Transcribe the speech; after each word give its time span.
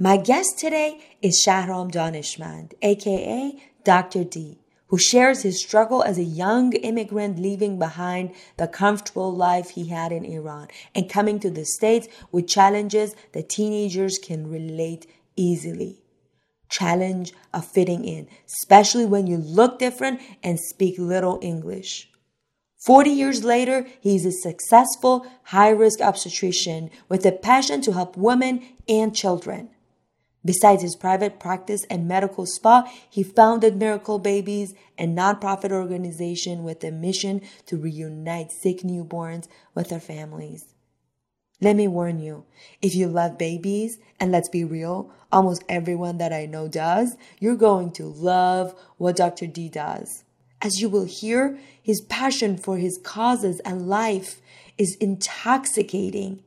My 0.00 0.16
guest 0.16 0.60
today 0.60 1.00
is 1.20 1.42
Shahram 1.44 1.90
Daneshmand, 1.90 2.74
aka 2.82 3.60
Dr. 3.82 4.22
D, 4.22 4.60
who 4.86 4.96
shares 4.96 5.42
his 5.42 5.60
struggle 5.60 6.04
as 6.04 6.18
a 6.18 6.22
young 6.22 6.72
immigrant 6.74 7.40
leaving 7.40 7.80
behind 7.80 8.32
the 8.58 8.68
comfortable 8.68 9.34
life 9.34 9.70
he 9.70 9.88
had 9.88 10.12
in 10.12 10.24
Iran 10.24 10.68
and 10.94 11.10
coming 11.10 11.40
to 11.40 11.50
the 11.50 11.64
States 11.64 12.06
with 12.30 12.46
challenges 12.46 13.16
that 13.32 13.48
teenagers 13.48 14.18
can 14.18 14.48
relate 14.48 15.10
easily. 15.34 16.00
Challenge 16.68 17.34
of 17.52 17.66
fitting 17.66 18.04
in, 18.04 18.28
especially 18.46 19.04
when 19.04 19.26
you 19.26 19.36
look 19.36 19.80
different 19.80 20.20
and 20.44 20.60
speak 20.60 20.94
little 20.96 21.40
English. 21.42 22.08
40 22.86 23.10
years 23.10 23.42
later, 23.42 23.84
he 24.00 24.14
is 24.14 24.24
a 24.24 24.30
successful 24.30 25.26
high 25.46 25.70
risk 25.70 26.00
obstetrician 26.00 26.90
with 27.08 27.26
a 27.26 27.32
passion 27.32 27.80
to 27.80 27.94
help 27.94 28.16
women 28.16 28.62
and 28.88 29.12
children. 29.12 29.70
Besides 30.44 30.82
his 30.82 30.96
private 30.96 31.40
practice 31.40 31.84
and 31.90 32.06
medical 32.06 32.46
spa, 32.46 32.90
he 33.10 33.22
founded 33.22 33.76
Miracle 33.76 34.18
Babies, 34.18 34.74
a 34.96 35.06
nonprofit 35.06 35.72
organization 35.72 36.62
with 36.62 36.82
a 36.84 36.90
mission 36.90 37.42
to 37.66 37.76
reunite 37.76 38.52
sick 38.52 38.82
newborns 38.82 39.48
with 39.74 39.88
their 39.88 40.00
families. 40.00 40.74
Let 41.60 41.74
me 41.74 41.88
warn 41.88 42.20
you, 42.20 42.44
if 42.80 42.94
you 42.94 43.08
love 43.08 43.36
babies, 43.36 43.98
and 44.20 44.30
let's 44.30 44.48
be 44.48 44.62
real, 44.62 45.10
almost 45.32 45.64
everyone 45.68 46.18
that 46.18 46.32
I 46.32 46.46
know 46.46 46.68
does, 46.68 47.16
you're 47.40 47.56
going 47.56 47.90
to 47.92 48.06
love 48.06 48.76
what 48.96 49.16
Dr. 49.16 49.48
D 49.48 49.68
does. 49.68 50.22
As 50.62 50.80
you 50.80 50.88
will 50.88 51.04
hear, 51.04 51.58
his 51.82 52.00
passion 52.00 52.56
for 52.56 52.78
his 52.78 52.98
causes 52.98 53.58
and 53.60 53.88
life 53.88 54.40
is 54.76 54.96
intoxicating. 55.00 56.44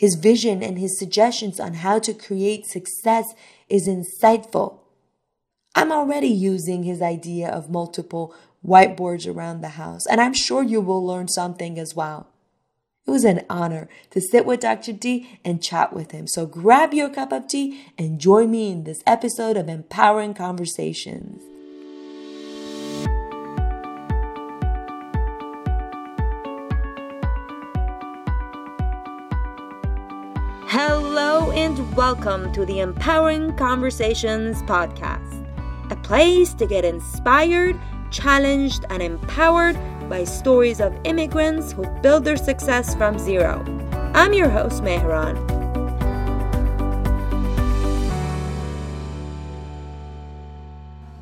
His 0.00 0.14
vision 0.14 0.62
and 0.62 0.78
his 0.78 0.98
suggestions 0.98 1.60
on 1.60 1.74
how 1.74 1.98
to 1.98 2.14
create 2.14 2.64
success 2.64 3.34
is 3.68 3.86
insightful. 3.86 4.78
I'm 5.74 5.92
already 5.92 6.28
using 6.28 6.84
his 6.84 7.02
idea 7.02 7.50
of 7.50 7.68
multiple 7.68 8.34
whiteboards 8.66 9.30
around 9.30 9.60
the 9.60 9.76
house, 9.76 10.06
and 10.06 10.18
I'm 10.18 10.32
sure 10.32 10.62
you 10.62 10.80
will 10.80 11.04
learn 11.04 11.28
something 11.28 11.78
as 11.78 11.94
well. 11.94 12.28
It 13.06 13.10
was 13.10 13.24
an 13.24 13.44
honor 13.50 13.90
to 14.12 14.22
sit 14.22 14.46
with 14.46 14.60
Dr. 14.60 14.94
D 14.94 15.38
and 15.44 15.62
chat 15.62 15.92
with 15.92 16.12
him. 16.12 16.26
So 16.26 16.46
grab 16.46 16.94
your 16.94 17.10
cup 17.10 17.30
of 17.30 17.46
tea 17.46 17.82
and 17.98 18.18
join 18.18 18.50
me 18.50 18.70
in 18.70 18.84
this 18.84 19.02
episode 19.06 19.58
of 19.58 19.68
Empowering 19.68 20.32
Conversations. 20.32 21.42
Welcome 31.96 32.52
to 32.52 32.64
the 32.64 32.78
Empowering 32.78 33.52
Conversations 33.56 34.62
podcast, 34.62 35.44
a 35.90 35.96
place 35.96 36.54
to 36.54 36.64
get 36.64 36.84
inspired, 36.84 37.76
challenged, 38.12 38.84
and 38.90 39.02
empowered 39.02 39.76
by 40.08 40.22
stories 40.22 40.80
of 40.80 40.96
immigrants 41.02 41.72
who 41.72 41.84
build 42.00 42.24
their 42.24 42.36
success 42.36 42.94
from 42.94 43.18
zero. 43.18 43.64
I'm 44.14 44.32
your 44.32 44.48
host, 44.48 44.84
Mehran. 44.84 45.36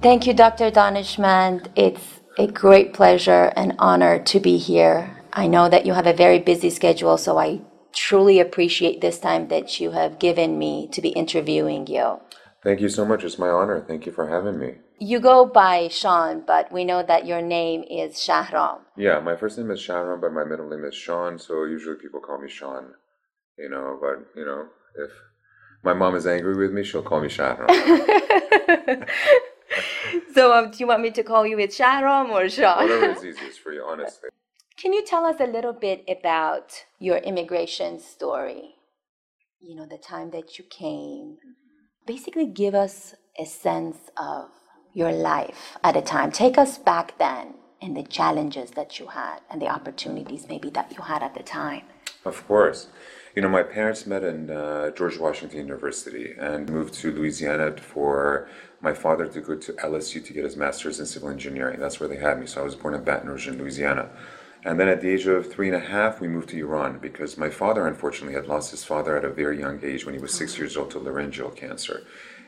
Thank 0.03 0.27
you, 0.27 0.35
Dr. 0.35 0.71
Daneshmand. 0.71 1.69
It's 1.77 2.21
a 2.37 2.47
great 2.47 2.93
pleasure 2.93 3.55
and 3.57 3.75
honor 3.79 4.19
to 4.25 4.39
be 4.39 4.59
here. 4.59 5.17
I 5.33 5.47
know 5.47 5.71
that 5.71 5.87
you 5.87 5.95
have 5.95 6.07
a 6.07 6.13
very 6.13 6.39
busy 6.39 6.69
schedule, 6.69 7.17
so 7.17 7.39
I 7.39 7.63
truly 7.93 8.41
appreciate 8.41 9.01
this 9.01 9.19
time 9.19 9.49
that 9.49 9.81
you 9.81 9.93
have 9.93 10.19
given 10.19 10.59
me 10.59 10.89
to 10.93 11.01
be 11.01 11.11
interviewing 11.11 11.87
you. 11.87 12.21
Thank 12.63 12.81
you 12.81 12.89
so 12.89 13.05
much. 13.05 13.25
It's 13.25 13.39
my 13.39 13.49
honor. 13.49 13.85
Thank 13.87 14.07
you 14.07 14.13
for 14.13 14.29
having 14.29 14.59
me. 14.59 14.75
You 14.99 15.21
go 15.21 15.47
by 15.47 15.89
Sean, 15.89 16.43
but 16.45 16.73
we 16.73 16.85
know 16.85 17.05
that 17.05 17.25
your 17.25 17.41
name 17.41 17.85
is 17.89 18.15
Shahram. 18.17 18.81
Yeah, 18.97 19.21
my 19.21 19.37
first 19.37 19.57
name 19.57 19.71
is 19.71 19.81
Shahram, 19.81 20.21
but 20.21 20.33
my 20.33 20.45
middle 20.45 20.69
name 20.69 20.85
is 20.85 20.95
Sean, 20.95 21.39
so 21.39 21.65
usually 21.65 21.97
people 21.97 22.21
call 22.21 22.41
me 22.41 22.49
Sean. 22.49 22.95
You 23.57 23.69
know, 23.69 23.99
but 24.01 24.27
you 24.39 24.45
know, 24.45 24.67
if 24.97 25.11
my 25.85 25.95
mom 25.95 26.17
is 26.17 26.27
angry 26.27 26.57
with 26.57 26.73
me, 26.73 26.83
she'll 26.83 27.03
call 27.03 27.21
me 27.21 27.29
Shahram. 27.29 27.69
so, 30.35 30.53
um, 30.53 30.71
do 30.73 30.79
you 30.79 30.87
want 30.89 31.03
me 31.03 31.11
to 31.13 31.23
call 31.23 31.47
you 31.47 31.57
with 31.57 31.71
Shahram 31.71 32.31
or 32.31 32.49
Sean? 32.49 32.83
Whatever 32.83 33.11
is 33.13 33.25
easiest 33.25 33.61
for 33.61 33.73
you, 33.73 33.85
honestly. 33.85 34.31
Can 34.79 34.93
you 34.93 35.05
tell 35.05 35.27
us 35.27 35.41
a 35.41 35.45
little 35.45 35.73
bit 35.73 36.05
about 36.09 36.85
your 37.01 37.17
immigration 37.17 37.99
story? 37.99 38.77
You 39.61 39.75
know, 39.75 39.87
the 39.87 39.99
time 39.99 40.31
that 40.31 40.57
you 40.57 40.65
came. 40.71 41.39
Basically, 42.07 42.47
give 42.47 42.77
us 42.77 43.17
a 43.37 43.45
sense 43.45 43.97
of 44.17 44.51
your 44.95 45.11
life 45.11 45.77
at 45.83 45.97
a 45.97 46.01
time. 46.01 46.31
Take 46.31 46.59
us 46.59 46.79
back 46.79 47.19
then 47.19 47.55
and 47.83 47.97
the 47.97 48.05
challenges 48.05 48.71
that 48.73 49.01
you 49.01 49.09
had 49.09 49.41
and 49.51 49.61
the 49.61 49.67
opportunities 49.67 50.47
maybe 50.49 50.71
that 50.71 50.95
you 50.97 51.03
had 51.03 51.25
at 51.25 51.35
the 51.35 51.43
time. 51.43 51.83
Of 52.25 52.47
course. 52.47 52.87
You 53.35 53.43
know, 53.43 53.49
my 53.49 53.65
parents 53.65 54.07
met 54.07 54.23
in 54.23 54.49
uh, 54.49 54.91
George 54.91 55.19
Washington 55.19 55.59
University 55.59 56.35
and 56.39 56.71
moved 56.71 56.95
to 56.95 57.11
Louisiana 57.11 57.77
for 57.79 58.49
my 58.81 58.95
father 58.95 59.27
to 59.27 59.41
go 59.41 59.57
to 59.57 59.73
LSU 59.73 60.25
to 60.25 60.33
get 60.33 60.45
his 60.45 60.57
master's 60.57 61.01
in 61.01 61.07
civil 61.07 61.31
engineering. 61.31 61.81
That's 61.81 61.99
where 61.99 62.09
they 62.09 62.19
had 62.19 62.39
me. 62.39 62.47
So 62.47 62.61
I 62.61 62.65
was 62.65 62.77
born 62.77 62.95
in 62.95 63.03
Baton 63.03 63.29
Rouge 63.29 63.49
in 63.49 63.59
Louisiana. 63.59 64.11
And 64.65 64.79
then 64.79 64.89
at 64.89 65.01
the 65.01 65.09
age 65.09 65.27
of 65.27 65.51
three 65.51 65.69
and 65.69 65.77
a 65.77 65.81
half, 65.89 66.21
we 66.21 66.29
moved 66.29 66.49
to 66.51 66.59
Iran 66.59 66.99
because 66.99 67.39
my 67.39 67.49
father, 67.49 67.87
unfortunately, 67.87 68.35
had 68.35 68.49
lost 68.49 68.71
his 68.73 68.85
father 68.85 69.17
at 69.17 69.25
a 69.25 69.31
very 69.31 69.59
young 69.59 69.81
age 69.85 70.05
when 70.05 70.15
he 70.15 70.21
was 70.21 70.35
six 70.35 70.55
oh. 70.55 70.59
years 70.59 70.77
old 70.77 70.91
to 70.91 70.99
laryngeal 70.99 71.51
cancer. 71.51 72.05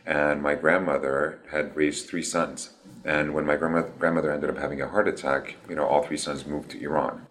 And 0.07 0.43
my 0.43 0.55
grandmother 0.55 1.39
had 1.51 1.77
raised 1.77 2.09
three 2.09 2.23
sons. 2.23 2.71
And 3.05 3.33
when 3.33 3.47
my 3.47 3.57
grandmother, 3.57 3.93
grandmother 3.99 4.33
ended 4.33 4.51
up 4.51 4.59
having 4.59 4.83
a 4.83 4.89
heart 4.89 5.07
attack, 5.07 5.57
you 5.69 5.77
know, 5.77 5.87
all 5.87 6.03
three 6.03 6.17
sons 6.17 6.47
moved 6.47 6.71
to 6.71 6.83
Iran. 6.83 7.27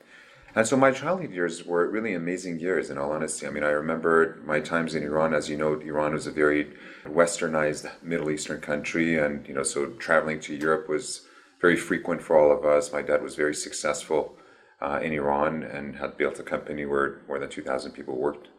And 0.56 0.66
so 0.66 0.78
my 0.78 0.91
childhood 0.91 1.31
years 1.31 1.66
were 1.66 1.89
really 1.89 2.13
amazing 2.13 2.59
years, 2.59 2.89
in 2.89 2.97
all 2.97 3.12
honesty. 3.12 3.45
I 3.45 3.51
mean, 3.51 3.63
I 3.63 3.69
remember 3.69 4.39
my 4.45 4.59
times 4.59 4.95
in 4.95 5.03
Iran. 5.03 5.34
As 5.34 5.50
you 5.50 5.57
know, 5.57 5.79
Iran 5.79 6.13
was 6.13 6.25
a 6.25 6.31
very 6.31 6.72
westernized 7.06 7.89
Middle 8.01 8.31
Eastern 8.31 8.62
country. 8.62 9.19
And, 9.19 9.47
you 9.47 9.53
know, 9.53 9.63
so 9.63 9.88
traveling 10.00 10.39
to 10.41 10.56
Europe 10.56 10.89
was 10.89 11.28
very 11.62 11.75
frequent 11.75 12.22
for 12.23 12.38
all 12.38 12.51
of 12.51 12.66
us. 12.66 12.91
My 12.91 13.01
dad 13.01 13.22
was 13.22 13.35
very 13.35 13.53
successful 13.53 14.38
uh, 14.81 15.00
in 15.03 15.13
Iran 15.13 15.63
and 15.63 15.95
had 15.97 16.17
built 16.17 16.40
a 16.40 16.44
company 16.44 16.85
where 16.85 17.22
more 17.28 17.40
than 17.40 17.50
2,000 17.50 17.91
people 17.91 18.16
worked 18.16 18.50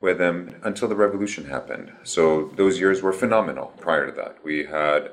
with 0.00 0.20
him 0.20 0.56
until 0.62 0.88
the 0.88 0.96
revolution 0.96 1.46
happened. 1.46 1.92
So 2.02 2.52
those 2.56 2.78
years 2.78 3.02
were 3.02 3.12
phenomenal 3.12 3.72
prior 3.78 4.06
to 4.06 4.12
that. 4.12 4.38
We 4.44 4.64
had 4.64 5.12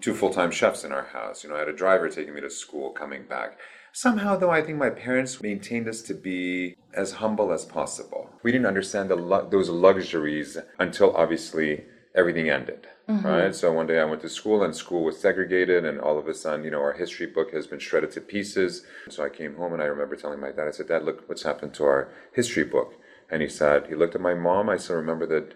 two 0.00 0.14
full 0.14 0.32
time 0.32 0.50
chefs 0.50 0.84
in 0.84 0.92
our 0.92 1.06
house. 1.06 1.42
You 1.42 1.50
know, 1.50 1.56
I 1.56 1.60
had 1.60 1.68
a 1.68 1.72
driver 1.72 2.08
taking 2.08 2.34
me 2.34 2.40
to 2.40 2.50
school, 2.50 2.90
coming 2.90 3.24
back. 3.24 3.58
Somehow, 3.92 4.36
though, 4.36 4.50
I 4.50 4.62
think 4.62 4.78
my 4.78 4.90
parents 4.90 5.42
maintained 5.42 5.88
us 5.88 6.02
to 6.02 6.14
be 6.14 6.76
as 6.94 7.12
humble 7.12 7.52
as 7.52 7.64
possible. 7.64 8.30
We 8.42 8.52
didn't 8.52 8.66
understand 8.66 9.10
those 9.10 9.68
luxuries 9.68 10.56
until 10.78 11.16
obviously 11.16 11.84
everything 12.14 12.48
ended. 12.48 12.88
Mm-hmm. 13.08 13.26
Right. 13.26 13.54
So 13.54 13.72
one 13.72 13.86
day 13.86 13.98
I 13.98 14.04
went 14.04 14.20
to 14.22 14.28
school 14.28 14.62
and 14.62 14.76
school 14.76 15.02
was 15.02 15.18
segregated, 15.18 15.84
and 15.84 15.98
all 15.98 16.18
of 16.18 16.28
a 16.28 16.34
sudden, 16.34 16.64
you 16.64 16.70
know, 16.70 16.80
our 16.80 16.92
history 16.92 17.26
book 17.26 17.52
has 17.52 17.66
been 17.66 17.78
shredded 17.78 18.10
to 18.12 18.20
pieces. 18.20 18.84
So 19.08 19.24
I 19.24 19.30
came 19.30 19.56
home 19.56 19.72
and 19.72 19.82
I 19.82 19.86
remember 19.86 20.14
telling 20.14 20.40
my 20.40 20.52
dad, 20.52 20.68
I 20.68 20.72
said, 20.72 20.88
Dad, 20.88 21.04
look 21.04 21.26
what's 21.26 21.42
happened 21.42 21.72
to 21.74 21.84
our 21.84 22.12
history 22.34 22.64
book. 22.64 22.94
And 23.30 23.40
he 23.40 23.48
said, 23.48 23.86
he 23.86 23.94
looked 23.94 24.14
at 24.14 24.20
my 24.20 24.34
mom. 24.34 24.68
I 24.68 24.76
still 24.76 24.96
remember 24.96 25.26
that 25.26 25.54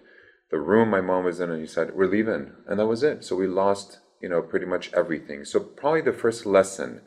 the 0.51 0.61
room 0.61 0.91
my 0.91 1.01
mom 1.01 1.25
was 1.25 1.41
in, 1.41 1.51
and 1.51 1.61
he 1.61 1.67
said, 1.67 1.95
We're 1.95 2.07
leaving. 2.07 2.53
And 2.67 2.79
that 2.79 2.87
was 2.87 3.03
it. 3.03 3.25
So 3.25 3.37
we 3.37 3.47
lost, 3.47 3.99
you 4.21 4.29
know, 4.29 4.41
pretty 4.41 4.67
much 4.67 4.93
everything. 4.95 5.45
So 5.45 5.61
probably 5.61 6.03
the 6.03 6.13
first 6.13 6.47
lesson 6.47 7.03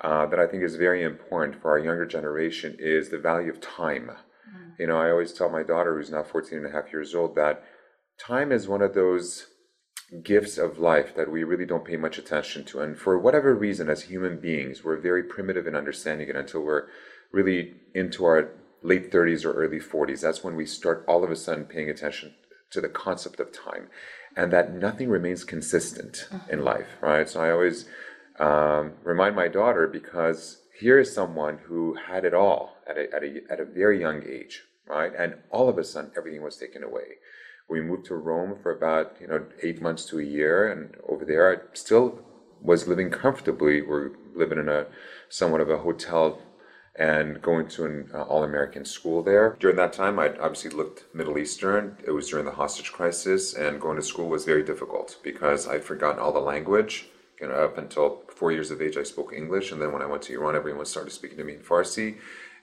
uh, 0.00 0.26
that 0.26 0.38
I 0.38 0.46
think 0.46 0.62
is 0.62 0.76
very 0.76 1.02
important 1.02 1.60
for 1.60 1.70
our 1.70 1.78
younger 1.78 2.06
generation 2.06 2.76
is 2.78 3.08
the 3.08 3.18
value 3.18 3.50
of 3.50 3.60
time. 3.60 4.10
Mm-hmm. 4.10 4.82
You 4.82 4.86
know, 4.86 4.98
I 4.98 5.10
always 5.10 5.32
tell 5.32 5.48
my 5.48 5.64
daughter, 5.64 5.96
who's 5.96 6.10
now 6.10 6.22
14 6.22 6.58
and 6.58 6.66
a 6.66 6.70
half 6.70 6.92
years 6.92 7.14
old, 7.14 7.34
that 7.34 7.64
time 8.18 8.52
is 8.52 8.68
one 8.68 8.82
of 8.82 8.94
those 8.94 9.46
gifts 10.22 10.56
of 10.56 10.78
life 10.78 11.14
that 11.14 11.30
we 11.30 11.44
really 11.44 11.66
don't 11.66 11.84
pay 11.84 11.96
much 11.96 12.18
attention 12.18 12.64
to. 12.64 12.80
And 12.80 12.98
for 12.98 13.18
whatever 13.18 13.54
reason, 13.54 13.90
as 13.90 14.02
human 14.02 14.40
beings, 14.40 14.82
we're 14.82 14.96
very 14.96 15.22
primitive 15.22 15.66
in 15.66 15.76
understanding 15.76 16.28
it 16.28 16.36
until 16.36 16.62
we're 16.62 16.88
really 17.32 17.74
into 17.94 18.24
our 18.24 18.50
late 18.82 19.12
30s 19.12 19.44
or 19.44 19.52
early 19.52 19.80
40s. 19.80 20.20
That's 20.22 20.42
when 20.42 20.56
we 20.56 20.64
start 20.64 21.04
all 21.06 21.24
of 21.24 21.30
a 21.30 21.36
sudden 21.36 21.64
paying 21.64 21.90
attention 21.90 22.34
to 22.70 22.80
the 22.80 22.88
concept 22.88 23.40
of 23.40 23.52
time 23.52 23.88
and 24.36 24.52
that 24.52 24.72
nothing 24.72 25.08
remains 25.08 25.44
consistent 25.44 26.26
mm-hmm. 26.30 26.50
in 26.50 26.64
life, 26.64 26.96
right? 27.00 27.28
So 27.28 27.40
I 27.42 27.50
always 27.50 27.86
um, 28.38 28.92
remind 29.02 29.36
my 29.36 29.48
daughter 29.48 29.86
because 29.86 30.62
here 30.78 30.98
is 30.98 31.12
someone 31.12 31.58
who 31.66 31.94
had 31.94 32.24
it 32.24 32.34
all 32.34 32.76
at 32.88 32.96
a, 32.96 33.14
at, 33.14 33.22
a, 33.24 33.40
at 33.50 33.60
a 33.60 33.64
very 33.64 34.00
young 34.00 34.22
age, 34.26 34.62
right? 34.86 35.12
And 35.18 35.34
all 35.50 35.68
of 35.68 35.76
a 35.76 35.84
sudden, 35.84 36.12
everything 36.16 36.42
was 36.42 36.56
taken 36.56 36.84
away. 36.84 37.17
We 37.68 37.80
moved 37.80 38.06
to 38.06 38.14
Rome 38.14 38.56
for 38.62 38.70
about 38.74 39.16
you 39.20 39.26
know 39.26 39.44
eight 39.62 39.80
months 39.82 40.04
to 40.06 40.18
a 40.18 40.24
year, 40.24 40.70
and 40.70 40.94
over 41.08 41.24
there 41.24 41.52
I 41.52 41.56
still 41.74 42.20
was 42.60 42.88
living 42.88 43.10
comfortably. 43.10 43.82
We're 43.82 44.10
living 44.34 44.58
in 44.58 44.68
a 44.68 44.86
somewhat 45.28 45.60
of 45.60 45.70
a 45.70 45.78
hotel 45.78 46.40
and 46.98 47.40
going 47.40 47.68
to 47.68 47.84
an 47.84 48.10
uh, 48.12 48.22
all 48.22 48.42
American 48.42 48.84
school 48.84 49.22
there. 49.22 49.56
During 49.60 49.76
that 49.76 49.92
time, 49.92 50.18
I 50.18 50.36
obviously 50.38 50.70
looked 50.70 51.04
Middle 51.14 51.38
Eastern. 51.38 51.96
It 52.04 52.10
was 52.10 52.28
during 52.28 52.44
the 52.44 52.52
hostage 52.52 52.92
crisis, 52.92 53.54
and 53.54 53.80
going 53.80 53.96
to 53.96 54.02
school 54.02 54.28
was 54.28 54.44
very 54.44 54.64
difficult 54.64 55.16
because 55.22 55.68
I'd 55.68 55.84
forgotten 55.84 56.18
all 56.18 56.32
the 56.32 56.40
language. 56.40 57.06
You 57.40 57.46
know, 57.46 57.54
up 57.54 57.78
until 57.78 58.24
four 58.34 58.50
years 58.50 58.72
of 58.72 58.82
age, 58.82 58.96
I 58.96 59.04
spoke 59.04 59.32
English, 59.32 59.70
and 59.70 59.80
then 59.80 59.92
when 59.92 60.02
I 60.02 60.06
went 60.06 60.22
to 60.22 60.34
Iran, 60.34 60.56
everyone 60.56 60.86
started 60.86 61.12
speaking 61.12 61.38
to 61.38 61.44
me 61.44 61.54
in 61.54 61.60
Farsi. 61.60 62.16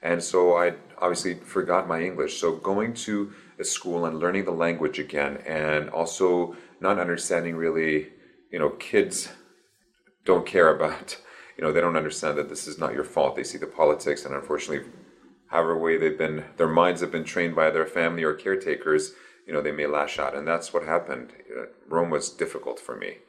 And 0.06 0.24
so 0.24 0.56
I 0.56 0.66
obviously 1.00 1.34
forgot 1.34 1.88
my 1.88 2.00
English. 2.02 2.40
So 2.40 2.48
going 2.72 2.94
to 3.06 3.34
a 3.60 3.63
school 3.63 4.06
and 4.06 4.19
learning 4.19 4.46
the 4.46 4.52
language 4.66 5.00
again, 5.00 5.34
and 5.46 5.90
also 5.90 6.56
not 6.80 7.00
understanding 7.00 7.56
really, 7.56 8.10
you 8.52 8.60
know, 8.60 8.69
kids 8.69 9.30
don't 10.25 10.46
care 10.46 10.69
about 10.75 11.18
you 11.57 11.63
know, 11.63 11.72
they 11.72 11.81
don't 11.81 11.96
understand 11.96 12.38
that 12.38 12.50
this 12.50 12.68
is 12.68 12.78
not 12.78 12.94
your 12.94 13.04
fault. 13.04 13.36
They 13.36 13.44
see 13.44 13.57
the 13.57 13.68
politics, 13.68 14.25
and 14.25 14.36
unfortunately, 14.36 14.90
however 15.48 15.78
way 15.78 15.98
they've 15.98 16.18
been, 16.18 16.46
their 16.57 16.68
minds 16.68 17.02
have 17.02 17.12
been 17.12 17.24
trained 17.24 17.56
by 17.56 17.69
their 17.69 17.86
family 17.86 18.24
or 18.24 18.34
caretakers. 18.34 19.13
You 19.48 19.54
know, 19.54 19.62
they 19.62 19.72
may 19.72 19.88
lash 19.88 20.19
out, 20.19 20.36
and 20.36 20.48
that's 20.48 20.74
what 20.74 20.84
happened. 20.84 21.31
Uh, 21.50 21.66
Rome 21.88 22.10
was 22.10 22.30
difficult 22.30 22.80
for 22.80 22.98
me. 22.98 23.19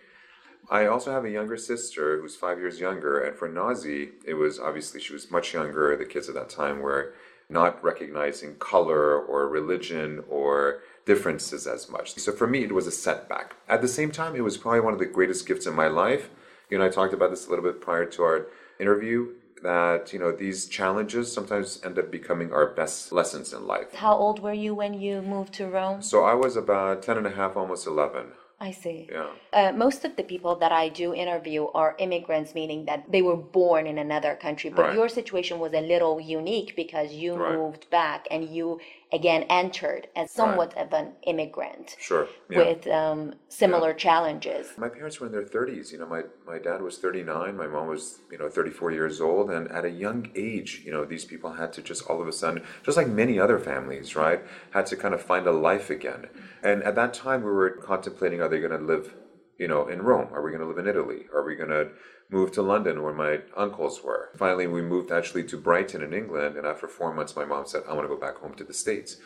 I 0.70 0.86
also 0.86 1.12
have 1.12 1.24
a 1.24 1.30
younger 1.30 1.56
sister 1.56 2.20
who's 2.20 2.36
five 2.36 2.58
years 2.58 2.80
younger, 2.80 3.20
and 3.20 3.36
for 3.36 3.48
Nazi, 3.48 4.10
it 4.26 4.34
was 4.34 4.58
obviously 4.58 5.00
she 5.00 5.12
was 5.12 5.30
much 5.30 5.54
younger. 5.54 5.96
The 5.96 6.04
kids 6.04 6.28
at 6.28 6.34
that 6.34 6.50
time 6.50 6.80
were 6.80 7.14
not 7.48 7.82
recognizing 7.82 8.56
color 8.56 9.16
or 9.16 9.48
religion 9.48 10.24
or 10.28 10.80
differences 11.04 11.66
as 11.68 11.88
much. 11.88 12.16
So 12.16 12.32
for 12.32 12.48
me, 12.48 12.64
it 12.64 12.74
was 12.74 12.88
a 12.88 12.90
setback. 12.90 13.54
At 13.68 13.80
the 13.80 13.88
same 13.88 14.10
time, 14.10 14.34
it 14.34 14.40
was 14.40 14.56
probably 14.56 14.80
one 14.80 14.92
of 14.92 14.98
the 14.98 15.06
greatest 15.06 15.46
gifts 15.46 15.66
in 15.66 15.74
my 15.74 15.86
life 15.86 16.30
you 16.70 16.76
and 16.76 16.84
I 16.84 16.88
talked 16.88 17.14
about 17.14 17.30
this 17.30 17.46
a 17.46 17.50
little 17.50 17.64
bit 17.64 17.80
prior 17.80 18.04
to 18.06 18.22
our 18.22 18.46
interview 18.80 19.28
that 19.62 20.12
you 20.12 20.18
know 20.18 20.32
these 20.32 20.66
challenges 20.66 21.32
sometimes 21.32 21.80
end 21.84 21.98
up 21.98 22.10
becoming 22.10 22.52
our 22.52 22.66
best 22.66 23.10
lessons 23.10 23.54
in 23.54 23.66
life 23.66 23.94
how 23.94 24.14
old 24.14 24.40
were 24.40 24.52
you 24.52 24.74
when 24.74 24.92
you 24.92 25.22
moved 25.22 25.54
to 25.54 25.66
rome 25.66 26.02
so 26.02 26.24
i 26.24 26.34
was 26.34 26.56
about 26.56 27.02
10 27.02 27.16
and 27.16 27.26
a 27.26 27.30
half 27.30 27.56
almost 27.56 27.86
11 27.86 28.26
I 28.58 28.70
see. 28.70 29.08
Yeah. 29.12 29.26
Uh, 29.52 29.72
most 29.72 30.04
of 30.06 30.16
the 30.16 30.22
people 30.22 30.56
that 30.56 30.72
I 30.72 30.88
do 30.88 31.12
interview 31.12 31.66
are 31.74 31.94
immigrants, 31.98 32.54
meaning 32.54 32.86
that 32.86 33.04
they 33.12 33.20
were 33.20 33.36
born 33.36 33.86
in 33.86 33.98
another 33.98 34.34
country. 34.34 34.70
But 34.70 34.86
Right. 34.86 34.94
your 34.94 35.08
situation 35.10 35.58
was 35.58 35.74
a 35.74 35.80
little 35.82 36.18
unique 36.20 36.74
because 36.74 37.12
you 37.12 37.34
Right. 37.34 37.52
moved 37.54 37.90
back 37.90 38.26
and 38.30 38.48
you 38.48 38.80
again 39.12 39.44
entered 39.44 40.08
as 40.16 40.30
somewhat 40.30 40.76
of 40.76 40.92
an 40.92 41.12
immigrant 41.26 41.96
Sure. 41.98 42.28
Yeah. 42.50 42.58
with 42.58 42.86
um, 42.88 43.34
similar 43.48 43.94
challenges. 43.94 44.68
My 44.76 44.88
parents 44.88 45.20
were 45.20 45.26
in 45.26 45.32
their 45.32 45.44
30s. 45.44 45.92
You 45.92 45.98
know, 45.98 46.06
my, 46.06 46.22
my 46.46 46.58
dad 46.58 46.82
was 46.82 46.98
39, 46.98 47.56
my 47.56 47.66
mom 47.66 47.88
was, 47.88 48.18
you 48.30 48.38
know, 48.38 48.48
34 48.48 48.90
years 48.92 49.20
old. 49.20 49.50
And 49.50 49.68
at 49.70 49.84
a 49.84 49.90
young 49.90 50.28
age, 50.34 50.82
you 50.84 50.90
know, 50.92 51.04
these 51.04 51.24
people 51.24 51.52
had 51.52 51.72
to 51.74 51.82
just 51.82 52.06
all 52.08 52.20
of 52.20 52.28
a 52.28 52.32
sudden, 52.32 52.62
just 52.82 52.96
like 52.96 53.08
many 53.08 53.38
other 53.38 53.58
families, 53.58 54.16
right, 54.16 54.40
had 54.72 54.86
to 54.86 54.96
kind 54.96 55.14
of 55.14 55.22
find 55.22 55.46
a 55.46 55.52
life 55.52 55.88
again. 55.90 56.26
And 56.62 56.82
at 56.82 56.96
that 56.96 57.14
time, 57.14 57.42
we 57.42 57.50
were 57.50 57.70
contemplating 57.70 58.40
are 58.40 58.48
they 58.48 58.58
going 58.60 58.72
to 58.78 58.84
live, 58.84 59.14
you 59.58 59.68
know, 59.68 59.86
in 59.88 60.02
Rome? 60.02 60.28
Are 60.32 60.42
we 60.42 60.50
going 60.50 60.62
to 60.62 60.66
live 60.66 60.78
in 60.78 60.88
Italy? 60.88 61.26
Are 61.34 61.44
we 61.44 61.56
going 61.56 61.70
to 61.70 61.90
move 62.30 62.52
to 62.52 62.62
London 62.62 63.02
where 63.02 63.14
my 63.14 63.40
uncles 63.56 64.02
were? 64.02 64.30
Finally, 64.36 64.66
we 64.66 64.82
moved 64.82 65.10
actually 65.10 65.44
to 65.44 65.56
Brighton 65.56 66.02
in 66.02 66.12
England. 66.12 66.56
And 66.56 66.66
after 66.66 66.88
four 66.88 67.12
months, 67.14 67.36
my 67.36 67.44
mom 67.44 67.66
said, 67.66 67.82
I 67.88 67.94
want 67.94 68.04
to 68.04 68.14
go 68.14 68.20
back 68.20 68.36
home 68.36 68.54
to 68.54 68.64
the 68.64 68.74
States. 68.74 69.16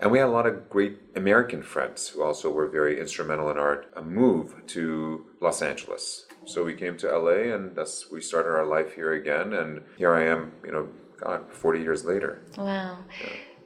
And 0.00 0.10
we 0.10 0.18
had 0.18 0.28
a 0.28 0.30
lot 0.30 0.46
of 0.46 0.68
great 0.68 0.98
American 1.14 1.62
friends 1.62 2.08
who 2.08 2.22
also 2.22 2.50
were 2.50 2.66
very 2.66 3.00
instrumental 3.00 3.50
in 3.50 3.58
our 3.58 3.84
uh, 3.94 4.02
move 4.02 4.66
to 4.68 5.26
Los 5.40 5.62
Angeles. 5.62 6.26
So 6.44 6.64
we 6.64 6.74
came 6.74 6.96
to 6.98 7.16
LA 7.16 7.54
and 7.54 7.76
that's 7.76 8.10
we 8.10 8.20
started 8.20 8.50
our 8.50 8.66
life 8.66 8.94
here 8.94 9.12
again 9.12 9.52
and 9.52 9.82
here 9.96 10.12
I 10.14 10.24
am, 10.24 10.52
you 10.64 10.72
know, 10.72 10.88
God, 11.20 11.52
40 11.52 11.80
years 11.80 12.04
later. 12.04 12.42
Wow. 12.58 12.98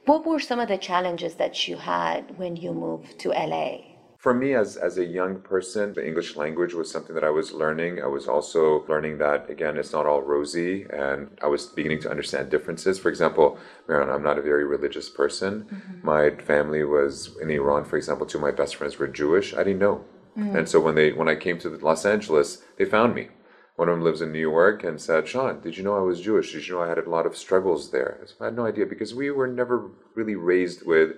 What 0.05 0.25
were 0.25 0.39
some 0.39 0.59
of 0.59 0.67
the 0.67 0.77
challenges 0.77 1.35
that 1.35 1.67
you 1.67 1.77
had 1.77 2.37
when 2.37 2.55
you 2.55 2.71
moved 2.71 3.17
to 3.19 3.29
LA? 3.29 3.79
For 4.17 4.33
me, 4.33 4.55
as, 4.55 4.77
as 4.77 4.97
a 4.97 5.05
young 5.05 5.41
person, 5.41 5.93
the 5.93 6.05
English 6.05 6.35
language 6.35 6.73
was 6.73 6.89
something 6.89 7.13
that 7.13 7.23
I 7.23 7.29
was 7.29 7.51
learning. 7.51 8.01
I 8.01 8.07
was 8.07 8.27
also 8.27 8.83
learning 8.87 9.19
that, 9.19 9.47
again, 9.47 9.77
it's 9.77 9.93
not 9.93 10.07
all 10.07 10.21
rosy, 10.21 10.87
and 10.89 11.37
I 11.41 11.47
was 11.47 11.67
beginning 11.67 12.01
to 12.01 12.09
understand 12.09 12.49
differences. 12.49 12.97
For 12.97 13.09
example, 13.09 13.59
Marilyn, 13.87 14.09
I'm 14.09 14.23
not 14.23 14.39
a 14.39 14.41
very 14.41 14.65
religious 14.65 15.07
person. 15.07 15.67
Mm-hmm. 15.71 16.05
My 16.05 16.31
family 16.31 16.83
was 16.83 17.37
in 17.39 17.51
Iran, 17.51 17.85
for 17.85 17.95
example, 17.95 18.25
two 18.25 18.39
of 18.39 18.41
my 18.41 18.51
best 18.51 18.75
friends 18.75 18.97
were 18.97 19.07
Jewish. 19.07 19.53
I 19.53 19.63
didn't 19.63 19.79
know. 19.79 20.03
Mm. 20.35 20.55
And 20.55 20.69
so 20.69 20.79
when 20.79 20.95
they 20.95 21.11
when 21.13 21.27
I 21.27 21.35
came 21.35 21.57
to 21.59 21.69
Los 21.69 22.05
Angeles, 22.05 22.63
they 22.77 22.85
found 22.85 23.15
me. 23.15 23.29
One 23.75 23.89
of 23.89 23.95
them 23.95 24.03
lives 24.03 24.21
in 24.21 24.31
New 24.31 24.39
York 24.39 24.83
and 24.83 24.99
said, 24.99 25.27
Sean, 25.27 25.61
did 25.61 25.77
you 25.77 25.83
know 25.83 25.95
I 25.95 26.01
was 26.01 26.21
Jewish? 26.21 26.51
Did 26.51 26.67
you 26.67 26.75
know 26.75 26.81
I 26.81 26.89
had 26.89 26.97
a 26.97 27.09
lot 27.09 27.27
of 27.27 27.37
struggles 27.37 27.91
there? 27.91 28.19
I 28.21 28.25
said, 28.25 28.35
I 28.41 28.45
had 28.45 28.55
no 28.55 28.65
idea 28.65 28.87
because 28.87 29.13
we 29.13 29.29
were 29.29 29.47
never 29.47 29.91
really 30.15 30.35
raised 30.35 30.85
with, 30.85 31.11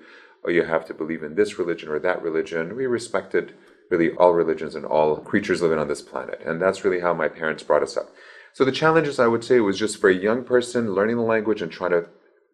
oh, 0.46 0.50
you 0.50 0.64
have 0.64 0.86
to 0.88 0.94
believe 0.94 1.24
in 1.24 1.36
this 1.36 1.60
religion 1.60 1.90
or 1.90 2.00
that 2.00 2.22
religion. 2.22 2.76
We 2.76 2.86
respected 2.86 3.54
really 3.90 4.12
all 4.12 4.34
religions 4.34 4.76
and 4.76 4.86
all 4.86 5.18
creatures 5.18 5.62
living 5.62 5.80
on 5.80 5.88
this 5.88 6.02
planet. 6.02 6.42
And 6.46 6.62
that's 6.62 6.84
really 6.84 7.02
how 7.02 7.14
my 7.14 7.28
parents 7.28 7.64
brought 7.64 7.84
us 7.84 7.98
up. 7.98 8.10
So 8.54 8.66
the 8.66 8.72
challenges 8.72 9.20
I 9.20 9.28
would 9.28 9.44
say 9.44 9.60
was 9.60 9.78
just 9.78 10.00
for 10.00 10.10
a 10.10 10.16
young 10.16 10.44
person 10.44 10.94
learning 10.94 11.18
the 11.18 11.24
language 11.24 11.62
and 11.62 11.72
trying 11.72 11.92
to 11.92 12.08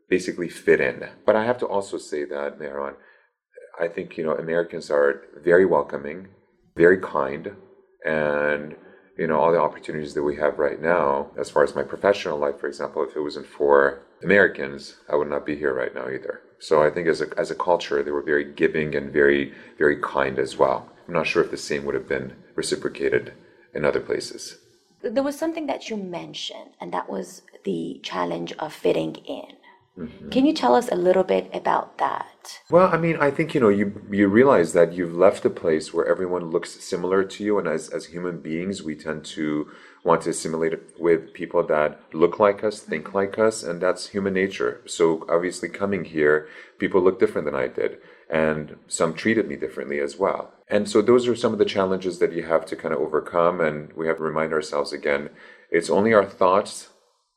basically 0.09 0.49
fit 0.49 0.79
in. 0.79 1.09
But 1.25 1.35
I 1.35 1.45
have 1.45 1.57
to 1.59 1.65
also 1.65 1.97
say 1.97 2.25
that, 2.25 2.59
Mehran, 2.59 2.95
I 3.79 3.87
think, 3.87 4.17
you 4.17 4.23
know, 4.23 4.35
Americans 4.35 4.89
are 4.89 5.23
very 5.43 5.65
welcoming, 5.65 6.29
very 6.75 6.99
kind, 6.99 7.55
and 8.05 8.75
you 9.17 9.27
know 9.27 9.39
all 9.39 9.51
the 9.51 9.59
opportunities 9.59 10.13
that 10.13 10.23
we 10.23 10.35
have 10.35 10.59
right 10.59 10.81
now 10.81 11.31
as 11.39 11.49
far 11.49 11.63
as 11.63 11.75
my 11.75 11.83
professional 11.83 12.37
life 12.37 12.59
for 12.59 12.67
example 12.67 13.03
if 13.03 13.15
it 13.15 13.21
wasn't 13.21 13.45
for 13.45 14.01
americans 14.23 14.95
i 15.09 15.15
would 15.15 15.29
not 15.29 15.45
be 15.45 15.55
here 15.55 15.73
right 15.73 15.95
now 15.95 16.07
either 16.09 16.41
so 16.59 16.81
i 16.81 16.89
think 16.89 17.07
as 17.07 17.21
a, 17.21 17.27
as 17.37 17.51
a 17.51 17.55
culture 17.55 18.01
they 18.01 18.11
were 18.11 18.21
very 18.21 18.45
giving 18.53 18.95
and 18.95 19.11
very 19.11 19.53
very 19.77 19.97
kind 20.01 20.39
as 20.39 20.57
well 20.57 20.89
i'm 21.07 21.13
not 21.13 21.27
sure 21.27 21.43
if 21.43 21.51
the 21.51 21.57
same 21.57 21.85
would 21.85 21.95
have 21.95 22.07
been 22.07 22.33
reciprocated 22.55 23.33
in 23.73 23.85
other 23.85 23.99
places 23.99 24.57
There 25.01 25.21
was 25.21 25.37
something 25.37 25.67
that 25.67 25.87
you 25.89 25.97
mentioned, 25.97 26.71
and 26.81 26.91
that 26.91 27.07
was 27.07 27.43
the 27.63 27.99
challenge 28.01 28.53
of 28.53 28.73
fitting 28.73 29.15
in. 29.15 29.53
Mm-hmm. 29.97 30.29
Can 30.29 30.45
you 30.45 30.53
tell 30.53 30.75
us 30.75 30.89
a 30.91 30.95
little 30.95 31.23
bit 31.23 31.49
about 31.53 31.97
that? 31.99 32.59
Well, 32.69 32.93
I 32.93 32.97
mean, 32.97 33.15
I 33.17 33.31
think 33.31 33.55
you 33.55 33.61
know 33.61 33.69
you 33.69 34.01
you 34.11 34.27
realize 34.27 34.73
that 34.73 34.93
you've 34.93 35.15
left 35.15 35.45
a 35.45 35.49
place 35.49 35.93
where 35.93 36.05
everyone 36.05 36.51
looks 36.51 36.71
similar 36.83 37.23
to 37.23 37.43
you, 37.43 37.57
and 37.57 37.67
as 37.67 37.89
as 37.89 38.07
human 38.07 38.41
beings, 38.41 38.83
we 38.83 38.95
tend 38.95 39.23
to 39.37 39.71
want 40.03 40.23
to 40.23 40.31
assimilate 40.31 40.73
with 40.99 41.33
people 41.33 41.65
that 41.67 41.99
look 42.13 42.39
like 42.39 42.63
us, 42.63 42.81
think 42.81 43.05
mm-hmm. 43.05 43.17
like 43.17 43.39
us, 43.39 43.63
and 43.63 43.81
that's 43.81 44.09
human 44.09 44.33
nature. 44.33 44.81
So 44.85 45.25
obviously, 45.29 45.69
coming 45.69 46.03
here, 46.03 46.49
people 46.77 47.01
look 47.01 47.17
different 47.17 47.45
than 47.45 47.55
I 47.55 47.67
did, 47.67 47.97
and 48.29 48.75
some 48.87 49.13
treated 49.13 49.47
me 49.47 49.55
differently 49.55 49.99
as 50.01 50.17
well. 50.17 50.51
And 50.67 50.89
so 50.89 51.01
those 51.01 51.25
are 51.27 51.35
some 51.35 51.53
of 51.53 51.59
the 51.59 51.65
challenges 51.65 52.19
that 52.19 52.33
you 52.33 52.43
have 52.43 52.65
to 52.65 52.75
kind 52.75 52.93
of 52.93 52.99
overcome, 52.99 53.61
and 53.61 53.93
we 53.93 54.07
have 54.07 54.17
to 54.17 54.23
remind 54.23 54.51
ourselves 54.51 54.91
again, 54.91 55.29
it's 55.71 55.89
only 55.89 56.13
our 56.13 56.25
thoughts 56.25 56.89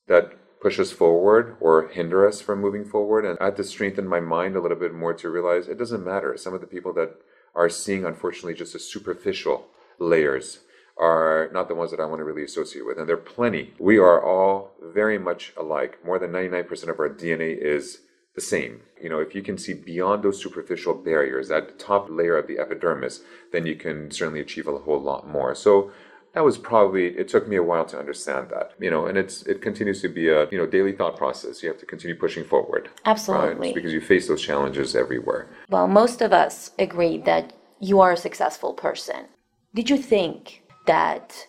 that 0.09 0.33
push 0.61 0.79
us 0.81 0.93
forward 0.93 1.57
or 1.61 1.89
hinder 1.89 2.27
us 2.27 2.41
from 2.41 2.61
moving 2.61 2.85
forward. 2.85 3.25
And 3.25 3.39
I 3.41 3.47
had 3.47 3.57
to 3.57 3.65
strengthen 3.65 4.07
my 4.07 4.21
mind 4.21 4.57
a 4.57 4.61
little 4.61 4.77
bit 4.77 4.95
more 4.95 5.15
to 5.15 5.31
realize 5.31 5.69
it 5.69 5.79
doesn't 5.79 6.05
matter. 6.05 6.37
Some 6.37 6.55
of 6.55 6.61
the 6.61 6.67
people 6.67 6.93
that 6.95 7.15
are 7.55 7.69
seeing, 7.69 8.05
unfortunately, 8.05 8.55
just 8.55 8.73
the 8.73 8.79
superficial 8.79 9.69
layers 9.99 10.61
are 10.97 11.49
not 11.53 11.69
the 11.69 11.75
ones 11.75 11.91
that 11.93 12.01
I 12.01 12.07
want 12.07 12.21
to 12.21 12.25
really 12.25 12.45
associate 12.45 12.85
with. 12.85 12.99
And 12.99 13.09
there 13.09 13.17
are 13.17 13.21
plenty. 13.21 13.75
We 13.79 13.99
are 13.99 14.23
all 14.23 14.73
very 14.83 15.19
much 15.19 15.53
alike. 15.57 15.99
More 16.05 16.19
than 16.19 16.33
99% 16.33 16.89
of 16.89 16.99
our 16.99 17.09
DNA 17.09 17.57
is 17.57 18.01
the 18.35 18.41
same. 18.41 18.83
You 19.01 19.09
know, 19.09 19.21
if 19.21 19.35
you 19.35 19.43
can 19.43 19.59
see 19.59 19.75
beyond 19.75 20.23
those 20.23 20.43
superficial 20.43 20.95
barriers, 20.95 21.49
that 21.49 21.79
top 21.79 22.09
layer 22.11 22.37
of 22.37 22.49
the 22.49 22.59
epidermis, 22.59 23.23
then 23.53 23.67
you 23.67 23.77
can 23.77 24.11
certainly 24.11 24.41
achieve 24.41 24.67
a 24.67 24.79
whole 24.79 25.01
lot 25.01 25.29
more. 25.29 25.55
So 25.55 25.93
that 26.35 26.45
was 26.45 26.59
probably 26.59 27.07
it 27.19 27.29
took 27.29 27.49
me 27.49 27.57
a 27.57 27.63
while 27.63 27.85
to 27.87 27.99
understand 27.99 28.49
that 28.51 28.73
you 28.81 28.91
know 28.91 29.07
and 29.07 29.17
it's 29.19 29.43
it 29.43 29.61
continues 29.63 30.01
to 30.03 30.09
be 30.09 30.29
a 30.29 30.49
you 30.51 30.59
know 30.59 30.67
daily 30.67 30.93
thought 30.93 31.17
process 31.17 31.63
you 31.63 31.69
have 31.69 31.79
to 31.81 31.87
continue 31.87 32.15
pushing 32.17 32.45
forward 32.45 32.91
Absolutely. 33.05 33.69
right? 33.69 33.75
because 33.75 33.93
you 33.93 34.01
face 34.01 34.29
those 34.29 34.43
challenges 34.43 34.95
everywhere 34.95 35.49
Well, 35.69 35.89
most 35.89 36.21
of 36.23 36.33
us 36.33 36.71
agree 36.79 37.19
that 37.19 37.53
you 37.81 38.01
are 38.01 38.13
a 38.13 38.17
successful 38.17 38.73
person. 38.75 39.27
Did 39.75 39.89
you 39.91 39.97
think 39.99 40.63
that 40.87 41.47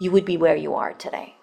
you 0.00 0.10
would 0.10 0.24
be 0.24 0.36
where 0.36 0.56
you 0.56 0.74
are 0.74 0.92
today? 0.92 1.34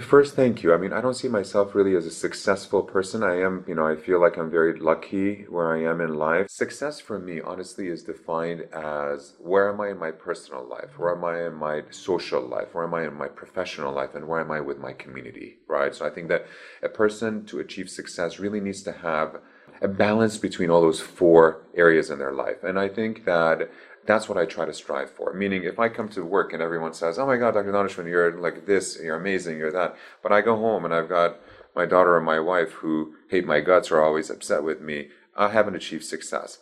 First, 0.00 0.34
thank 0.34 0.64
you. 0.64 0.74
I 0.74 0.76
mean, 0.76 0.92
I 0.92 1.00
don't 1.00 1.14
see 1.14 1.28
myself 1.28 1.72
really 1.72 1.94
as 1.94 2.04
a 2.04 2.10
successful 2.10 2.82
person. 2.82 3.22
I 3.22 3.40
am, 3.40 3.64
you 3.68 3.76
know, 3.76 3.86
I 3.86 3.94
feel 3.94 4.20
like 4.20 4.36
I'm 4.36 4.50
very 4.50 4.76
lucky 4.76 5.44
where 5.48 5.72
I 5.72 5.88
am 5.88 6.00
in 6.00 6.14
life. 6.14 6.50
Success 6.50 6.98
for 6.98 7.16
me, 7.20 7.40
honestly, 7.40 7.86
is 7.86 8.02
defined 8.02 8.62
as 8.72 9.34
where 9.38 9.72
am 9.72 9.80
I 9.80 9.90
in 9.90 9.98
my 9.98 10.10
personal 10.10 10.68
life? 10.68 10.98
Where 10.98 11.14
am 11.14 11.24
I 11.24 11.46
in 11.46 11.54
my 11.54 11.82
social 11.90 12.42
life? 12.42 12.74
Where 12.74 12.82
am 12.82 12.94
I 12.94 13.06
in 13.06 13.14
my 13.14 13.28
professional 13.28 13.92
life? 13.92 14.16
And 14.16 14.26
where 14.26 14.40
am 14.40 14.50
I 14.50 14.60
with 14.60 14.78
my 14.78 14.94
community, 14.94 15.58
right? 15.68 15.94
So 15.94 16.04
I 16.04 16.10
think 16.10 16.26
that 16.26 16.46
a 16.82 16.88
person 16.88 17.46
to 17.46 17.60
achieve 17.60 17.88
success 17.88 18.40
really 18.40 18.60
needs 18.60 18.82
to 18.82 18.92
have 18.92 19.36
a 19.84 19.88
balance 19.88 20.38
between 20.38 20.70
all 20.70 20.80
those 20.80 21.00
four 21.00 21.60
areas 21.74 22.08
in 22.08 22.18
their 22.18 22.32
life. 22.32 22.64
And 22.64 22.78
I 22.78 22.88
think 22.88 23.26
that 23.26 23.70
that's 24.06 24.28
what 24.28 24.38
I 24.38 24.46
try 24.46 24.64
to 24.64 24.72
strive 24.72 25.10
for. 25.10 25.34
Meaning, 25.34 25.64
if 25.64 25.78
I 25.78 25.90
come 25.90 26.08
to 26.10 26.24
work 26.24 26.54
and 26.54 26.62
everyone 26.62 26.94
says, 26.94 27.18
"Oh 27.18 27.26
my 27.26 27.36
God, 27.36 27.52
Dr. 27.52 27.70
Daneshmand, 27.70 28.08
you're 28.08 28.40
like 28.40 28.64
this, 28.64 28.98
you're 29.02 29.16
amazing, 29.16 29.58
you're 29.58 29.72
that," 29.72 29.94
but 30.22 30.32
I 30.32 30.40
go 30.40 30.56
home 30.56 30.86
and 30.86 30.94
I've 30.94 31.08
got 31.08 31.38
my 31.76 31.84
daughter 31.84 32.16
and 32.16 32.24
my 32.24 32.40
wife 32.40 32.72
who 32.80 33.14
hate 33.28 33.46
my 33.46 33.60
guts 33.60 33.90
or 33.90 33.98
are 33.98 34.04
always 34.04 34.30
upset 34.30 34.62
with 34.62 34.80
me, 34.80 35.08
I 35.36 35.48
haven't 35.48 35.76
achieved 35.76 36.04
success. 36.04 36.58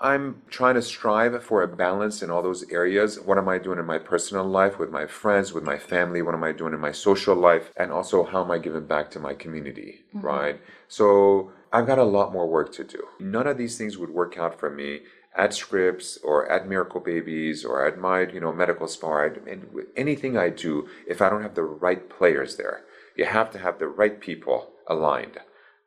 I'm 0.00 0.42
trying 0.48 0.76
to 0.76 0.82
strive 0.82 1.42
for 1.42 1.62
a 1.62 1.68
balance 1.68 2.22
in 2.22 2.30
all 2.30 2.42
those 2.42 2.64
areas. 2.70 3.20
What 3.20 3.36
am 3.36 3.48
I 3.48 3.58
doing 3.58 3.80
in 3.80 3.84
my 3.84 3.98
personal 3.98 4.44
life 4.44 4.78
with 4.78 4.90
my 4.90 5.06
friends, 5.06 5.52
with 5.52 5.64
my 5.64 5.76
family? 5.76 6.22
What 6.22 6.34
am 6.34 6.44
I 6.44 6.52
doing 6.52 6.72
in 6.72 6.80
my 6.80 6.92
social 6.92 7.34
life? 7.34 7.72
And 7.76 7.90
also, 7.90 8.24
how 8.24 8.44
am 8.44 8.50
I 8.50 8.58
giving 8.58 8.86
back 8.86 9.10
to 9.12 9.20
my 9.20 9.34
community, 9.34 10.00
mm-hmm. 10.14 10.26
right? 10.26 10.60
So, 10.86 11.52
I've 11.72 11.86
got 11.86 11.98
a 11.98 12.04
lot 12.04 12.32
more 12.32 12.46
work 12.46 12.72
to 12.74 12.84
do. 12.84 13.04
None 13.20 13.46
of 13.46 13.58
these 13.58 13.76
things 13.76 13.98
would 13.98 14.10
work 14.10 14.38
out 14.38 14.58
for 14.58 14.70
me 14.70 15.00
at 15.36 15.54
Scripps 15.54 16.18
or 16.24 16.50
at 16.50 16.68
Miracle 16.68 17.00
Babies 17.00 17.64
or 17.64 17.86
at 17.86 17.98
my, 17.98 18.22
you 18.22 18.40
know, 18.40 18.52
medical 18.52 18.88
spa. 18.88 19.24
And 19.24 19.66
anything 19.96 20.36
I 20.36 20.48
do, 20.48 20.88
if 21.06 21.20
I 21.20 21.28
don't 21.28 21.42
have 21.42 21.54
the 21.54 21.62
right 21.62 22.08
players 22.08 22.56
there, 22.56 22.84
you 23.16 23.26
have 23.26 23.50
to 23.52 23.58
have 23.58 23.78
the 23.78 23.88
right 23.88 24.18
people 24.20 24.70
aligned. 24.86 25.38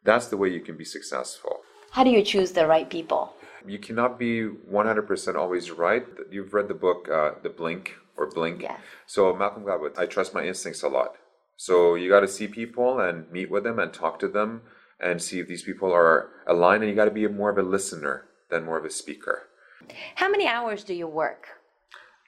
That's 0.04 0.28
the 0.28 0.38
way 0.38 0.50
you 0.50 0.62
can 0.62 0.78
be 0.78 0.86
successful. 0.86 1.62
How 1.92 2.04
do 2.04 2.10
you 2.10 2.24
choose 2.24 2.52
the 2.52 2.68
right 2.68 2.90
people? 2.90 3.34
You 3.66 3.78
cannot 3.78 4.18
be 4.18 4.48
100% 4.48 5.36
always 5.36 5.72
right. 5.72 6.06
You've 6.32 6.54
read 6.54 6.68
the 6.68 6.74
book, 6.74 7.10
uh, 7.10 7.32
The 7.44 7.50
Blink 7.50 7.96
or 8.18 8.28
Blink. 8.28 8.62
Yeah. 8.62 8.78
So, 9.06 9.36
Malcolm 9.36 9.64
Gladwell, 9.64 9.98
I 9.98 10.06
trust 10.06 10.34
my 10.34 10.46
instincts 10.46 10.82
a 10.82 10.88
lot. 10.88 11.16
So, 11.58 11.96
you 11.96 12.10
got 12.10 12.22
to 12.22 12.28
see 12.28 12.48
people 12.48 13.00
and 13.00 13.30
meet 13.32 13.52
with 13.52 13.64
them 13.64 13.78
and 13.78 13.94
talk 13.94 14.20
to 14.20 14.28
them 14.28 14.62
and 15.02 15.22
see 15.22 15.40
if 15.40 15.48
these 15.48 15.64
people 15.64 15.92
are 15.92 16.30
aligned. 16.48 16.84
And 16.84 16.90
you 16.90 16.96
got 16.96 17.06
to 17.06 17.12
be 17.12 17.28
more 17.28 17.50
of 17.50 17.58
a 17.58 17.64
listener 17.64 18.26
than 18.50 18.66
more 18.66 18.78
of 18.78 18.86
a 18.86 18.90
speaker. 18.90 19.48
How 20.16 20.30
many 20.30 20.48
hours 20.48 20.84
do 20.84 20.94
you 20.94 21.08
work? 21.08 21.48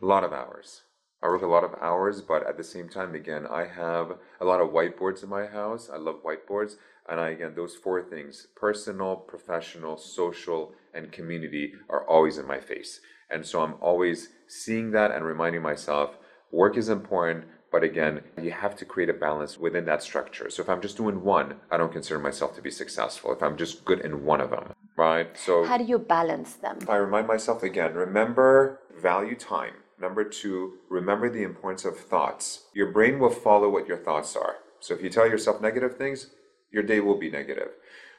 A 0.01 0.05
lot 0.05 0.23
of 0.23 0.33
hours. 0.33 0.81
I 1.21 1.27
work 1.27 1.43
a 1.43 1.47
lot 1.47 1.63
of 1.63 1.75
hours, 1.81 2.21
but 2.21 2.45
at 2.45 2.57
the 2.57 2.63
same 2.65 2.89
time, 2.89 3.15
again, 3.15 3.47
I 3.49 3.65
have 3.65 4.17
a 4.41 4.45
lot 4.45 4.59
of 4.59 4.71
whiteboards 4.71 5.23
in 5.23 5.29
my 5.29 5.45
house. 5.45 5.89
I 5.93 5.95
love 5.95 6.21
whiteboards. 6.23 6.75
And 7.07 7.19
I, 7.19 7.29
again, 7.29 7.53
those 7.55 7.75
four 7.75 8.01
things 8.01 8.47
personal, 8.55 9.15
professional, 9.15 9.97
social, 9.97 10.73
and 10.93 11.11
community 11.11 11.73
are 11.89 12.05
always 12.07 12.37
in 12.37 12.47
my 12.47 12.59
face. 12.59 12.99
And 13.29 13.45
so 13.45 13.61
I'm 13.61 13.75
always 13.81 14.29
seeing 14.47 14.91
that 14.91 15.11
and 15.11 15.23
reminding 15.23 15.61
myself 15.61 16.17
work 16.51 16.77
is 16.77 16.89
important, 16.89 17.45
but 17.73 17.83
again, 17.83 18.21
you 18.41 18.51
have 18.51 18.75
to 18.77 18.85
create 18.85 19.09
a 19.09 19.17
balance 19.27 19.57
within 19.57 19.83
that 19.91 20.01
structure. 20.09 20.49
So 20.49 20.61
if 20.63 20.69
I'm 20.69 20.81
just 20.87 20.95
doing 20.95 21.17
one, 21.23 21.55
I 21.71 21.75
don't 21.77 21.91
consider 21.91 22.19
myself 22.29 22.55
to 22.55 22.61
be 22.61 22.71
successful. 22.71 23.33
If 23.33 23.41
I'm 23.43 23.57
just 23.57 23.83
good 23.83 23.99
in 24.07 24.23
one 24.23 24.39
of 24.39 24.49
them, 24.51 24.65
right? 24.95 25.29
So 25.45 25.65
how 25.65 25.77
do 25.77 25.83
you 25.83 25.99
balance 25.99 26.53
them? 26.53 26.77
I 26.87 26.95
remind 26.95 27.27
myself 27.27 27.63
again 27.63 27.91
remember, 27.93 28.79
value 29.01 29.35
time 29.35 29.73
Number 30.03 30.25
two, 30.25 30.79
remember 30.89 31.29
the 31.29 31.43
importance 31.43 31.85
of 31.85 31.97
thoughts. 31.97 32.65
Your 32.73 32.91
brain 32.91 33.19
will 33.19 33.29
follow 33.29 33.69
what 33.69 33.87
your 33.87 33.97
thoughts 33.97 34.35
are. 34.35 34.57
So 34.81 34.93
if 34.93 35.01
you 35.01 35.09
tell 35.09 35.27
yourself 35.27 35.61
negative 35.61 35.95
things, 35.95 36.31
your 36.71 36.83
day 36.83 36.99
will 36.99 37.17
be 37.17 37.29
negative. 37.29 37.69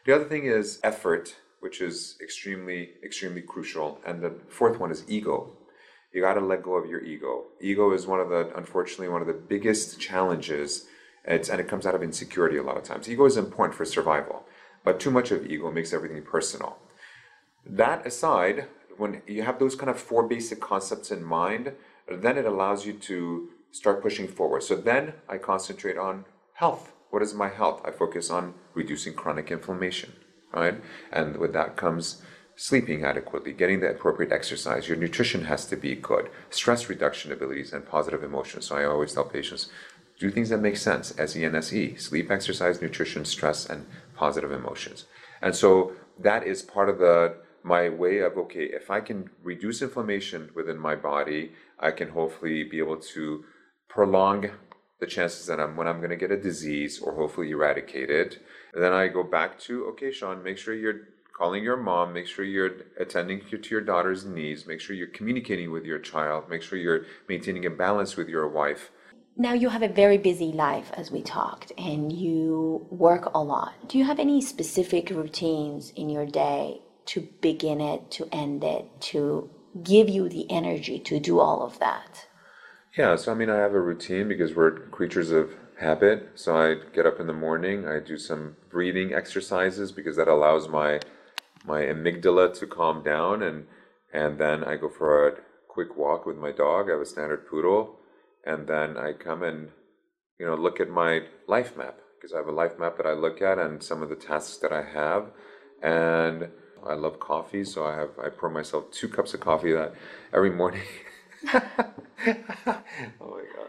The 0.06 0.14
other 0.14 0.24
thing 0.24 0.46
is 0.46 0.80
effort, 0.82 1.36
which 1.60 1.82
is 1.82 2.16
extremely, 2.22 2.92
extremely 3.04 3.42
crucial. 3.42 4.00
And 4.06 4.22
the 4.22 4.34
fourth 4.48 4.78
one 4.78 4.90
is 4.90 5.04
ego. 5.08 5.58
You 6.14 6.20
got 6.20 6.34
to 6.34 6.40
let 6.40 6.62
go 6.62 6.76
of 6.76 6.88
your 6.88 7.02
ego. 7.02 7.46
Ego 7.60 7.92
is 7.92 8.06
one 8.06 8.20
of 8.20 8.28
the, 8.28 8.52
unfortunately, 8.56 9.08
one 9.08 9.20
of 9.20 9.26
the 9.26 9.34
biggest 9.34 10.00
challenges. 10.00 10.86
It's, 11.24 11.48
and 11.48 11.60
it 11.60 11.66
comes 11.66 11.86
out 11.86 11.96
of 11.96 12.02
insecurity 12.04 12.56
a 12.56 12.62
lot 12.62 12.76
of 12.76 12.84
times. 12.84 13.08
Ego 13.08 13.24
is 13.24 13.36
important 13.36 13.76
for 13.76 13.84
survival, 13.84 14.44
but 14.84 15.00
too 15.00 15.10
much 15.10 15.32
of 15.32 15.44
ego 15.44 15.72
makes 15.72 15.92
everything 15.92 16.22
personal. 16.22 16.78
That 17.66 18.06
aside, 18.06 18.66
when 18.96 19.22
you 19.26 19.42
have 19.42 19.58
those 19.58 19.74
kind 19.74 19.90
of 19.90 19.98
four 19.98 20.28
basic 20.28 20.60
concepts 20.60 21.10
in 21.10 21.24
mind, 21.24 21.72
then 22.08 22.38
it 22.38 22.44
allows 22.44 22.86
you 22.86 22.92
to 22.92 23.48
start 23.72 24.00
pushing 24.00 24.28
forward. 24.28 24.62
So 24.62 24.76
then 24.76 25.14
I 25.28 25.38
concentrate 25.38 25.98
on 25.98 26.26
health. 26.52 26.92
What 27.10 27.22
is 27.22 27.34
my 27.34 27.48
health? 27.48 27.82
I 27.84 27.90
focus 27.90 28.30
on 28.30 28.54
reducing 28.74 29.14
chronic 29.14 29.50
inflammation, 29.50 30.12
right? 30.52 30.80
And 31.10 31.38
with 31.38 31.52
that 31.54 31.76
comes 31.76 32.22
sleeping 32.56 33.04
adequately, 33.04 33.52
getting 33.52 33.80
the 33.80 33.90
appropriate 33.90 34.32
exercise. 34.32 34.88
Your 34.88 34.96
nutrition 34.96 35.44
has 35.44 35.66
to 35.66 35.76
be 35.76 35.94
good, 35.94 36.30
stress 36.50 36.88
reduction 36.88 37.32
abilities, 37.32 37.72
and 37.72 37.86
positive 37.86 38.22
emotions. 38.22 38.66
So 38.66 38.76
I 38.76 38.84
always 38.84 39.12
tell 39.12 39.24
patients 39.24 39.70
do 40.20 40.30
things 40.30 40.50
that 40.50 40.58
make 40.58 40.76
sense 40.76 41.12
S 41.18 41.36
E 41.36 41.44
N 41.44 41.54
S 41.54 41.72
E 41.72 41.96
sleep, 41.96 42.30
exercise, 42.30 42.80
nutrition, 42.80 43.24
stress, 43.24 43.66
and 43.66 43.86
positive 44.14 44.52
emotions. 44.52 45.06
And 45.42 45.54
so 45.54 45.92
that 46.18 46.46
is 46.46 46.62
part 46.62 46.88
of 46.88 46.98
the 46.98 47.36
my 47.62 47.88
way 47.88 48.18
of 48.18 48.36
okay 48.36 48.64
if 48.64 48.90
i 48.90 49.00
can 49.00 49.30
reduce 49.42 49.80
inflammation 49.82 50.50
within 50.54 50.78
my 50.78 50.94
body 50.94 51.52
i 51.80 51.90
can 51.90 52.10
hopefully 52.10 52.62
be 52.62 52.78
able 52.78 52.96
to 52.96 53.44
prolong 53.88 54.50
the 55.00 55.06
chances 55.06 55.46
that 55.46 55.58
i'm 55.58 55.74
when 55.76 55.88
i'm 55.88 55.98
going 55.98 56.10
to 56.10 56.16
get 56.16 56.30
a 56.30 56.40
disease 56.40 57.00
or 57.00 57.14
hopefully 57.14 57.50
eradicate 57.50 58.10
it 58.10 58.38
and 58.74 58.82
then 58.82 58.92
i 58.92 59.08
go 59.08 59.22
back 59.22 59.58
to 59.58 59.86
okay 59.86 60.12
sean 60.12 60.42
make 60.42 60.58
sure 60.58 60.74
you're 60.74 61.08
calling 61.36 61.62
your 61.64 61.76
mom 61.76 62.12
make 62.12 62.26
sure 62.26 62.44
you're 62.44 62.76
attending 62.98 63.40
to 63.40 63.58
your 63.68 63.80
daughter's 63.80 64.24
needs 64.24 64.66
make 64.66 64.80
sure 64.80 64.94
you're 64.96 65.06
communicating 65.08 65.70
with 65.70 65.84
your 65.84 65.98
child 65.98 66.48
make 66.48 66.62
sure 66.62 66.78
you're 66.78 67.06
maintaining 67.28 67.66
a 67.66 67.70
balance 67.70 68.16
with 68.16 68.28
your 68.28 68.48
wife 68.48 68.90
now 69.36 69.52
you 69.52 69.68
have 69.68 69.82
a 69.82 69.88
very 69.88 70.18
busy 70.18 70.52
life 70.52 70.90
as 70.94 71.10
we 71.10 71.22
talked 71.22 71.72
and 71.76 72.12
you 72.12 72.86
work 72.90 73.30
a 73.34 73.42
lot 73.42 73.88
do 73.88 73.98
you 73.98 74.04
have 74.04 74.18
any 74.18 74.40
specific 74.40 75.10
routines 75.10 75.92
in 75.96 76.08
your 76.08 76.26
day 76.26 76.80
to 77.06 77.28
begin 77.40 77.80
it, 77.80 78.10
to 78.12 78.28
end 78.32 78.64
it, 78.64 78.86
to 79.00 79.50
give 79.82 80.08
you 80.08 80.28
the 80.28 80.50
energy 80.50 80.98
to 81.00 81.20
do 81.20 81.38
all 81.38 81.62
of 81.62 81.78
that? 81.78 82.26
Yeah, 82.96 83.16
so 83.16 83.32
I 83.32 83.34
mean, 83.34 83.50
I 83.50 83.56
have 83.56 83.74
a 83.74 83.80
routine 83.80 84.28
because 84.28 84.54
we're 84.54 84.86
creatures 84.88 85.30
of 85.30 85.50
habit. 85.80 86.30
So 86.36 86.56
I 86.56 86.76
get 86.94 87.06
up 87.06 87.18
in 87.18 87.26
the 87.26 87.32
morning, 87.32 87.86
I 87.86 87.98
do 87.98 88.16
some 88.16 88.56
breathing 88.70 89.12
exercises 89.12 89.90
because 89.90 90.16
that 90.16 90.28
allows 90.28 90.68
my 90.68 91.00
my 91.64 91.82
amygdala 91.82 92.56
to 92.58 92.66
calm 92.66 93.02
down, 93.02 93.42
and 93.42 93.66
and 94.12 94.38
then 94.38 94.62
I 94.64 94.76
go 94.76 94.88
for 94.88 95.28
a 95.28 95.32
quick 95.68 95.96
walk 95.96 96.26
with 96.26 96.36
my 96.36 96.52
dog. 96.52 96.88
I 96.88 96.92
have 96.92 97.00
a 97.00 97.06
standard 97.06 97.48
poodle, 97.48 97.98
and 98.44 98.66
then 98.66 98.96
I 98.96 99.12
come 99.12 99.42
and 99.42 99.70
you 100.38 100.46
know 100.46 100.54
look 100.54 100.80
at 100.80 100.88
my 100.90 101.22
life 101.48 101.76
map 101.76 101.98
because 102.16 102.32
I 102.34 102.38
have 102.38 102.48
a 102.48 102.52
life 102.52 102.78
map 102.78 102.96
that 102.98 103.06
I 103.06 103.12
look 103.12 103.42
at 103.42 103.58
and 103.58 103.82
some 103.82 104.02
of 104.02 104.08
the 104.08 104.16
tasks 104.16 104.58
that 104.58 104.72
I 104.72 104.82
have, 104.82 105.30
and 105.82 106.48
I 106.86 106.94
love 106.94 107.18
coffee, 107.18 107.64
so 107.64 107.86
I 107.86 107.94
have 107.96 108.10
I 108.22 108.28
pour 108.28 108.50
myself 108.50 108.90
two 108.90 109.08
cups 109.08 109.34
of 109.34 109.40
coffee 109.40 109.72
that 109.72 109.94
every 110.32 110.50
morning. 110.50 110.82
oh 112.66 112.82
my 113.20 113.44
god! 113.56 113.68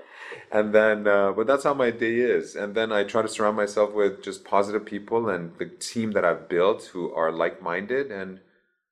And 0.51 0.73
then, 0.73 1.07
uh, 1.07 1.31
but 1.33 1.47
that's 1.47 1.63
how 1.63 1.73
my 1.73 1.91
day 1.91 2.15
is. 2.15 2.55
And 2.55 2.75
then 2.75 2.91
I 2.91 3.03
try 3.03 3.21
to 3.21 3.27
surround 3.27 3.57
myself 3.57 3.93
with 3.93 4.23
just 4.23 4.45
positive 4.45 4.85
people 4.85 5.29
and 5.29 5.57
the 5.57 5.65
team 5.65 6.11
that 6.11 6.25
I've 6.25 6.47
built 6.47 6.85
who 6.93 7.13
are 7.13 7.31
like-minded 7.31 8.11
and 8.11 8.39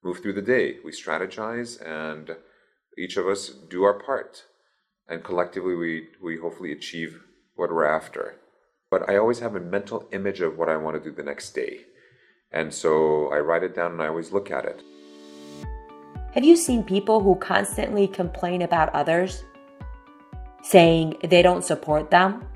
move 0.03 0.21
through 0.21 0.33
the 0.33 0.41
day. 0.41 0.77
We 0.83 0.91
strategize 0.91 1.81
and 1.81 2.35
each 2.97 3.17
of 3.17 3.27
us 3.27 3.49
do 3.49 3.83
our 3.83 3.93
part, 3.93 4.45
and 5.07 5.23
collectively 5.23 5.75
we 5.75 6.07
we 6.21 6.37
hopefully 6.37 6.71
achieve 6.71 7.21
what 7.55 7.71
we're 7.71 7.85
after. 7.85 8.35
But 8.91 9.09
I 9.09 9.17
always 9.17 9.39
have 9.39 9.55
a 9.55 9.59
mental 9.59 10.07
image 10.11 10.41
of 10.41 10.57
what 10.57 10.69
I 10.69 10.77
want 10.77 11.01
to 11.01 11.09
do 11.09 11.15
the 11.15 11.23
next 11.23 11.51
day. 11.55 11.81
And 12.51 12.71
so 12.71 13.31
I 13.33 13.39
write 13.39 13.63
it 13.63 13.75
down 13.75 13.93
and 13.93 14.01
I 14.01 14.07
always 14.07 14.31
look 14.31 14.51
at 14.51 14.65
it. 14.65 14.83
Have 16.33 16.43
you 16.43 16.55
seen 16.55 16.83
people 16.83 17.19
who 17.19 17.35
constantly 17.35 18.07
complain 18.07 18.61
about 18.61 18.93
others, 18.93 19.43
saying 20.63 21.15
they 21.21 21.41
don't 21.41 21.63
support 21.63 22.09
them 22.09 22.47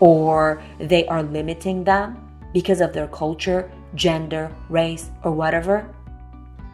or 0.00 0.62
they 0.78 1.06
are 1.06 1.22
limiting 1.22 1.84
them 1.84 2.28
because 2.52 2.80
of 2.80 2.92
their 2.92 3.08
culture, 3.08 3.70
gender, 3.94 4.54
race, 4.68 5.10
or 5.24 5.32
whatever? 5.32 5.88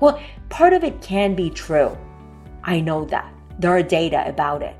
Well, 0.01 0.21
part 0.49 0.73
of 0.73 0.83
it 0.83 1.01
can 1.01 1.35
be 1.35 1.51
true. 1.51 1.97
I 2.65 2.81
know 2.81 3.05
that. 3.07 3.33
There 3.59 3.71
are 3.71 3.83
data 3.83 4.25
about 4.27 4.63
it. 4.63 4.77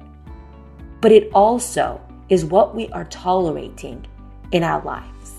But 1.01 1.13
it 1.13 1.31
also 1.33 2.01
is 2.29 2.45
what 2.45 2.75
we 2.75 2.89
are 2.89 3.05
tolerating 3.05 4.07
in 4.53 4.65
our 4.65 4.83
lives. 4.83 5.33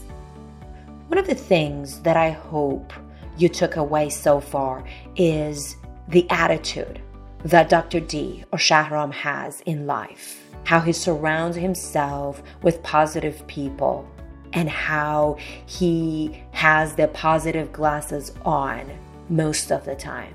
One 1.08 1.18
of 1.18 1.28
the 1.28 1.36
things 1.36 2.00
that 2.02 2.18
I 2.18 2.32
hope 2.32 2.94
you 3.38 3.50
took 3.50 3.76
away 3.76 4.10
so 4.10 4.40
far 4.40 4.84
is 5.16 5.76
the 6.08 6.30
attitude 6.30 7.02
that 7.46 7.70
Dr. 7.70 8.00
D 8.00 8.44
or 8.52 8.58
Shahram 8.58 9.14
has 9.14 9.62
in 9.62 9.86
life, 9.86 10.44
how 10.64 10.80
he 10.80 10.92
surrounds 10.92 11.56
himself 11.56 12.42
with 12.64 12.82
positive 12.82 13.46
people, 13.46 14.10
and 14.54 14.68
how 14.68 15.38
he 15.68 16.42
has 16.52 16.96
the 16.96 17.08
positive 17.10 17.72
glasses 17.72 18.34
on 18.44 18.90
most 19.30 19.72
of 19.72 19.86
the 19.86 19.96
time. 19.96 20.34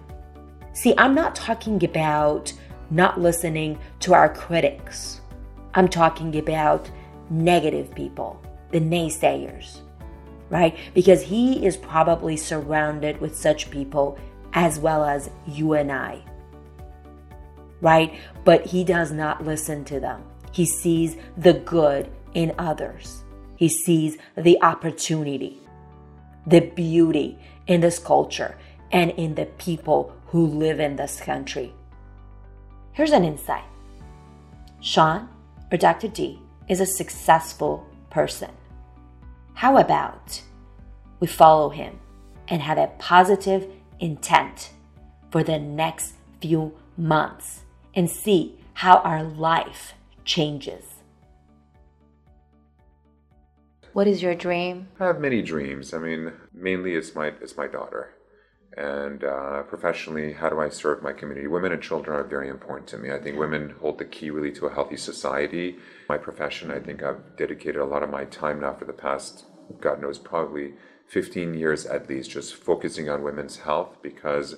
See, 0.73 0.95
I'm 0.97 1.15
not 1.15 1.35
talking 1.35 1.83
about 1.85 2.53
not 2.91 3.21
listening 3.21 3.79
to 4.01 4.15
our 4.15 4.33
critics. 4.33 5.21
I'm 5.75 5.89
talking 5.89 6.37
about 6.37 6.89
negative 7.29 7.93
people, 7.93 8.41
the 8.71 8.81
naysayers, 8.81 9.81
right? 10.49 10.77
Because 10.95 11.23
he 11.23 11.67
is 11.67 11.77
probably 11.77 12.37
surrounded 12.37 13.21
with 13.21 13.37
such 13.37 13.69
people 13.71 14.17
as 14.53 14.79
well 14.79 15.05
as 15.05 15.31
you 15.47 15.73
and 15.73 15.91
I, 15.91 16.23
right? 17.81 18.19
But 18.45 18.67
he 18.67 18.85
does 18.85 19.13
not 19.13 19.45
listen 19.45 19.85
to 19.87 20.01
them. 20.01 20.23
He 20.53 20.67
sees 20.67 21.17
the 21.37 21.55
good 21.55 22.11
in 22.35 22.55
others, 22.59 23.25
he 23.57 23.69
sees 23.69 24.17
the 24.37 24.63
opportunity, 24.63 25.59
the 26.47 26.61
beauty 26.61 27.39
in 27.67 27.81
this 27.81 27.99
culture 27.99 28.57
and 28.93 29.11
in 29.13 29.35
the 29.35 29.47
people 29.47 30.13
who 30.27 30.47
live 30.47 30.81
in 30.81 30.97
this 30.97 31.21
country. 31.21 31.73
Here's 32.93 33.13
an 33.13 33.25
insight 33.25 33.65
Sean, 34.81 35.29
or 35.71 35.77
Dr. 35.77 36.09
D, 36.09 36.41
is 36.69 36.81
a 36.81 36.87
successful 36.87 37.87
person. 38.11 38.51
How 39.55 39.77
about 39.77 40.41
we 41.21 41.27
follow 41.27 41.69
him 41.69 41.99
and 42.49 42.63
have 42.63 42.79
a 42.79 42.93
positive 42.99 43.71
intent 43.99 44.71
for 45.31 45.43
the 45.43 45.59
next 45.59 46.15
few 46.41 46.73
months 46.97 47.60
and 47.95 48.09
see 48.09 48.59
how 48.75 48.99
our 48.99 49.23
life 49.23 49.95
changes? 50.25 50.85
What 53.93 54.07
is 54.07 54.23
your 54.23 54.35
dream? 54.35 54.89
I 55.01 55.07
have 55.07 55.21
many 55.21 55.43
dreams. 55.43 55.93
I 55.93 55.99
mean, 55.99 56.33
mainly 56.53 56.95
it's 56.95 57.15
my 57.15 57.33
it's 57.41 57.57
my 57.57 57.67
daughter 57.67 58.15
and 58.77 59.25
uh, 59.25 59.63
professionally, 59.65 60.33
how 60.33 60.49
do 60.49 60.61
I 60.61 60.69
serve 60.69 61.03
my 61.03 61.13
community? 61.13 61.47
Women 61.49 61.73
and 61.73 61.83
children 61.83 62.17
are 62.17 62.25
very 62.25 62.49
important 62.49 62.89
to 62.89 62.99
me. 62.99 63.11
I 63.11 63.19
think 63.19 63.37
women 63.37 63.75
hold 63.81 63.99
the 63.99 64.05
key 64.05 64.31
really 64.31 64.53
to 64.53 64.67
a 64.67 64.73
healthy 64.73 64.97
society. 64.97 65.77
My 66.09 66.17
profession, 66.17 66.71
I 66.71 66.79
think 66.79 67.03
I've 67.03 67.37
dedicated 67.37 67.77
a 67.81 67.85
lot 67.85 68.03
of 68.05 68.11
my 68.11 68.25
time 68.27 68.61
now 68.61 68.75
for 68.75 68.85
the 68.85 68.93
past, 68.93 69.45
God 69.81 70.01
knows, 70.01 70.19
probably 70.19 70.75
15 71.09 71.55
years 71.55 71.85
at 71.85 72.09
least, 72.09 72.31
just 72.31 72.55
focusing 72.55 73.09
on 73.09 73.25
women's 73.25 73.59
health 73.59 73.97
because 74.03 74.57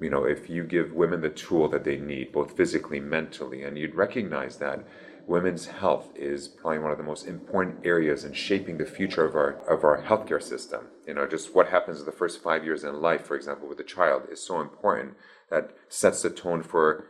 you 0.00 0.10
know, 0.10 0.24
if 0.24 0.48
you 0.48 0.64
give 0.64 0.92
women 0.92 1.20
the 1.20 1.30
tool 1.30 1.68
that 1.68 1.84
they 1.84 1.96
need, 1.96 2.32
both 2.32 2.56
physically, 2.56 3.00
mentally, 3.00 3.62
and 3.62 3.76
you'd 3.76 3.94
recognize 3.94 4.56
that 4.58 4.84
women's 5.26 5.66
health 5.66 6.08
is 6.16 6.48
probably 6.48 6.78
one 6.78 6.90
of 6.90 6.98
the 6.98 7.04
most 7.04 7.26
important 7.26 7.84
areas 7.84 8.24
in 8.24 8.32
shaping 8.32 8.78
the 8.78 8.86
future 8.86 9.24
of 9.24 9.34
our 9.34 9.58
of 9.68 9.84
our 9.84 10.02
healthcare 10.02 10.42
system. 10.42 10.86
You 11.06 11.14
know, 11.14 11.26
just 11.26 11.54
what 11.54 11.68
happens 11.68 12.00
in 12.00 12.06
the 12.06 12.12
first 12.12 12.42
five 12.42 12.64
years 12.64 12.84
in 12.84 13.00
life, 13.02 13.26
for 13.26 13.36
example, 13.36 13.68
with 13.68 13.80
a 13.80 13.84
child, 13.84 14.22
is 14.30 14.42
so 14.42 14.60
important 14.60 15.14
that 15.50 15.76
sets 15.88 16.22
the 16.22 16.30
tone 16.30 16.62
for 16.62 17.06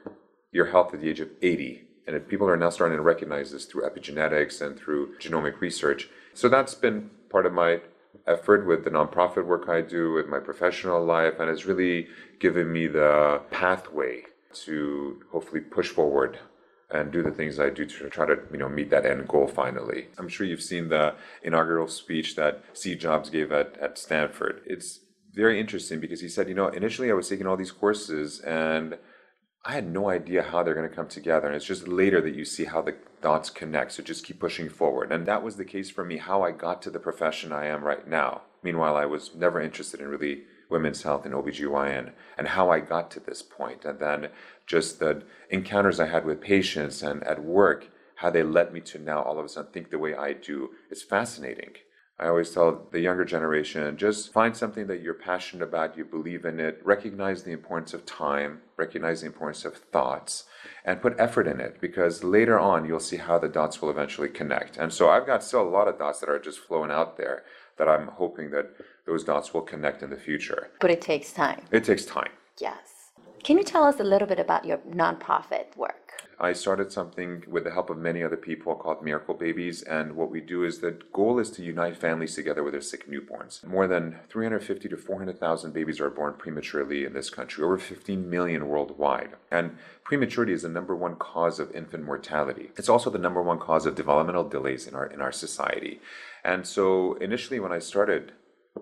your 0.50 0.66
health 0.66 0.95
at 0.95 1.00
the 1.00 1.09
age 1.09 1.21
of 1.21 1.30
80. 1.42 1.85
And 2.07 2.16
if 2.16 2.26
people 2.26 2.49
are 2.49 2.57
now 2.57 2.71
starting 2.71 2.97
to 2.97 3.02
recognize 3.02 3.52
this 3.52 3.66
through 3.66 3.83
epigenetics 3.83 4.66
and 4.66 4.78
through 4.78 5.16
genomic 5.18 5.61
research, 5.61 6.09
so 6.33 6.49
that's 6.49 6.75
been 6.75 7.11
part 7.28 7.45
of 7.45 7.52
my 7.52 7.80
effort 8.26 8.66
with 8.66 8.85
the 8.85 8.90
nonprofit 8.90 9.45
work 9.45 9.68
I 9.68 9.80
do, 9.80 10.12
with 10.12 10.26
my 10.26 10.38
professional 10.38 11.04
life, 11.04 11.35
and 11.38 11.50
it's 11.50 11.66
really 11.66 12.09
given 12.38 12.73
me 12.73 12.87
the 12.87 13.42
pathway 13.50 14.23
to 14.64 15.23
hopefully 15.30 15.61
push 15.61 15.88
forward 15.88 16.38
and 16.90 17.12
do 17.12 17.23
the 17.23 17.30
things 17.30 17.61
I 17.61 17.71
do 17.71 17.85
to 17.85 18.09
try 18.09 18.26
to 18.26 18.38
you 18.50 18.59
know 18.59 18.68
meet 18.68 18.90
that 18.90 19.04
end 19.04 19.28
goal 19.28 19.47
finally. 19.47 20.09
I'm 20.18 20.28
sure 20.28 20.47
you've 20.47 20.62
seen 20.62 20.88
the 20.88 21.14
inaugural 21.42 21.88
speech 21.88 22.37
that 22.37 22.64
Steve 22.73 22.99
Jobs 22.99 23.30
gave 23.30 23.52
at, 23.52 23.76
at 23.78 23.99
Stanford. 23.99 24.62
It's 24.66 25.00
very 25.35 25.61
interesting 25.61 26.00
because 26.00 26.21
he 26.21 26.28
said, 26.28 26.49
you 26.49 26.54
know, 26.54 26.68
initially 26.68 27.11
I 27.11 27.14
was 27.14 27.28
taking 27.28 27.47
all 27.47 27.57
these 27.57 27.71
courses 27.71 28.40
and 28.40 28.97
I 29.64 29.73
had 29.73 29.92
no 29.92 30.09
idea 30.09 30.42
how 30.42 30.62
they're 30.62 30.75
going 30.75 30.88
to 30.88 30.95
come 30.95 31.09
together. 31.09 31.47
And 31.47 31.54
it's 31.54 31.64
just 31.64 31.87
later 31.87 32.21
that 32.23 32.35
you 32.35 32.45
see 32.45 32.64
how 32.64 32.80
the 32.80 32.97
dots 33.21 33.50
connect. 33.50 33.92
So 33.92 34.02
just 34.02 34.25
keep 34.25 34.40
pushing 34.40 34.68
forward. 34.68 35.12
And 35.12 35.26
that 35.26 35.42
was 35.42 35.57
the 35.57 35.64
case 35.64 35.90
for 35.90 36.04
me, 36.04 36.16
how 36.16 36.42
I 36.42 36.52
got 36.52 36.80
to 36.83 36.90
the 36.90 36.99
profession 36.99 37.52
I 37.52 37.66
am 37.66 37.85
right 37.85 38.09
now. 38.09 38.42
Meanwhile, 38.62 38.97
I 38.97 39.04
was 39.04 39.35
never 39.35 39.61
interested 39.61 40.00
in 40.00 40.09
really 40.09 40.45
women's 40.69 41.03
health 41.03 41.25
and 41.25 41.35
OBGYN 41.35 42.13
and 42.37 42.49
how 42.49 42.71
I 42.71 42.81
got 42.81 43.11
to 43.13 43.21
this 43.21 43.43
point. 43.43 43.85
And 43.85 43.99
then 43.99 44.29
just 44.67 44.99
the 44.99 45.23
encounters 45.51 46.01
I 46.01 46.07
had 46.07 46.25
with 46.25 46.41
patients 46.41 47.03
and 47.03 47.23
at 47.25 47.43
work, 47.43 47.89
how 48.17 48.31
they 48.31 48.43
led 48.43 48.73
me 48.73 48.81
to 48.81 48.99
now 48.99 49.23
all 49.23 49.39
of 49.39 49.45
a 49.45 49.49
sudden 49.49 49.73
think 49.73 49.91
the 49.91 49.99
way 49.99 50.15
I 50.15 50.33
do 50.33 50.71
is 50.91 51.03
fascinating. 51.03 51.75
I 52.21 52.27
always 52.27 52.51
tell 52.51 52.89
the 52.91 52.99
younger 52.99 53.25
generation 53.25 53.97
just 53.97 54.33
find 54.33 54.57
something 54.57 54.89
that 54.89 55.03
you're 55.03 55.15
passionate 55.15 55.63
about, 55.63 55.97
you 55.97 56.05
believe 56.05 56.45
in 56.45 56.59
it, 56.59 56.81
recognize 56.83 57.45
the 57.45 57.53
importance 57.53 57.95
of 57.95 58.05
time, 58.05 58.63
recognize 58.77 59.21
the 59.21 59.29
importance 59.29 59.65
of 59.65 59.77
thoughts, 59.77 60.45
and 60.85 61.01
put 61.01 61.14
effort 61.16 61.47
in 61.47 61.61
it 61.61 61.81
because 61.81 62.25
later 62.25 62.59
on 62.59 62.85
you'll 62.85 62.99
see 62.99 63.19
how 63.19 63.38
the 63.38 63.49
dots 63.49 63.81
will 63.81 63.88
eventually 63.88 64.29
connect. 64.29 64.77
And 64.79 64.92
so 64.92 65.09
I've 65.09 65.27
got 65.27 65.45
still 65.45 65.62
a 65.62 65.71
lot 65.71 65.87
of 65.87 65.97
dots 65.97 66.19
that 66.19 66.29
are 66.29 66.40
just 66.40 66.59
flowing 66.59 66.90
out 66.90 67.19
there 67.19 67.45
that 67.77 67.88
I'm 67.88 68.09
hoping 68.09 68.51
that 68.51 68.75
those 69.09 69.25
dots 69.25 69.55
will 69.55 69.62
connect 69.62 70.03
in 70.03 70.11
the 70.11 70.16
future. 70.16 70.71
But 70.81 70.90
it 70.90 71.01
takes 71.01 71.33
time. 71.33 71.62
It 71.73 71.85
takes 71.85 72.05
time. 72.05 72.31
Yes. 72.61 73.12
Can 73.42 73.57
you 73.57 73.64
tell 73.64 73.85
us 73.85 74.01
a 74.01 74.05
little 74.05 74.29
bit 74.29 74.38
about 74.38 74.66
your 74.66 74.79
nonprofit 74.79 75.75
work? 75.77 76.09
I 76.40 76.53
started 76.53 76.92
something 76.92 77.42
with 77.49 77.64
the 77.64 77.73
help 77.73 77.90
of 77.90 77.97
many 77.97 78.23
other 78.23 78.37
people 78.37 78.75
called 78.77 79.03
Miracle 79.03 79.35
Babies. 79.35 79.83
And 79.83 80.14
what 80.14 80.31
we 80.31 80.40
do 80.40 80.62
is 80.62 80.79
the 80.79 80.99
goal 81.12 81.38
is 81.38 81.51
to 81.53 81.64
unite 81.64 81.97
families 81.97 82.35
together 82.35 82.62
with 82.62 82.75
their 82.75 82.81
sick 82.81 83.11
newborns. 83.11 83.64
More 83.66 83.88
than 83.88 84.18
350 84.29 84.88
to 84.88 84.97
400,000 84.97 85.73
babies 85.73 86.01
are 86.01 86.11
born 86.11 86.35
prematurely 86.35 87.05
in 87.05 87.12
this 87.12 87.31
country, 87.31 87.64
over 87.64 87.79
15 87.79 88.29
million 88.29 88.68
worldwide. 88.68 89.31
And 89.51 89.79
prematurity 90.05 90.53
is 90.53 90.62
the 90.62 90.68
number 90.68 90.94
one 90.94 91.16
cause 91.16 91.59
of 91.59 91.75
infant 91.75 92.05
mortality. 92.05 92.71
It's 92.77 92.88
also 92.88 93.11
the 93.11 93.18
number 93.18 93.42
one 93.42 93.59
cause 93.59 93.87
of 93.87 93.97
developmental 93.97 94.49
delays 94.49 94.87
in 94.87 94.94
our, 94.94 95.07
in 95.07 95.21
our 95.21 95.33
society. 95.33 96.01
And 96.44 96.66
so 96.66 97.14
initially, 97.14 97.59
when 97.59 97.73
I 97.73 97.81
started 97.81 98.33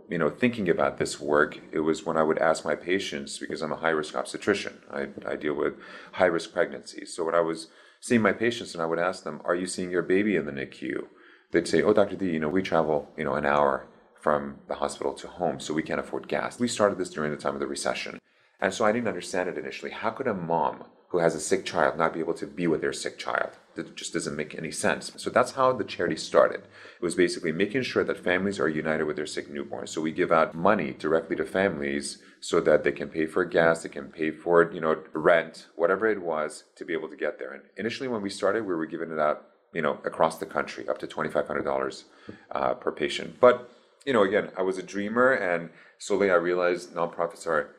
you 0.09 0.19
know, 0.19 0.31
thinking 0.31 0.69
about 0.69 0.99
this 0.99 1.21
work, 1.21 1.59
it 1.73 1.81
was 1.81 2.07
when 2.07 2.17
I 2.17 2.23
would 2.23 2.39
ask 2.39 2.65
my 2.65 2.75
patients, 2.75 3.39
because 3.39 3.63
I'm 3.63 3.73
a 3.73 3.77
high 3.77 3.91
risk 3.91 4.15
obstetrician, 4.15 4.79
I, 4.91 5.09
I 5.27 5.37
deal 5.37 5.55
with 5.55 5.75
high 6.13 6.27
risk 6.27 6.53
pregnancies. 6.53 7.15
So 7.15 7.25
when 7.25 7.35
I 7.35 7.41
was 7.41 7.69
seeing 8.01 8.23
my 8.23 8.33
patients 8.33 8.75
and 8.75 8.83
I 8.83 8.87
would 8.87 8.99
ask 8.99 9.25
them, 9.25 9.41
Are 9.45 9.55
you 9.55 9.67
seeing 9.67 9.91
your 9.91 10.03
baby 10.03 10.37
in 10.37 10.47
the 10.47 10.53
NICU? 10.53 11.07
They'd 11.51 11.69
say, 11.69 11.83
Oh, 11.83 11.93
Dr. 11.93 12.17
D, 12.17 12.31
you 12.31 12.41
know, 12.41 12.49
we 12.49 12.63
travel, 12.63 13.11
you 13.17 13.25
know, 13.25 13.35
an 13.35 13.47
hour 13.47 13.89
from 14.21 14.59
the 14.69 14.75
hospital 14.75 15.13
to 15.15 15.29
home, 15.29 15.61
so 15.61 15.75
we 15.75 15.83
can't 15.83 16.01
afford 16.01 16.29
gas. 16.29 16.59
We 16.59 16.69
started 16.69 16.99
this 16.99 17.11
during 17.11 17.31
the 17.31 17.37
time 17.37 17.55
of 17.55 17.61
the 17.61 17.67
recession. 17.67 18.21
And 18.61 18.73
so 18.73 18.85
I 18.85 18.93
didn't 18.93 19.09
understand 19.09 19.49
it 19.49 19.59
initially. 19.59 19.91
How 19.91 20.11
could 20.11 20.27
a 20.27 20.35
mom 20.35 20.85
who 21.09 21.19
has 21.19 21.35
a 21.35 21.41
sick 21.41 21.65
child 21.65 21.99
not 21.99 22.15
be 22.15 22.21
able 22.21 22.35
to 22.35 22.47
be 22.47 22.67
with 22.67 22.81
their 22.81 22.93
sick 22.93 23.19
child? 23.19 23.51
That 23.77 23.95
just 23.95 24.13
doesn't 24.13 24.37
make 24.37 24.55
any 24.55 24.71
sense. 24.71 25.13
So 25.17 25.31
that's 25.31 25.53
how 25.53 25.73
the 25.73 25.85
charity 25.85 26.17
started. 26.17 26.61
It 26.61 27.03
was 27.03 27.15
basically 27.15 27.53
making 27.53 27.83
sure 27.83 28.05
that 28.05 28.23
families 28.23 28.59
are 28.59 28.69
united 28.69 29.05
with 29.05 29.17
their 29.17 29.27
sick 29.27 29.49
newborns. 29.49 29.91
So 29.91 30.01
we 30.01 30.13
give 30.13 30.33
out 30.33 30.55
money 30.55 30.93
directly 30.93 31.37
to 31.37 31.45
families 31.45 32.19
so 32.41 32.61
that 32.61 32.85
they 32.85 32.93
can 32.93 33.09
pay 33.09 33.27
for 33.27 33.45
gas, 33.45 33.83
they 33.83 33.89
can 33.89 34.07
pay 34.07 34.31
for 34.31 34.71
you 34.73 34.81
know 34.81 35.03
rent, 35.13 35.67
whatever 35.77 36.07
it 36.07 36.23
was, 36.23 36.65
to 36.77 36.85
be 36.85 36.93
able 36.93 37.09
to 37.09 37.17
get 37.17 37.39
there. 37.39 37.53
And 37.53 37.63
initially, 37.77 38.09
when 38.09 38.23
we 38.23 38.31
started, 38.31 38.67
we 38.67 38.75
were 38.75 38.87
giving 38.87 39.11
it 39.11 39.19
out 39.19 39.47
you 39.73 39.83
know 39.83 39.99
across 40.05 40.39
the 40.39 40.47
country, 40.47 40.89
up 40.89 40.99
to 40.99 41.07
twenty 41.07 41.31
five 41.31 41.47
hundred 41.47 41.65
dollars 41.65 42.05
uh, 42.53 42.75
per 42.75 42.93
patient. 42.93 43.39
But 43.41 43.71
you 44.05 44.13
know, 44.13 44.23
again, 44.23 44.51
I 44.57 44.63
was 44.63 44.79
a 44.79 44.83
dreamer, 44.83 45.33
and 45.33 45.71
slowly 45.99 46.31
I 46.31 46.35
realized 46.35 46.95
nonprofits 46.95 47.47
are 47.47 47.75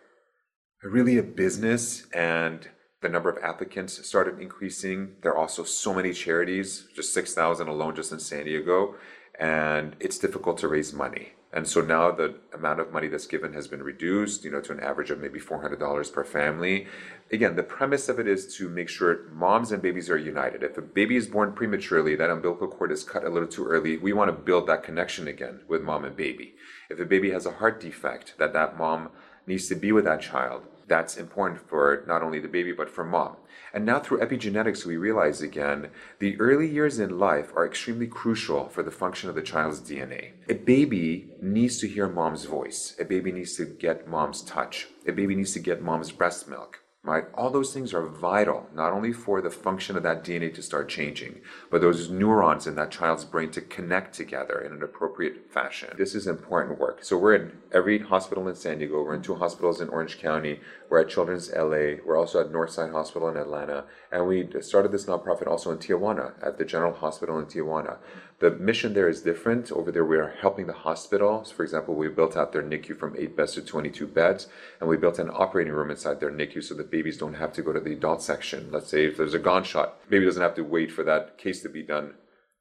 really 0.83 1.17
a 1.17 1.23
business 1.23 2.05
and 2.13 2.69
the 3.01 3.10
number 3.10 3.29
of 3.29 3.43
applicants 3.43 4.05
started 4.07 4.39
increasing. 4.39 5.13
There 5.21 5.31
are 5.31 5.38
also 5.38 5.63
so 5.63 5.93
many 5.93 6.13
charities, 6.13 6.88
just 6.95 7.13
6,000 7.13 7.67
alone 7.67 7.95
just 7.95 8.12
in 8.12 8.19
San 8.19 8.45
Diego, 8.45 8.95
and 9.39 9.95
it's 9.99 10.17
difficult 10.17 10.57
to 10.60 10.67
raise 10.67 10.93
money. 10.93 11.33
And 11.53 11.67
so 11.67 11.79
now 11.79 12.12
the 12.12 12.36
amount 12.53 12.81
of 12.81 12.91
money 12.91 13.07
that's 13.07 13.25
given 13.25 13.53
has 13.53 13.67
been 13.67 13.81
reduced, 13.81 14.43
you 14.43 14.51
know, 14.51 14.60
to 14.62 14.73
an 14.73 14.81
average 14.81 15.12
of 15.12 15.19
maybe 15.19 15.39
$400 15.39 16.12
per 16.12 16.23
family. 16.23 16.88
Again, 17.31 17.55
the 17.55 17.63
premise 17.63 18.10
of 18.10 18.19
it 18.19 18.27
is 18.27 18.55
to 18.57 18.67
make 18.67 18.89
sure 18.89 19.29
moms 19.31 19.71
and 19.71 19.81
babies 19.81 20.10
are 20.10 20.17
united. 20.17 20.62
If 20.62 20.77
a 20.77 20.81
baby 20.81 21.15
is 21.15 21.27
born 21.27 21.53
prematurely, 21.53 22.15
that 22.15 22.29
umbilical 22.29 22.67
cord 22.67 22.91
is 22.91 23.03
cut 23.03 23.23
a 23.23 23.29
little 23.29 23.47
too 23.47 23.65
early, 23.65 23.97
we 23.97 24.12
want 24.12 24.29
to 24.29 24.33
build 24.33 24.67
that 24.67 24.83
connection 24.83 25.27
again 25.27 25.62
with 25.67 25.83
mom 25.83 26.03
and 26.03 26.17
baby. 26.17 26.55
If 26.89 26.99
a 26.99 27.05
baby 27.05 27.31
has 27.31 27.45
a 27.45 27.53
heart 27.53 27.79
defect, 27.79 28.33
that 28.39 28.53
that 28.53 28.77
mom 28.77 29.10
needs 29.45 29.69
to 29.69 29.75
be 29.75 29.93
with 29.93 30.03
that 30.03 30.21
child 30.21 30.63
that's 30.88 31.17
important 31.17 31.67
for 31.67 32.04
not 32.08 32.23
only 32.23 32.39
the 32.39 32.47
baby 32.47 32.71
but 32.71 32.89
for 32.89 33.04
mom. 33.04 33.38
And 33.73 33.86
now 33.86 34.00
through 34.00 34.19
epigenetics, 34.19 34.86
we 34.86 34.97
realize 34.97 35.41
again 35.41 35.89
the 36.19 36.39
early 36.39 36.67
years 36.67 37.00
in 37.00 37.19
life 37.19 37.52
are 37.56 37.65
extremely 37.65 38.08
crucial 38.08 38.69
for 38.69 38.84
the 38.84 38.91
function 38.91 39.30
of 39.30 39.36
the 39.36 39.41
child's 39.41 39.82
DNA. 39.82 40.32
A 40.50 40.56
baby 40.56 41.30
needs 41.41 41.80
to 41.80 41.88
hear 41.88 42.08
mom's 42.08 42.45
voice. 42.45 42.95
A 43.00 43.06
baby 43.06 43.32
needs 43.32 43.56
to 43.58 43.65
get 43.65 44.08
mom's 44.08 44.41
touch. 44.41 44.88
A 45.08 45.12
baby 45.12 45.36
needs 45.36 45.54
to 45.54 45.60
get 45.60 45.82
mom's 45.82 46.12
breast 46.12 46.47
milk 46.47 46.82
right? 47.07 47.23
All 47.33 47.49
those 47.49 47.73
things 47.73 47.93
are 47.93 48.05
vital, 48.05 48.67
not 48.75 48.91
only 48.91 49.13
for 49.13 49.41
the 49.41 49.49
function 49.49 49.95
of 49.95 50.03
that 50.03 50.25
DNA 50.25 50.53
to 50.53 50.61
start 50.61 50.89
changing, 50.89 51.39
but 51.71 51.79
those 51.79 52.09
neurons 52.09 52.67
in 52.67 52.75
that 52.75 52.91
child's 52.91 53.23
brain 53.23 53.49
to 53.51 53.61
connect 53.61 54.13
together 54.13 54.59
in 54.59 54.73
an 54.73 54.83
appropriate 54.83 55.49
fashion. 55.49 55.89
This 55.97 56.13
is 56.13 56.27
important 56.27 56.79
work. 56.79 57.03
So 57.03 57.17
we're 57.17 57.35
in 57.35 57.53
every 57.71 57.99
hospital 57.99 58.47
in 58.49 58.55
San 58.55 58.79
Diego, 58.79 59.01
we're 59.01 59.15
in 59.15 59.21
two 59.21 59.35
hospitals 59.35 59.79
in 59.79 59.87
Orange 59.87 60.19
County, 60.19 60.59
we're 60.89 60.99
at 60.99 61.09
Children's 61.09 61.49
LA, 61.53 62.03
we're 62.05 62.17
also 62.17 62.41
at 62.41 62.51
Northside 62.51 62.91
Hospital 62.91 63.29
in 63.29 63.37
Atlanta, 63.37 63.85
and 64.11 64.27
we 64.27 64.49
started 64.61 64.91
this 64.91 65.05
nonprofit 65.05 65.47
also 65.47 65.71
in 65.71 65.77
Tijuana, 65.77 66.33
at 66.45 66.57
the 66.57 66.65
General 66.65 66.93
Hospital 66.93 67.39
in 67.39 67.45
Tijuana. 67.45 67.97
The 68.39 68.52
mission 68.52 68.93
there 68.93 69.10
is 69.10 69.23
different. 69.23 69.71
Over 69.71 69.91
there, 69.91 70.06
we 70.06 70.17
are 70.17 70.36
helping 70.41 70.67
the 70.67 70.73
hospitals. 70.73 71.52
For 71.52 71.63
example, 71.63 71.95
we 71.95 72.08
built 72.08 72.38
out 72.38 72.54
their 72.54 72.62
NICU 72.62 72.95
from 72.95 73.15
eight 73.17 73.36
beds 73.36 73.54
to 73.54 73.62
22 73.63 74.06
beds, 74.06 74.47
and 74.80 74.88
we 74.88 74.95
built 74.95 75.17
an 75.17 75.32
operating 75.34 75.73
room 75.73 75.89
inside 75.89 76.19
their 76.19 76.32
NICU 76.32 76.63
so 76.63 76.76
that 76.76 76.91
babies 76.91 77.17
don't 77.17 77.34
have 77.34 77.52
to 77.54 77.63
go 77.63 77.73
to 77.73 77.80
the 77.80 77.93
adult 77.93 78.21
section. 78.21 78.69
Let's 78.71 78.89
say 78.89 79.06
if 79.06 79.17
there's 79.17 79.34
a 79.34 79.39
gunshot, 79.39 80.08
baby 80.10 80.26
doesn't 80.26 80.41
have 80.41 80.54
to 80.56 80.62
wait 80.62 80.91
for 80.91 81.04
that 81.04 81.39
case 81.39 81.63
to 81.63 81.69
be 81.69 81.82
done 81.82 82.13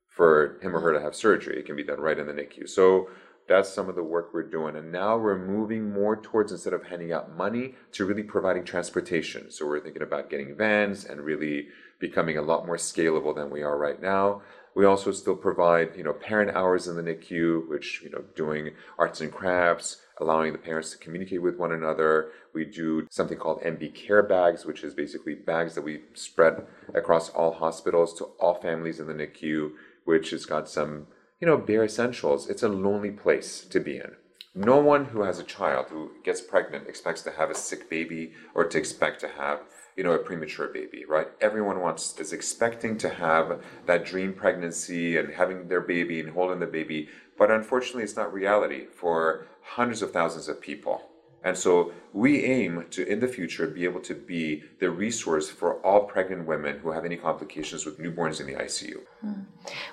for 0.08 0.58
him 0.62 0.74
or 0.74 0.80
her 0.80 0.94
to 0.94 1.00
have 1.00 1.14
surgery. 1.14 1.58
It 1.58 1.66
can 1.66 1.76
be 1.76 1.84
done 1.84 2.00
right 2.00 2.18
in 2.18 2.26
the 2.26 2.32
NICU. 2.32 2.66
So 2.66 3.10
that's 3.46 3.68
some 3.68 3.90
of 3.90 3.96
the 3.96 4.02
work 4.02 4.30
we're 4.32 4.48
doing. 4.48 4.76
And 4.76 4.90
now 4.90 5.18
we're 5.18 5.38
moving 5.38 5.92
more 5.92 6.16
towards 6.16 6.52
instead 6.52 6.72
of 6.72 6.84
handing 6.84 7.12
out 7.12 7.36
money 7.36 7.74
to 7.92 8.06
really 8.06 8.22
providing 8.22 8.64
transportation. 8.64 9.50
So 9.50 9.66
we're 9.66 9.80
thinking 9.80 10.02
about 10.02 10.30
getting 10.30 10.56
vans 10.56 11.04
and 11.04 11.20
really 11.20 11.68
becoming 12.00 12.38
a 12.38 12.42
lot 12.42 12.66
more 12.66 12.76
scalable 12.76 13.34
than 13.34 13.50
we 13.50 13.62
are 13.62 13.76
right 13.76 14.00
now. 14.00 14.40
We 14.76 14.84
also 14.84 15.10
still 15.10 15.36
provide, 15.36 15.96
you 15.96 16.04
know, 16.04 16.12
parent 16.12 16.54
hours 16.54 16.86
in 16.86 16.96
the 16.96 17.02
NICU, 17.02 17.66
which, 17.66 18.02
you 18.04 18.10
know, 18.10 18.22
doing 18.34 18.72
arts 18.98 19.22
and 19.22 19.32
crafts, 19.32 20.02
allowing 20.20 20.52
the 20.52 20.58
parents 20.58 20.90
to 20.90 20.98
communicate 20.98 21.40
with 21.40 21.56
one 21.56 21.72
another. 21.72 22.28
We 22.52 22.66
do 22.66 23.06
something 23.10 23.38
called 23.38 23.62
MB 23.62 23.94
Care 23.94 24.22
Bags, 24.22 24.66
which 24.66 24.84
is 24.84 24.92
basically 24.92 25.34
bags 25.34 25.74
that 25.76 25.82
we 25.82 26.02
spread 26.12 26.66
across 26.94 27.30
all 27.30 27.52
hospitals 27.52 28.12
to 28.18 28.24
all 28.38 28.60
families 28.60 29.00
in 29.00 29.06
the 29.06 29.14
NICU, 29.14 29.70
which 30.04 30.28
has 30.28 30.44
got 30.44 30.68
some, 30.68 31.06
you 31.40 31.46
know, 31.46 31.56
bare 31.56 31.84
essentials. 31.84 32.46
It's 32.46 32.62
a 32.62 32.68
lonely 32.68 33.12
place 33.12 33.62
to 33.70 33.80
be 33.80 33.96
in. 33.96 34.12
No 34.54 34.78
one 34.78 35.06
who 35.06 35.22
has 35.22 35.38
a 35.38 35.44
child 35.44 35.86
who 35.88 36.10
gets 36.22 36.42
pregnant 36.42 36.86
expects 36.86 37.22
to 37.22 37.30
have 37.30 37.50
a 37.50 37.54
sick 37.54 37.88
baby 37.88 38.34
or 38.54 38.64
to 38.64 38.76
expect 38.76 39.20
to 39.20 39.28
have 39.28 39.60
you 39.96 40.04
know, 40.04 40.12
a 40.12 40.18
premature 40.18 40.68
baby, 40.68 41.04
right? 41.08 41.28
Everyone 41.40 41.80
wants 41.80 42.18
is 42.20 42.32
expecting 42.32 42.98
to 42.98 43.08
have 43.08 43.62
that 43.86 44.04
dream 44.04 44.34
pregnancy 44.34 45.16
and 45.16 45.32
having 45.32 45.68
their 45.68 45.80
baby 45.80 46.20
and 46.20 46.30
holding 46.30 46.60
the 46.60 46.66
baby, 46.66 47.08
but 47.38 47.50
unfortunately, 47.50 48.02
it's 48.02 48.16
not 48.16 48.32
reality 48.32 48.86
for 48.86 49.46
hundreds 49.62 50.02
of 50.02 50.12
thousands 50.12 50.48
of 50.48 50.60
people. 50.60 51.02
And 51.42 51.56
so 51.56 51.92
we 52.12 52.44
aim 52.44 52.86
to, 52.90 53.06
in 53.06 53.20
the 53.20 53.28
future, 53.28 53.68
be 53.68 53.84
able 53.84 54.00
to 54.00 54.14
be 54.14 54.64
the 54.80 54.90
resource 54.90 55.48
for 55.48 55.74
all 55.86 56.00
pregnant 56.04 56.46
women 56.46 56.80
who 56.80 56.90
have 56.90 57.04
any 57.04 57.16
complications 57.16 57.86
with 57.86 58.00
newborns 58.00 58.40
in 58.40 58.46
the 58.48 58.54
ICU. 58.54 58.96
Hmm. 59.20 59.32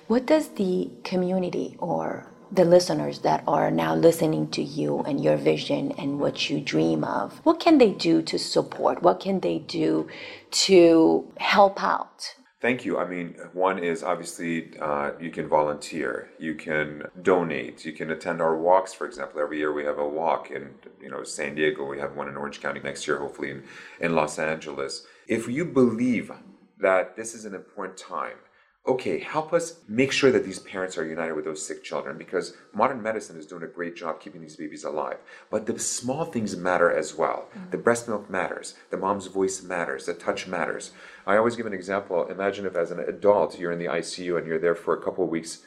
What 0.07 0.25
does 0.25 0.49
the 0.49 0.89
community 1.03 1.75
or 1.77 2.33
the 2.53 2.65
listeners 2.65 3.19
that 3.19 3.43
are 3.47 3.71
now 3.71 3.95
listening 3.95 4.47
to 4.51 4.61
you 4.61 4.99
and 5.01 5.23
your 5.23 5.37
vision 5.37 5.91
and 5.97 6.19
what 6.19 6.49
you 6.49 6.61
dream 6.61 7.03
of, 7.03 7.39
what 7.43 7.59
can 7.59 7.79
they 7.79 7.91
do 7.91 8.21
to 8.21 8.37
support? 8.37 9.01
What 9.01 9.19
can 9.19 9.39
they 9.39 9.59
do 9.59 10.07
to 10.51 11.31
help 11.37 11.81
out? 11.83 12.35
Thank 12.61 12.85
you. 12.85 12.97
I 12.97 13.05
mean, 13.05 13.35
one 13.51 13.77
is 13.77 14.03
obviously 14.03 14.71
uh, 14.79 15.11
you 15.19 15.31
can 15.31 15.49
volunteer, 15.49 16.29
you 16.39 16.55
can 16.55 17.03
donate, 17.21 17.83
you 17.83 17.91
can 17.91 18.11
attend 18.11 18.39
our 18.41 18.55
walks. 18.55 18.93
For 18.93 19.05
example, 19.05 19.41
every 19.41 19.57
year 19.57 19.73
we 19.73 19.83
have 19.83 19.97
a 19.97 20.07
walk 20.07 20.49
in 20.49 20.69
you 21.01 21.09
know 21.09 21.23
San 21.23 21.55
Diego. 21.55 21.85
We 21.85 21.99
have 21.99 22.15
one 22.15 22.29
in 22.29 22.37
Orange 22.37 22.61
County 22.61 22.79
next 22.79 23.05
year, 23.05 23.17
hopefully 23.17 23.51
in, 23.51 23.63
in 23.99 24.15
Los 24.15 24.39
Angeles. 24.39 25.05
If 25.27 25.49
you 25.49 25.65
believe 25.65 26.31
that 26.79 27.17
this 27.17 27.33
is 27.33 27.43
an 27.43 27.53
important 27.53 27.97
time, 27.97 28.37
okay, 28.86 29.19
help 29.19 29.54
us 29.54 29.80
make 29.88 30.12
sure 30.12 30.32
that 30.32 30.43
these 30.43 30.60
parents 30.60 30.98
are 30.98 31.06
united 31.06 31.34
with 31.34 31.46
those 31.46 31.65
sick 31.65 31.84
children 31.84 32.17
because 32.17 32.58
modern 32.74 33.02
medicine 33.02 33.38
is 33.38 33.46
doing 33.46 33.63
a 33.63 33.67
great 33.67 33.96
job 33.96 34.19
keeping 34.19 34.41
these 34.41 34.58
babies 34.58 34.84
alive. 34.84 35.17
But 35.50 35.65
the 35.65 35.80
small 35.80 36.26
things 36.26 36.58
matter 36.58 36.91
as 36.91 37.15
well. 37.15 37.48
Mm-hmm. 37.56 37.69
The 37.72 37.78
breast 37.78 38.10
milk 38.10 38.30
matters, 38.30 38.76
the 38.89 38.98
mom's 38.98 39.28
voice 39.28 39.63
matters, 39.63 40.06
the 40.06 40.13
touch 40.13 40.48
matters. 40.48 40.91
I 41.26 41.38
always 41.38 41.56
give 41.56 41.65
an 41.65 41.74
example. 41.74 42.28
Imagine 42.28 42.65
if, 42.65 42.76
as 42.76 42.91
an 42.91 43.00
adult, 43.00 43.58
you're 43.58 43.72
in 43.72 43.80
the 43.80 43.86
ICU 43.86 44.38
and 44.38 44.46
you're 44.46 44.60
there 44.60 44.76
for 44.76 44.93
a 44.93 45.02
couple 45.02 45.24
of 45.24 45.30
weeks 45.30 45.63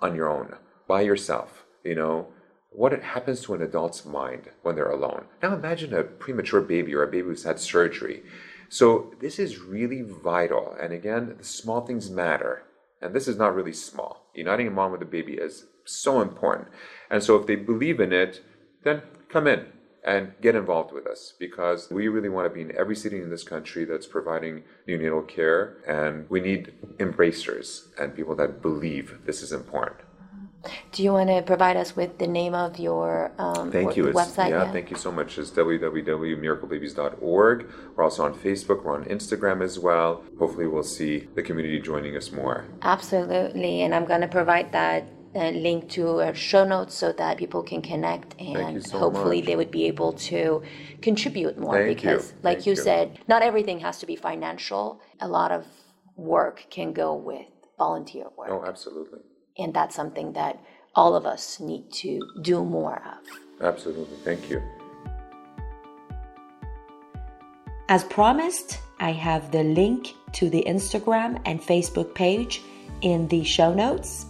on 0.00 0.14
your 0.14 0.30
own, 0.30 0.54
by 0.86 1.00
yourself, 1.00 1.64
you 1.84 1.96
know. 1.96 2.28
What 2.72 2.92
happens 3.02 3.40
to 3.42 3.54
an 3.54 3.62
adult's 3.62 4.04
mind 4.04 4.48
when 4.62 4.76
they're 4.76 4.88
alone? 4.88 5.24
Now 5.42 5.54
imagine 5.54 5.92
a 5.92 6.04
premature 6.04 6.60
baby 6.60 6.94
or 6.94 7.02
a 7.02 7.10
baby 7.10 7.26
who's 7.26 7.42
had 7.42 7.58
surgery 7.58 8.22
so 8.70 9.12
this 9.20 9.40
is 9.40 9.58
really 9.58 10.02
vital. 10.02 10.76
And 10.80 10.92
again, 10.92 11.34
the 11.36 11.44
small 11.44 11.80
things 11.84 12.08
matter. 12.08 12.62
And 13.02 13.12
this 13.12 13.26
is 13.26 13.36
not 13.36 13.54
really 13.54 13.72
small. 13.72 14.30
Uniting 14.32 14.68
a 14.68 14.70
mom 14.70 14.92
with 14.92 15.02
a 15.02 15.06
baby 15.06 15.34
is 15.34 15.66
so 15.84 16.20
important. 16.20 16.68
And 17.10 17.20
so 17.22 17.34
if 17.34 17.48
they 17.48 17.56
believe 17.56 17.98
in 17.98 18.12
it, 18.12 18.42
then 18.84 19.02
come 19.28 19.48
in 19.48 19.66
and 20.04 20.34
get 20.40 20.54
involved 20.54 20.92
with 20.92 21.06
us 21.08 21.34
because 21.38 21.90
we 21.90 22.06
really 22.06 22.28
want 22.28 22.46
to 22.46 22.54
be 22.54 22.60
in 22.60 22.76
every 22.76 22.94
city 22.94 23.16
in 23.20 23.28
this 23.28 23.42
country 23.42 23.84
that's 23.84 24.06
providing 24.06 24.62
neonatal 24.86 25.26
care. 25.26 25.78
And 25.86 26.30
we 26.30 26.40
need 26.40 26.72
embracers 27.00 27.88
and 27.98 28.14
people 28.14 28.36
that 28.36 28.62
believe 28.62 29.18
this 29.26 29.42
is 29.42 29.52
important. 29.52 29.98
Do 30.92 31.02
you 31.02 31.12
want 31.12 31.28
to 31.30 31.42
provide 31.42 31.76
us 31.76 31.96
with 31.96 32.18
the 32.18 32.26
name 32.26 32.54
of 32.54 32.78
your 32.78 33.32
um, 33.38 33.70
thank 33.72 33.96
you. 33.96 34.04
website? 34.04 34.50
Yeah, 34.50 34.64
yeah, 34.64 34.72
thank 34.72 34.90
you 34.90 34.96
so 34.96 35.10
much. 35.10 35.38
It's 35.38 35.50
www.miraclebabies.org. 35.50 37.70
We're 37.96 38.04
also 38.04 38.24
on 38.24 38.34
Facebook. 38.34 38.84
We're 38.84 38.94
on 38.94 39.04
Instagram 39.04 39.62
as 39.62 39.78
well. 39.78 40.22
Hopefully, 40.38 40.66
we'll 40.66 40.82
see 40.82 41.28
the 41.34 41.42
community 41.42 41.80
joining 41.80 42.16
us 42.16 42.30
more. 42.30 42.66
Absolutely, 42.82 43.82
and 43.82 43.94
I'm 43.94 44.04
going 44.04 44.20
to 44.20 44.28
provide 44.28 44.72
that 44.72 45.04
uh, 45.34 45.50
link 45.50 45.88
to 45.90 46.20
our 46.20 46.34
show 46.34 46.64
notes 46.64 46.94
so 46.94 47.12
that 47.12 47.38
people 47.38 47.62
can 47.62 47.80
connect 47.80 48.38
and 48.40 48.84
so 48.84 48.98
hopefully 48.98 49.38
much. 49.38 49.46
they 49.46 49.56
would 49.56 49.70
be 49.70 49.86
able 49.86 50.12
to 50.12 50.60
contribute 51.02 51.56
more 51.56 51.74
Thank 51.74 51.96
because 51.96 52.32
you. 52.32 52.38
like 52.42 52.56
Thank 52.58 52.66
you, 52.66 52.72
you. 52.72 52.76
said 52.82 53.20
not 53.28 53.40
everything 53.42 53.78
has 53.78 54.00
to 54.00 54.06
be 54.06 54.16
financial 54.16 55.00
a 55.20 55.28
lot 55.28 55.52
of 55.52 55.64
work 56.16 56.66
can 56.68 56.92
go 56.92 57.14
with 57.14 57.46
volunteer 57.78 58.24
work 58.36 58.48
Oh, 58.50 58.64
absolutely. 58.66 59.20
And 59.58 59.74
that's 59.74 59.94
something 59.94 60.32
that 60.34 60.62
all 60.94 61.14
of 61.14 61.26
us 61.26 61.60
need 61.60 61.90
to 61.92 62.20
do 62.42 62.64
more 62.64 63.02
of. 63.06 63.66
Absolutely. 63.66 64.16
Thank 64.24 64.50
you. 64.50 64.62
As 67.88 68.04
promised, 68.04 68.78
I 69.00 69.12
have 69.12 69.50
the 69.50 69.64
link 69.64 70.14
to 70.32 70.48
the 70.48 70.62
Instagram 70.66 71.40
and 71.44 71.60
Facebook 71.60 72.14
page 72.14 72.62
in 73.00 73.26
the 73.28 73.42
show 73.44 73.74
notes. 73.74 74.26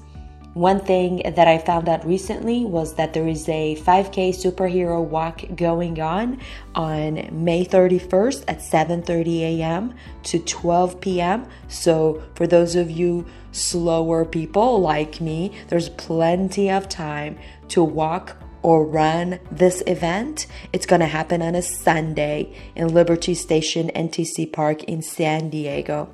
One 0.55 0.81
thing 0.81 1.23
that 1.25 1.47
I 1.47 1.59
found 1.59 1.89
out 1.89 2.05
recently 2.05 2.65
was 2.65 2.95
that 2.95 3.13
there 3.13 3.29
is 3.29 3.49
a 3.49 3.77
5K 3.77 4.31
superhero 4.31 5.01
walk 5.01 5.43
going 5.55 6.01
on 6.01 6.41
on 6.75 7.29
May 7.31 7.65
31st 7.65 8.45
at 8.49 8.59
7:30 8.59 9.43
a.m. 9.43 9.95
to 10.25 10.41
12 10.41 11.01
p.m. 11.01 11.47
So 11.69 12.21
for 12.35 12.49
those 12.49 12.75
of 12.75 12.91
you 12.91 13.27
slower 13.53 14.25
people 14.25 14.81
like 14.81 15.21
me, 15.21 15.53
there's 15.69 15.89
plenty 15.91 16.69
of 16.69 16.89
time 16.89 17.39
to 17.69 17.85
walk 17.85 18.37
or 18.63 18.85
run 18.85 19.39
this 19.53 19.85
event. 19.87 20.49
It's 20.73 20.85
going 20.85 21.01
to 21.01 21.07
happen 21.07 21.43
on 21.43 21.55
a 21.55 21.63
Sunday 21.63 22.53
in 22.75 22.89
Liberty 22.89 23.35
Station 23.35 23.89
NTC 23.95 24.53
Park 24.53 24.83
in 24.85 25.01
San 25.01 25.49
Diego. 25.49 26.11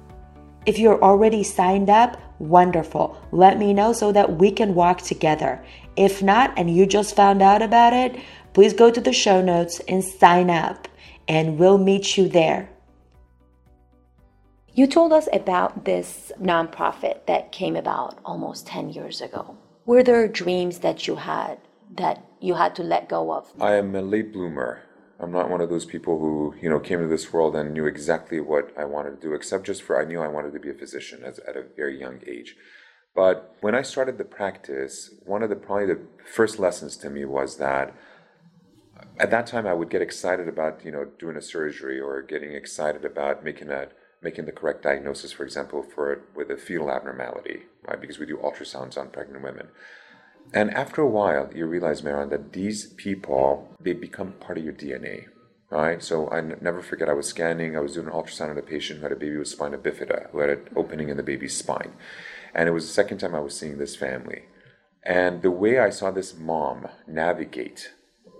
If 0.67 0.81
you're 0.81 1.01
already 1.01 1.45
signed 1.45 1.89
up, 1.89 2.21
wonderful. 2.41 3.17
Let 3.31 3.57
me 3.57 3.73
know 3.73 3.93
so 3.93 4.11
that 4.11 4.39
we 4.39 4.51
can 4.51 4.75
walk 4.75 5.01
together. 5.01 5.65
If 5.95 6.25
not, 6.25 6.53
and 6.59 6.69
you 6.69 6.87
just 6.87 7.15
found 7.15 7.41
out 7.41 7.63
about 7.63 7.93
it, 7.93 8.21
please 8.53 8.73
go 8.73 8.91
to 8.91 9.01
the 9.01 9.13
show 9.13 9.41
notes 9.41 9.81
and 9.87 10.03
sign 10.03 10.51
up, 10.51 10.89
and 11.29 11.57
we'll 11.57 11.79
meet 11.79 12.17
you 12.17 12.29
there. 12.29 12.69
You 14.75 14.89
told 14.89 15.13
us 15.13 15.29
about 15.33 15.85
this 15.85 16.33
nonprofit 16.43 17.27
that 17.27 17.53
came 17.53 17.77
about 17.77 18.19
almost 18.25 18.67
10 18.67 18.91
years 18.91 19.21
ago. 19.21 19.57
Were 19.87 20.03
there 20.03 20.27
dreams 20.27 20.81
that 20.81 21.07
you 21.07 21.15
had 21.15 21.59
that 21.95 22.27
you 22.41 22.55
had 22.55 22.75
to 22.75 22.83
let 22.83 23.09
go 23.09 23.33
of? 23.33 23.53
I 23.61 23.77
am 23.77 23.95
a 23.95 24.03
late 24.03 24.33
bloomer. 24.33 24.83
I'm 25.19 25.33
not 25.33 25.51
one 25.51 25.61
of 25.61 25.71
those 25.71 25.87
people 25.87 26.19
who, 26.19 26.55
you 26.61 26.69
know, 26.69 26.79
came 26.79 27.01
to 27.01 27.07
this 27.07 27.33
world 27.33 27.57
and 27.57 27.73
knew 27.73 27.87
exactly 27.87 28.39
what 28.39 28.73
I 28.77 28.85
wanted 28.85 29.21
to 29.21 29.29
do, 29.29 29.35
except 29.35 29.65
just 29.65 29.83
for 29.83 30.01
I 30.01 30.05
knew 30.05 30.21
I 30.21 30.29
wanted 30.29 30.53
to 30.53 30.61
be 30.61 30.71
a 30.71 30.75
physician 30.75 31.23
as, 31.25 31.39
at 31.41 31.57
a 31.57 31.65
very 31.75 31.99
young 31.99 32.21
age. 32.27 32.57
But 33.15 33.57
when 33.63 33.75
I 33.75 33.81
started 33.81 34.19
the 34.19 34.25
practice, 34.25 35.15
one 35.25 35.43
of 35.43 35.49
the 35.49 35.57
probably 35.57 35.87
the 35.87 36.01
first 36.31 36.59
lessons 36.59 36.99
to 36.99 37.09
me 37.09 37.25
was 37.25 37.57
that 37.57 37.95
at 39.19 39.31
that 39.31 39.47
time 39.47 39.67
I 39.67 39.73
would 39.73 39.89
get 39.89 40.03
excited 40.03 40.49
about, 40.49 40.85
you 40.85 40.93
know, 40.93 41.07
doing 41.19 41.37
a 41.37 41.43
surgery 41.43 41.99
or 41.99 42.21
getting 42.21 42.53
excited 42.53 43.05
about 43.05 43.43
making 43.43 43.71
a 43.71 43.89
making 44.23 44.45
the 44.45 44.53
correct 44.53 44.83
diagnosis, 44.83 45.33
for 45.33 45.45
example, 45.45 45.83
for 45.83 46.23
with 46.35 46.51
a 46.51 46.57
fetal 46.57 46.91
abnormality, 46.91 47.63
right? 47.87 48.01
Because 48.01 48.19
we 48.19 48.27
do 48.27 48.37
ultrasounds 48.37 48.99
on 48.99 49.09
pregnant 49.11 49.43
women. 49.43 49.69
And 50.53 50.73
after 50.73 51.03
a 51.03 51.09
while, 51.09 51.51
you 51.55 51.67
realize, 51.67 52.03
Mehran, 52.03 52.31
that 52.31 52.53
these 52.53 52.87
people, 52.87 53.69
they 53.81 53.93
become 53.93 54.33
part 54.33 54.59
of 54.59 54.65
your 54.65 54.73
DNA, 54.73 55.27
right? 55.71 56.03
So 56.03 56.29
I 56.29 56.39
n- 56.39 56.59
never 56.61 56.83
forget, 56.83 57.09
I 57.09 57.15
was 57.15 57.27
scanning, 57.27 57.77
I 57.77 57.81
was 57.81 57.95
doing 57.95 58.07
an 58.07 58.13
ultrasound 58.13 58.51
on 58.51 58.59
a 58.59 58.63
patient 58.63 58.99
who 58.99 59.03
had 59.05 59.13
a 59.13 59.17
baby 59.17 59.37
with 59.37 59.49
spina 59.49 59.79
bifida, 59.79 60.31
who 60.31 60.39
had 60.39 60.51
an 60.51 60.69
opening 60.77 61.09
in 61.09 61.17
the 61.17 61.23
baby's 61.23 61.57
spine. 61.57 61.93
And 62.55 62.69
it 62.69 62.73
was 62.73 62.87
the 62.87 62.93
second 62.93 63.19
time 63.19 63.35
I 63.35 63.41
was 63.41 63.59
seeing 63.59 63.79
this 63.79 63.97
family. 63.97 64.45
And 65.03 65.43
the 65.43 65.51
way 65.51 65.79
I 65.79 65.91
saw 65.91 66.11
this 66.11 66.37
mom 66.37 66.89
navigate 67.07 67.93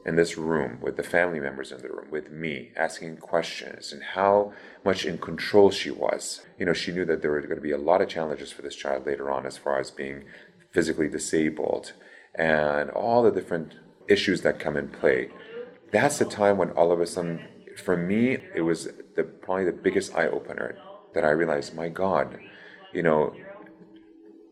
in 0.07 0.15
this 0.15 0.39
room 0.39 0.79
with 0.81 0.97
the 0.97 1.03
family 1.03 1.41
members 1.41 1.73
in 1.73 1.83
the 1.83 1.89
room, 1.89 2.09
with 2.11 2.31
me, 2.31 2.71
asking 2.77 3.17
questions, 3.17 3.93
and 3.93 4.03
how 4.03 4.53
much 4.85 5.05
in 5.05 5.19
control 5.19 5.71
she 5.71 5.91
was. 5.91 6.47
You 6.59 6.67
know, 6.67 6.73
she 6.73 6.93
knew 6.93 7.05
that 7.07 7.23
there 7.23 7.33
were 7.33 7.41
going 7.41 7.57
to 7.57 7.61
be 7.61 7.73
a 7.73 7.77
lot 7.79 8.01
of 8.01 8.09
challenges 8.09 8.53
for 8.53 8.63
this 8.63 8.77
child 8.77 9.05
later 9.05 9.31
on 9.33 9.47
as 9.47 9.59
far 9.59 9.81
as 9.81 9.91
being 9.91 10.25
physically 10.77 11.09
disabled, 11.09 11.95
and 12.35 12.91
all 12.91 13.23
the 13.23 13.31
different 13.31 13.77
issues 14.09 14.43
that 14.43 14.61
come 14.65 14.77
in 14.77 14.89
play. 14.89 15.31
That's 15.91 16.19
the 16.19 16.27
time 16.27 16.59
when 16.59 16.71
all 16.73 16.93
of 16.93 17.01
a 17.01 17.07
sudden, 17.07 17.41
for 17.83 17.97
me, 17.97 18.37
it 18.55 18.61
was 18.61 18.89
the 19.17 19.25
probably 19.25 19.65
the 19.65 19.73
biggest 19.87 20.15
eye 20.15 20.29
opener 20.29 20.77
that 21.15 21.25
I 21.25 21.31
realized, 21.31 21.75
my 21.75 21.89
God, 21.89 22.39
you 22.93 23.03
know, 23.03 23.35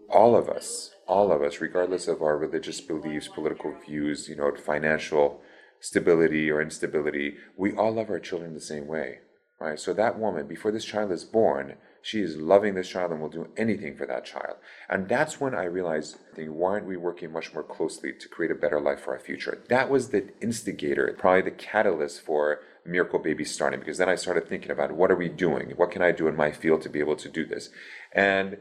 all 0.08 0.34
of 0.34 0.48
us, 0.48 0.94
all 1.06 1.30
of 1.30 1.42
us, 1.42 1.60
regardless 1.60 2.08
of 2.08 2.22
our 2.22 2.38
religious 2.38 2.80
beliefs, 2.80 3.28
political 3.28 3.74
views, 3.86 4.26
you 4.26 4.36
know, 4.36 4.50
financial 4.56 5.42
stability 5.78 6.50
or 6.50 6.62
instability, 6.62 7.34
we 7.54 7.76
all 7.76 7.92
love 7.92 8.08
our 8.08 8.18
children 8.18 8.54
the 8.54 8.60
same 8.60 8.86
way, 8.86 9.18
right? 9.60 9.78
So 9.78 9.92
that 9.92 10.18
woman, 10.18 10.46
before 10.46 10.72
this 10.72 10.86
child 10.86 11.12
is 11.12 11.24
born, 11.24 11.74
she 12.04 12.20
is 12.20 12.36
loving 12.36 12.74
this 12.74 12.90
child 12.90 13.12
and 13.12 13.20
will 13.22 13.30
do 13.30 13.48
anything 13.56 13.96
for 13.96 14.04
that 14.04 14.26
child. 14.26 14.56
And 14.90 15.08
that's 15.08 15.40
when 15.40 15.54
I 15.54 15.64
realized, 15.64 16.18
why 16.36 16.72
aren't 16.72 16.86
we 16.86 16.98
working 16.98 17.32
much 17.32 17.54
more 17.54 17.62
closely 17.62 18.12
to 18.12 18.28
create 18.28 18.50
a 18.50 18.54
better 18.54 18.78
life 18.78 19.00
for 19.00 19.14
our 19.14 19.18
future? 19.18 19.64
That 19.70 19.88
was 19.88 20.10
the 20.10 20.28
instigator, 20.42 21.16
probably 21.18 21.40
the 21.40 21.56
catalyst 21.56 22.20
for 22.20 22.60
Miracle 22.84 23.20
Baby 23.20 23.46
starting, 23.46 23.80
because 23.80 23.96
then 23.96 24.10
I 24.10 24.16
started 24.16 24.46
thinking 24.46 24.70
about 24.70 24.92
what 24.92 25.10
are 25.10 25.16
we 25.16 25.30
doing? 25.30 25.70
What 25.76 25.92
can 25.92 26.02
I 26.02 26.12
do 26.12 26.28
in 26.28 26.36
my 26.36 26.52
field 26.52 26.82
to 26.82 26.90
be 26.90 26.98
able 26.98 27.16
to 27.16 27.30
do 27.30 27.46
this? 27.46 27.70
And 28.12 28.58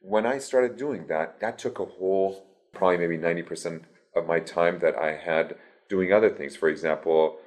when 0.00 0.24
I 0.24 0.38
started 0.38 0.76
doing 0.76 1.08
that, 1.08 1.40
that 1.40 1.58
took 1.58 1.80
a 1.80 1.84
whole, 1.84 2.46
probably 2.72 2.98
maybe 2.98 3.18
90% 3.18 3.82
of 4.14 4.24
my 4.24 4.38
time 4.38 4.78
that 4.78 4.94
I 4.94 5.16
had 5.16 5.56
doing 5.88 6.12
other 6.12 6.30
things. 6.30 6.54
For 6.54 6.68
example, 6.68 7.38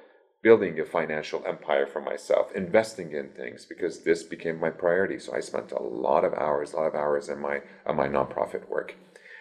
building 0.42 0.78
a 0.78 0.84
financial 0.84 1.42
empire 1.46 1.86
for 1.86 2.00
myself, 2.00 2.52
investing 2.54 3.12
in 3.12 3.30
things 3.30 3.64
because 3.64 4.04
this 4.04 4.22
became 4.22 4.60
my 4.60 4.70
priority. 4.70 5.18
So 5.18 5.34
I 5.34 5.40
spent 5.40 5.72
a 5.72 5.82
lot 5.82 6.24
of 6.24 6.32
hours, 6.34 6.72
a 6.72 6.76
lot 6.76 6.86
of 6.86 6.94
hours 6.94 7.28
in 7.28 7.40
my 7.40 7.60
on 7.86 7.96
my 7.96 8.08
nonprofit 8.08 8.68
work. 8.68 8.94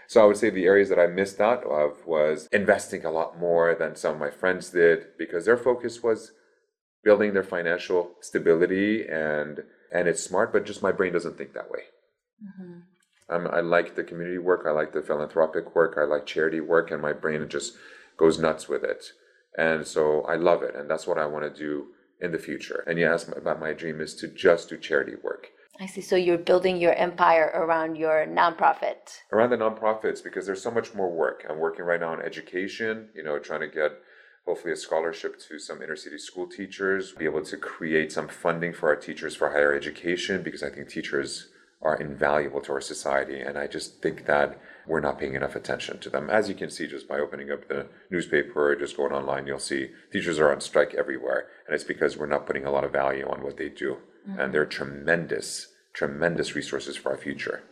So 0.07 0.23
I 0.23 0.25
would 0.25 0.38
say 0.38 0.49
the 0.49 0.65
areas 0.65 0.89
that 0.89 0.99
I 0.99 1.07
missed 1.07 1.41
out 1.41 1.63
of 1.65 2.05
was 2.07 2.47
investing 2.51 3.05
a 3.05 3.12
lot 3.12 3.38
more 3.38 3.75
than 3.75 3.95
some 3.95 4.13
of 4.13 4.19
my 4.19 4.31
friends 4.31 4.69
did 4.69 5.07
because 5.17 5.45
their 5.45 5.57
focus 5.57 6.01
was 6.01 6.31
building 7.03 7.33
their 7.33 7.43
financial 7.43 8.12
stability 8.21 9.05
and 9.07 9.63
and 9.91 10.07
it's 10.07 10.23
smart, 10.23 10.51
but 10.51 10.65
just 10.65 10.83
my 10.83 10.91
brain 10.91 11.13
doesn't 11.13 11.38
think 11.38 11.53
that 11.53 11.71
way. 11.71 11.83
Mm-hmm. 12.43 12.79
Um, 13.29 13.47
I 13.51 13.60
like 13.60 13.95
the 13.95 14.03
community 14.03 14.38
work, 14.38 14.65
I 14.65 14.71
like 14.71 14.93
the 14.93 15.01
philanthropic 15.01 15.75
work, 15.75 15.97
I 15.97 16.03
like 16.03 16.25
charity 16.25 16.60
work, 16.60 16.91
and 16.91 17.01
my 17.01 17.13
brain 17.13 17.47
just 17.49 17.73
goes 18.17 18.39
nuts 18.39 18.67
with 18.67 18.83
it. 18.83 19.05
And 19.57 19.85
so 19.85 20.21
I 20.21 20.35
love 20.35 20.61
it. 20.63 20.75
And 20.75 20.89
that's 20.89 21.07
what 21.07 21.17
I 21.17 21.25
want 21.25 21.43
to 21.43 21.59
do 21.59 21.87
in 22.21 22.31
the 22.31 22.39
future. 22.39 22.83
And 22.87 22.99
asked 22.99 23.29
about 23.35 23.59
my 23.59 23.73
dream 23.73 24.01
is 24.01 24.15
to 24.15 24.27
just 24.27 24.69
do 24.69 24.77
charity 24.77 25.13
work. 25.21 25.47
I 25.79 25.85
see. 25.85 26.01
So 26.01 26.15
you're 26.15 26.39
building 26.39 26.77
your 26.77 26.93
empire 26.93 27.51
around 27.53 27.97
your 27.97 28.25
nonprofit. 28.25 29.19
Around 29.31 29.51
the 29.51 29.57
nonprofits 29.57 30.23
because 30.23 30.45
there's 30.45 30.61
so 30.61 30.71
much 30.71 30.95
more 30.95 31.11
work. 31.11 31.45
I'm 31.47 31.59
working 31.59 31.85
right 31.85 31.99
now 31.99 32.13
on 32.13 32.21
education, 32.21 33.09
you 33.13 33.23
know, 33.23 33.37
trying 33.37 33.61
to 33.61 33.67
get 33.67 33.91
hopefully 34.45 34.73
a 34.73 34.77
scholarship 34.77 35.39
to 35.47 35.59
some 35.59 35.81
inner 35.81 35.95
city 35.95 36.17
school 36.17 36.47
teachers, 36.47 37.11
be 37.11 37.25
able 37.25 37.43
to 37.43 37.57
create 37.57 38.11
some 38.11 38.27
funding 38.27 38.73
for 38.73 38.89
our 38.89 38.95
teachers 38.95 39.35
for 39.35 39.51
higher 39.51 39.75
education 39.75 40.41
because 40.41 40.63
I 40.63 40.69
think 40.69 40.89
teachers 40.89 41.49
are 41.81 41.95
invaluable 41.95 42.61
to 42.61 42.73
our 42.73 42.81
society. 42.81 43.39
And 43.39 43.57
I 43.57 43.67
just 43.67 44.01
think 44.01 44.25
that 44.25 44.59
we're 44.87 44.99
not 44.99 45.19
paying 45.19 45.35
enough 45.35 45.55
attention 45.55 45.99
to 45.99 46.09
them. 46.09 46.29
As 46.29 46.49
you 46.49 46.55
can 46.55 46.69
see 46.69 46.87
just 46.87 47.07
by 47.07 47.19
opening 47.19 47.51
up 47.51 47.67
the 47.67 47.87
newspaper 48.09 48.71
or 48.71 48.75
just 48.75 48.97
going 48.97 49.11
online, 49.11 49.47
you'll 49.47 49.59
see 49.59 49.89
teachers 50.11 50.39
are 50.39 50.51
on 50.51 50.61
strike 50.61 50.93
everywhere. 50.95 51.47
And 51.67 51.75
it's 51.75 51.83
because 51.83 52.17
we're 52.17 52.25
not 52.25 52.47
putting 52.47 52.65
a 52.65 52.71
lot 52.71 52.83
of 52.83 52.91
value 52.91 53.27
on 53.27 53.43
what 53.43 53.57
they 53.57 53.69
do. 53.69 53.97
Mm-hmm. 54.27 54.39
And 54.39 54.53
they're 54.53 54.65
tremendous, 54.65 55.67
tremendous 55.93 56.55
resources 56.55 56.95
for 56.95 57.11
our 57.11 57.17
future. 57.17 57.63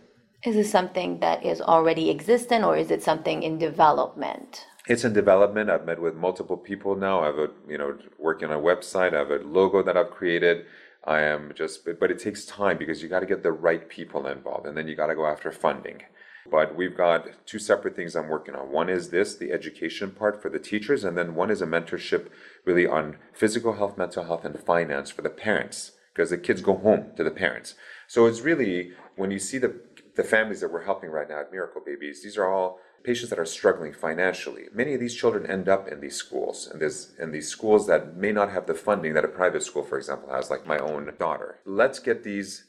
Is 0.43 0.55
this 0.55 0.71
something 0.71 1.19
that 1.21 1.43
is 1.43 1.59
already 1.59 2.11
existent 2.11 2.63
or 2.63 2.77
is 2.77 2.91
it 2.91 3.01
something 3.01 3.41
in 3.41 3.57
development? 3.57 4.67
It's 4.87 5.03
in 5.03 5.13
development. 5.13 5.71
I've 5.71 5.85
met 5.85 5.99
with 5.99 6.15
multiple 6.15 6.57
people 6.57 6.95
now. 6.95 7.21
I 7.21 7.25
have 7.25 7.39
a, 7.39 7.47
you 7.67 7.79
know, 7.79 7.97
working 8.19 8.49
on 8.49 8.55
a 8.55 8.61
website. 8.61 9.15
I 9.15 9.19
have 9.19 9.31
a 9.31 9.37
logo 9.37 9.81
that 9.81 9.97
I've 9.97 10.11
created. 10.11 10.65
I 11.05 11.21
am 11.21 11.51
just, 11.55 11.85
but 11.99 12.11
it 12.11 12.19
takes 12.19 12.45
time 12.45 12.77
because 12.77 13.03
you 13.03 13.09
got 13.09 13.19
to 13.19 13.25
get 13.25 13.43
the 13.43 13.51
right 13.51 13.87
people 13.87 14.25
involved 14.25 14.65
and 14.65 14.75
then 14.75 14.87
you 14.87 14.95
got 14.95 15.07
to 15.07 15.15
go 15.15 15.27
after 15.27 15.51
funding. 15.51 16.01
But 16.49 16.75
we've 16.75 16.95
got 16.95 17.27
two 17.45 17.59
separate 17.59 17.95
things 17.95 18.15
I'm 18.15 18.27
working 18.27 18.55
on. 18.55 18.71
One 18.71 18.89
is 18.89 19.09
this, 19.09 19.35
the 19.35 19.51
education 19.51 20.11
part 20.11 20.41
for 20.41 20.49
the 20.49 20.59
teachers, 20.59 21.03
and 21.03 21.17
then 21.17 21.33
one 21.33 21.49
is 21.49 21.61
a 21.61 21.65
mentorship 21.65 22.27
really 22.65 22.85
on 22.85 23.17
physical 23.33 23.73
health, 23.73 23.97
mental 23.97 24.25
health, 24.25 24.45
and 24.45 24.59
finance 24.59 25.09
for 25.09 25.23
the 25.23 25.29
parents, 25.29 25.93
because 26.13 26.29
the 26.29 26.37
kids 26.37 26.61
go 26.61 26.77
home 26.77 27.11
to 27.17 27.23
the 27.23 27.31
parents. 27.31 27.73
So 28.07 28.27
it's 28.27 28.41
really, 28.41 28.91
when 29.15 29.31
you 29.31 29.39
see 29.39 29.57
the, 29.57 29.75
the 30.15 30.23
families 30.23 30.61
that 30.61 30.71
we're 30.71 30.85
helping 30.85 31.09
right 31.09 31.27
now 31.27 31.39
at 31.39 31.51
Miracle 31.51 31.81
Babies, 31.83 32.21
these 32.21 32.37
are 32.37 32.51
all 32.51 32.79
patients 33.05 33.29
that 33.29 33.39
are 33.39 33.45
struggling 33.45 33.93
financially. 33.93 34.63
Many 34.73 34.95
of 34.95 34.99
these 34.99 35.15
children 35.15 35.45
end 35.45 35.69
up 35.69 35.87
in 35.87 36.01
these 36.01 36.15
schools, 36.15 36.67
and 36.71 36.81
this 36.81 37.13
in 37.19 37.31
these 37.31 37.47
schools 37.47 37.87
that 37.87 38.17
may 38.17 38.31
not 38.31 38.51
have 38.51 38.65
the 38.65 38.73
funding 38.73 39.13
that 39.13 39.25
a 39.25 39.29
private 39.29 39.63
school, 39.63 39.83
for 39.83 39.97
example, 39.97 40.29
has, 40.33 40.49
like 40.49 40.65
my 40.65 40.79
own 40.79 41.13
daughter. 41.19 41.59
Let's 41.65 41.99
get 41.99 42.23
these 42.23 42.65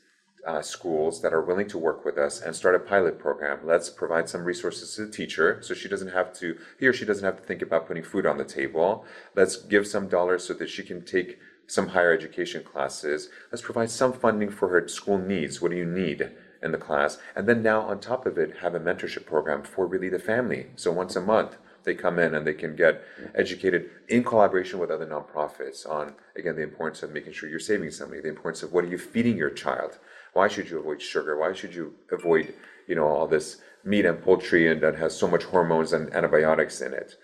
uh, 0.47 0.63
schools 0.63 1.23
that 1.23 1.35
are 1.35 1.43
willing 1.43 1.69
to 1.69 1.79
work 1.79 2.05
with 2.05 2.17
us 2.17 2.41
and 2.41 2.55
start 2.55 2.77
a 2.77 2.79
pilot 2.79 3.19
program. 3.19 3.59
Let's 3.65 3.91
provide 3.91 4.29
some 4.29 4.45
resources 4.45 4.95
to 4.95 5.07
the 5.07 5.13
teacher 5.13 5.59
so 5.61 5.75
she 5.75 5.89
doesn't 5.89 6.13
have 6.13 6.33
to, 6.35 6.57
he 6.79 6.87
or 6.87 6.93
she 6.93 7.05
doesn't 7.05 7.25
have 7.25 7.39
to 7.39 7.43
think 7.43 7.63
about 7.63 7.89
putting 7.89 8.05
food 8.05 8.27
on 8.27 8.39
the 8.39 8.45
table. 8.45 9.05
Let's 9.35 9.57
give 9.57 9.87
some 9.87 10.07
dollars 10.09 10.45
so 10.45 10.55
that 10.55 10.71
she 10.71 10.85
can 10.85 11.05
take 11.05 11.39
some 11.67 11.89
higher 11.89 12.13
education 12.13 12.63
classes. 12.63 13.29
Let's 13.51 13.63
provide 13.63 13.91
some 13.91 14.13
funding 14.13 14.51
for 14.51 14.69
her 14.69 14.87
school 14.87 15.19
needs. 15.19 15.61
What 15.61 15.73
do 15.73 15.77
you 15.77 15.85
need 15.85 16.31
in 16.63 16.73
the 16.73 16.79
class? 16.79 17.19
And 17.35 17.49
then 17.49 17.63
now, 17.63 17.83
on 17.83 18.01
top 18.01 18.27
of 18.27 18.39
it, 18.39 18.59
have 18.59 18.75
a 18.75 18.81
mentorship 18.81 19.27
program 19.27 19.63
for 19.63 19.87
really 19.87 20.09
the 20.09 20.19
family. 20.19 20.67
So 20.77 20.93
once 20.93 21.17
a 21.17 21.21
month, 21.21 21.57
they 21.85 21.95
come 21.95 22.19
in 22.19 22.35
and 22.35 22.47
they 22.47 22.55
can 22.55 22.75
get 22.75 23.03
educated 23.35 23.91
in 24.09 24.25
collaboration 24.25 24.81
with 24.81 24.91
other 24.91 25.07
nonprofits 25.07 25.89
on 25.89 26.15
again 26.37 26.57
the 26.57 26.63
importance 26.63 27.05
of 27.05 27.13
making 27.13 27.33
sure 27.33 27.49
you're 27.49 27.61
saving 27.61 27.93
somebody 27.93 28.21
the 28.21 28.29
importance 28.29 28.65
of 28.65 28.73
what 28.73 28.83
are 28.85 28.89
you 28.89 28.99
feeding 28.99 29.37
your 29.37 29.51
child 29.51 30.01
why 30.37 30.49
should 30.49 30.69
you 30.69 30.79
avoid 30.79 31.01
sugar? 31.01 31.39
Why 31.39 31.55
should 31.55 31.75
you 31.75 31.95
avoid, 32.13 32.53
you 32.87 32.95
know, 32.95 33.07
all 33.07 33.27
this 33.27 33.57
meat 33.83 34.05
and 34.05 34.23
poultry 34.23 34.71
and 34.71 34.83
that 34.83 34.97
has 34.97 35.17
so 35.17 35.27
much 35.27 35.45
hormones 35.45 35.95
and 35.95 36.13
antibiotics 36.13 36.83
in 36.83 36.93
it? 36.93 37.17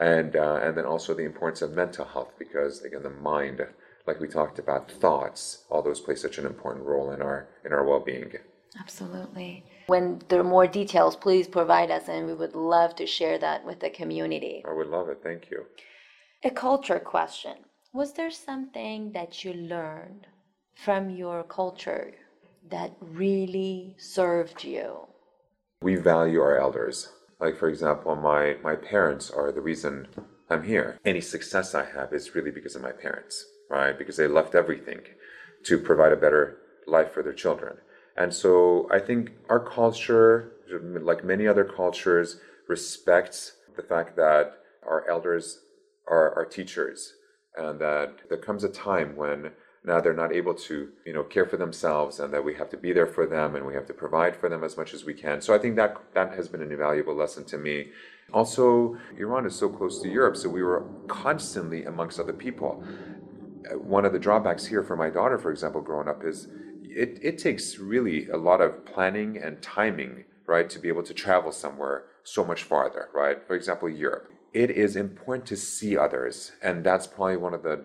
And 0.00 0.34
uh, 0.34 0.60
and 0.62 0.74
then 0.74 0.86
also 0.86 1.12
the 1.12 1.26
importance 1.26 1.60
of 1.60 1.72
mental 1.72 2.06
health 2.06 2.32
because 2.38 2.80
again 2.80 3.02
the 3.02 3.10
mind, 3.10 3.60
like 4.06 4.18
we 4.18 4.28
talked 4.28 4.58
about, 4.58 4.90
thoughts, 4.90 5.64
all 5.68 5.82
those 5.82 6.00
play 6.00 6.14
such 6.14 6.38
an 6.38 6.46
important 6.46 6.86
role 6.86 7.10
in 7.10 7.20
our 7.20 7.48
in 7.66 7.74
our 7.74 7.84
well-being. 7.84 8.32
Absolutely. 8.80 9.64
When 9.86 10.20
there 10.28 10.40
are 10.40 10.44
more 10.44 10.66
details, 10.66 11.16
please 11.16 11.46
provide 11.46 11.90
us, 11.90 12.08
and 12.08 12.26
we 12.26 12.34
would 12.34 12.54
love 12.54 12.96
to 12.96 13.06
share 13.06 13.38
that 13.38 13.64
with 13.64 13.80
the 13.80 13.90
community. 13.90 14.64
I 14.68 14.72
would 14.72 14.88
love 14.88 15.08
it. 15.08 15.20
Thank 15.22 15.50
you. 15.50 15.64
A 16.42 16.50
culture 16.50 16.98
question. 16.98 17.56
Was 17.92 18.12
there 18.12 18.30
something 18.30 19.12
that 19.12 19.44
you 19.44 19.52
learned 19.54 20.26
from 20.74 21.10
your 21.10 21.44
culture 21.44 22.14
that 22.70 22.92
really 23.00 23.94
served 23.98 24.64
you? 24.64 25.06
We 25.82 25.96
value 25.96 26.40
our 26.40 26.58
elders. 26.58 27.10
Like, 27.40 27.56
for 27.56 27.68
example, 27.68 28.16
my, 28.16 28.56
my 28.62 28.74
parents 28.74 29.30
are 29.30 29.52
the 29.52 29.60
reason 29.60 30.08
I'm 30.50 30.64
here. 30.64 30.98
Any 31.04 31.20
success 31.20 31.74
I 31.74 31.84
have 31.84 32.12
is 32.12 32.34
really 32.34 32.50
because 32.50 32.74
of 32.74 32.82
my 32.82 32.92
parents, 32.92 33.44
right? 33.70 33.96
Because 33.96 34.16
they 34.16 34.26
left 34.26 34.54
everything 34.54 35.00
to 35.64 35.78
provide 35.78 36.12
a 36.12 36.16
better 36.16 36.58
life 36.86 37.12
for 37.12 37.22
their 37.22 37.32
children. 37.32 37.76
And 38.16 38.32
so 38.32 38.88
I 38.90 39.00
think 39.00 39.32
our 39.48 39.60
culture, 39.60 40.52
like 40.70 41.24
many 41.24 41.46
other 41.46 41.64
cultures, 41.64 42.38
respects 42.68 43.56
the 43.76 43.82
fact 43.82 44.16
that 44.16 44.54
our 44.86 45.08
elders 45.08 45.60
are 46.06 46.34
our 46.34 46.44
teachers 46.44 47.14
and 47.56 47.80
that 47.80 48.20
there 48.28 48.38
comes 48.38 48.64
a 48.64 48.68
time 48.68 49.16
when 49.16 49.50
now 49.84 50.00
they're 50.00 50.14
not 50.14 50.32
able 50.32 50.54
to 50.54 50.88
you 51.04 51.12
know 51.12 51.22
care 51.22 51.46
for 51.46 51.56
themselves 51.56 52.18
and 52.20 52.32
that 52.32 52.44
we 52.44 52.54
have 52.54 52.70
to 52.70 52.76
be 52.76 52.92
there 52.92 53.06
for 53.06 53.26
them 53.26 53.54
and 53.54 53.66
we 53.66 53.74
have 53.74 53.86
to 53.86 53.92
provide 53.92 54.34
for 54.34 54.48
them 54.48 54.64
as 54.64 54.76
much 54.76 54.94
as 54.94 55.04
we 55.04 55.14
can. 55.14 55.40
So 55.40 55.54
i 55.54 55.58
think 55.58 55.76
that 55.76 55.96
that 56.14 56.34
has 56.34 56.48
been 56.48 56.62
an 56.62 56.72
invaluable 56.72 57.14
lesson 57.14 57.44
to 57.46 57.58
me. 57.58 57.90
Also 58.32 58.96
iran 59.18 59.46
is 59.46 59.54
so 59.54 59.68
close 59.68 60.00
to 60.02 60.08
europe 60.08 60.36
so 60.36 60.48
we 60.48 60.62
were 60.62 60.86
constantly 61.08 61.84
amongst 61.84 62.18
other 62.18 62.32
people. 62.32 62.82
One 63.76 64.04
of 64.04 64.12
the 64.12 64.18
drawbacks 64.18 64.66
here 64.66 64.82
for 64.82 64.96
my 64.96 65.10
daughter 65.10 65.38
for 65.38 65.50
example 65.50 65.80
growing 65.80 66.08
up 66.08 66.24
is 66.24 66.48
it, 66.94 67.18
it 67.22 67.38
takes 67.38 67.78
really 67.78 68.28
a 68.28 68.36
lot 68.36 68.60
of 68.60 68.84
planning 68.84 69.36
and 69.36 69.60
timing 69.62 70.24
right 70.46 70.68
to 70.70 70.78
be 70.78 70.88
able 70.88 71.02
to 71.02 71.14
travel 71.14 71.52
somewhere 71.52 72.04
so 72.22 72.44
much 72.44 72.62
farther 72.62 73.08
right 73.14 73.46
for 73.46 73.54
example 73.54 73.88
europe 73.88 74.30
it 74.52 74.70
is 74.70 74.96
important 74.96 75.46
to 75.46 75.56
see 75.56 75.96
others 75.96 76.52
and 76.62 76.84
that's 76.84 77.06
probably 77.06 77.36
one 77.36 77.54
of 77.54 77.62
the 77.62 77.84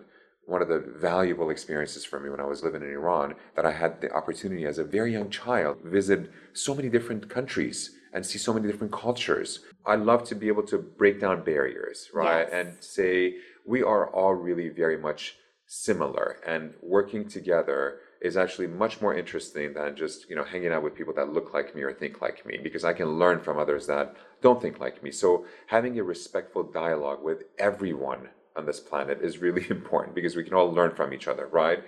one 0.50 0.62
of 0.62 0.68
the 0.68 0.80
valuable 0.96 1.50
experiences 1.50 2.04
for 2.04 2.18
me 2.18 2.28
when 2.28 2.40
I 2.40 2.44
was 2.44 2.64
living 2.64 2.82
in 2.82 2.90
Iran 2.90 3.36
that 3.54 3.64
I 3.64 3.70
had 3.70 4.00
the 4.00 4.10
opportunity 4.12 4.66
as 4.66 4.78
a 4.78 4.84
very 4.84 5.12
young 5.12 5.30
child 5.30 5.78
visit 5.84 6.28
so 6.54 6.74
many 6.74 6.88
different 6.88 7.28
countries 7.28 7.92
and 8.12 8.26
see 8.26 8.38
so 8.38 8.52
many 8.52 8.66
different 8.66 8.92
cultures. 8.92 9.60
I 9.86 9.94
love 9.94 10.24
to 10.24 10.34
be 10.34 10.48
able 10.48 10.64
to 10.64 10.78
break 10.78 11.20
down 11.20 11.44
barriers, 11.44 12.08
right? 12.12 12.48
Yes. 12.50 12.52
And 12.52 12.82
say 12.82 13.36
we 13.64 13.84
are 13.84 14.10
all 14.10 14.34
really 14.34 14.68
very 14.70 14.98
much 14.98 15.36
similar 15.66 16.38
and 16.44 16.74
working 16.82 17.28
together 17.28 18.00
is 18.20 18.36
actually 18.36 18.66
much 18.66 19.00
more 19.00 19.14
interesting 19.14 19.72
than 19.72 19.96
just 19.96 20.28
you 20.28 20.36
know 20.36 20.44
hanging 20.44 20.72
out 20.72 20.82
with 20.82 20.94
people 20.94 21.14
that 21.14 21.32
look 21.32 21.54
like 21.54 21.74
me 21.74 21.82
or 21.82 21.92
think 21.92 22.20
like 22.20 22.44
me 22.44 22.58
because 22.62 22.84
I 22.84 22.92
can 22.92 23.18
learn 23.18 23.40
from 23.40 23.58
others 23.58 23.86
that 23.86 24.16
don't 24.42 24.60
think 24.60 24.78
like 24.78 25.02
me. 25.02 25.10
So 25.10 25.46
having 25.66 25.98
a 25.98 26.04
respectful 26.04 26.62
dialogue 26.62 27.22
with 27.22 27.44
everyone 27.58 28.28
on 28.56 28.66
this 28.66 28.80
planet 28.80 29.20
is 29.22 29.38
really 29.38 29.66
important 29.70 30.14
because 30.14 30.36
we 30.36 30.44
can 30.44 30.54
all 30.54 30.70
learn 30.72 30.94
from 30.94 31.12
each 31.12 31.28
other, 31.28 31.46
right? 31.46 31.82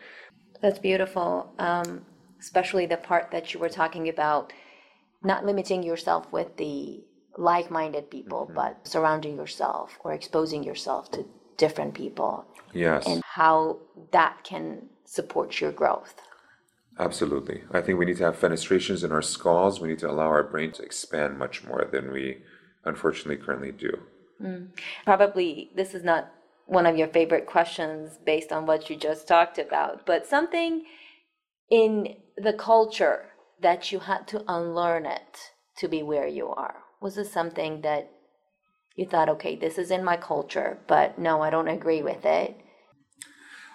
That's 0.60 0.78
beautiful, 0.78 1.52
um, 1.58 2.06
especially 2.40 2.86
the 2.86 2.96
part 2.96 3.30
that 3.32 3.52
you 3.52 3.60
were 3.60 3.68
talking 3.68 4.08
about, 4.08 4.52
not 5.22 5.44
limiting 5.44 5.82
yourself 5.82 6.30
with 6.32 6.56
the 6.56 7.02
like-minded 7.36 8.10
people, 8.10 8.44
mm-hmm. 8.44 8.54
but 8.54 8.86
surrounding 8.86 9.36
yourself 9.36 9.98
or 10.04 10.12
exposing 10.12 10.62
yourself 10.62 11.10
to 11.12 11.26
different 11.56 11.94
people. 11.94 12.44
Yes. 12.72 13.06
And 13.06 13.22
how 13.24 13.78
that 14.12 14.44
can 14.44 14.88
support 15.04 15.60
your 15.60 15.72
growth. 15.72 16.14
Absolutely. 16.98 17.62
I 17.72 17.80
think 17.80 17.98
we 17.98 18.04
need 18.04 18.18
to 18.18 18.24
have 18.24 18.38
fenestrations 18.38 19.02
in 19.04 19.12
our 19.12 19.22
skulls. 19.22 19.80
We 19.80 19.88
need 19.88 19.98
to 20.00 20.10
allow 20.10 20.28
our 20.28 20.42
brain 20.42 20.72
to 20.72 20.82
expand 20.82 21.38
much 21.38 21.64
more 21.64 21.88
than 21.90 22.12
we 22.12 22.38
unfortunately 22.84 23.36
currently 23.36 23.72
do. 23.72 23.98
Mm. 24.42 24.68
Probably 25.04 25.70
this 25.74 25.94
is 25.94 26.04
not 26.04 26.32
one 26.66 26.86
of 26.86 26.96
your 26.96 27.08
favorite 27.08 27.46
questions 27.46 28.18
based 28.24 28.52
on 28.52 28.66
what 28.66 28.88
you 28.88 28.96
just 28.96 29.26
talked 29.26 29.58
about, 29.58 30.06
but 30.06 30.26
something 30.26 30.84
in 31.70 32.16
the 32.36 32.52
culture 32.52 33.26
that 33.60 33.92
you 33.92 34.00
had 34.00 34.26
to 34.28 34.44
unlearn 34.48 35.06
it 35.06 35.38
to 35.78 35.88
be 35.88 36.02
where 36.02 36.26
you 36.26 36.48
are. 36.48 36.76
Was 37.00 37.14
this 37.14 37.32
something 37.32 37.80
that 37.82 38.10
you 38.96 39.06
thought, 39.06 39.28
okay, 39.28 39.56
this 39.56 39.78
is 39.78 39.90
in 39.90 40.04
my 40.04 40.16
culture, 40.16 40.78
but 40.86 41.18
no, 41.18 41.42
I 41.42 41.50
don't 41.50 41.68
agree 41.68 42.02
with 42.02 42.24
it? 42.24 42.56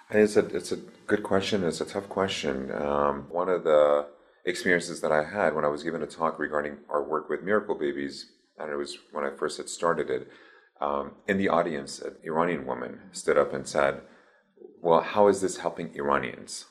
It's 0.10 0.38
a 0.38 0.46
it's 0.56 0.72
a 0.72 0.78
good 1.06 1.24
question. 1.24 1.64
It's 1.64 1.82
a 1.82 1.86
tough 1.86 2.08
question. 2.08 2.72
Um, 2.72 3.26
one 3.30 3.50
of 3.50 3.64
the 3.66 4.08
experiences 4.46 5.02
that 5.02 5.12
I 5.12 5.24
had 5.24 5.54
when 5.54 5.66
I 5.66 5.68
was 5.68 5.84
given 5.84 6.02
a 6.02 6.08
talk 6.08 6.40
regarding 6.40 6.78
our 6.90 7.04
work 7.04 7.30
with 7.30 7.44
miracle 7.44 7.76
babies, 7.76 8.32
and 8.58 8.72
it 8.72 8.78
was 8.78 8.98
when 9.12 9.26
I 9.26 9.32
first 9.32 9.58
had 9.58 9.68
started 9.68 10.10
it. 10.10 10.30
Um, 10.80 11.16
in 11.28 11.38
the 11.38 11.50
audience, 11.50 12.00
an 12.00 12.16
Iranian 12.24 12.66
woman 12.66 13.02
stood 13.12 13.38
up 13.38 13.52
and 13.54 13.68
said, 13.68 14.02
"Well, 14.82 15.02
how 15.02 15.28
is 15.28 15.42
this 15.42 15.58
helping 15.58 15.94
Iranians?" 15.94 16.68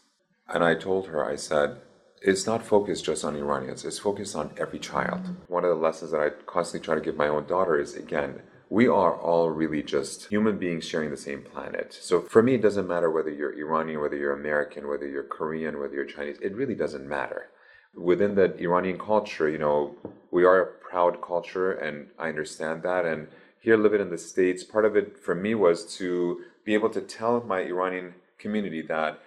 And 0.48 0.64
I 0.64 0.74
told 0.74 1.09
her, 1.09 1.24
I 1.24 1.37
said, 1.37 1.80
"It's 2.22 2.46
not 2.46 2.64
focused 2.64 3.05
just 3.05 3.24
on 3.24 3.37
Iranians. 3.37 3.85
It's 3.85 3.98
focused 3.98 4.37
on 4.37 4.52
every 4.57 4.79
child." 4.79 5.22
One 5.48 5.64
of 5.64 5.70
the 5.70 5.83
lessons 5.87 6.11
that 6.12 6.20
I 6.20 6.31
constantly 6.46 6.85
try 6.85 6.94
to 6.94 7.00
give 7.00 7.16
my 7.16 7.29
own 7.29 7.46
daughter 7.46 7.79
is 7.79 7.96
again 7.96 8.42
we 8.68 8.88
are 8.88 9.14
all 9.14 9.50
really 9.50 9.83
just 9.83 10.26
human 10.26 10.59
beings 10.59 10.85
sharing 10.85 11.11
the 11.11 11.16
same 11.16 11.42
planet. 11.42 11.96
So 12.00 12.20
for 12.22 12.42
me, 12.42 12.55
it 12.55 12.62
doesn't 12.62 12.88
matter 12.88 13.11
whether 13.11 13.31
you're 13.31 13.57
Iranian, 13.57 14.00
whether 14.00 14.16
you're 14.16 14.33
American, 14.33 14.88
whether 14.88 15.07
you're 15.07 15.22
Korean, 15.22 15.79
whether 15.79 15.94
you're 15.94 16.05
Chinese. 16.05 16.38
It 16.40 16.57
really 16.57 16.74
doesn't 16.74 17.09
matter. 17.09 17.48
Within 17.94 18.35
the 18.35 18.57
Iranian 18.59 18.98
culture, 18.98 19.48
you 19.48 19.59
know, 19.59 19.94
we 20.31 20.44
are 20.44 20.61
a 20.61 20.66
proud 20.66 21.22
culture, 21.22 21.72
and 21.72 22.09
I 22.18 22.29
understand 22.29 22.83
that. 22.83 23.07
And 23.07 23.29
here, 23.61 23.76
living 23.76 24.00
in 24.00 24.11
the 24.11 24.18
States, 24.18 24.64
part 24.64 24.85
of 24.85 24.96
it 24.96 25.16
for 25.16 25.35
me 25.35 25.55
was 25.55 25.96
to 25.98 26.40
be 26.64 26.74
able 26.74 26.90
to 26.90 27.00
tell 27.00 27.40
my 27.40 27.61
Iranian 27.61 28.14
community 28.38 28.83
that, 28.83 29.20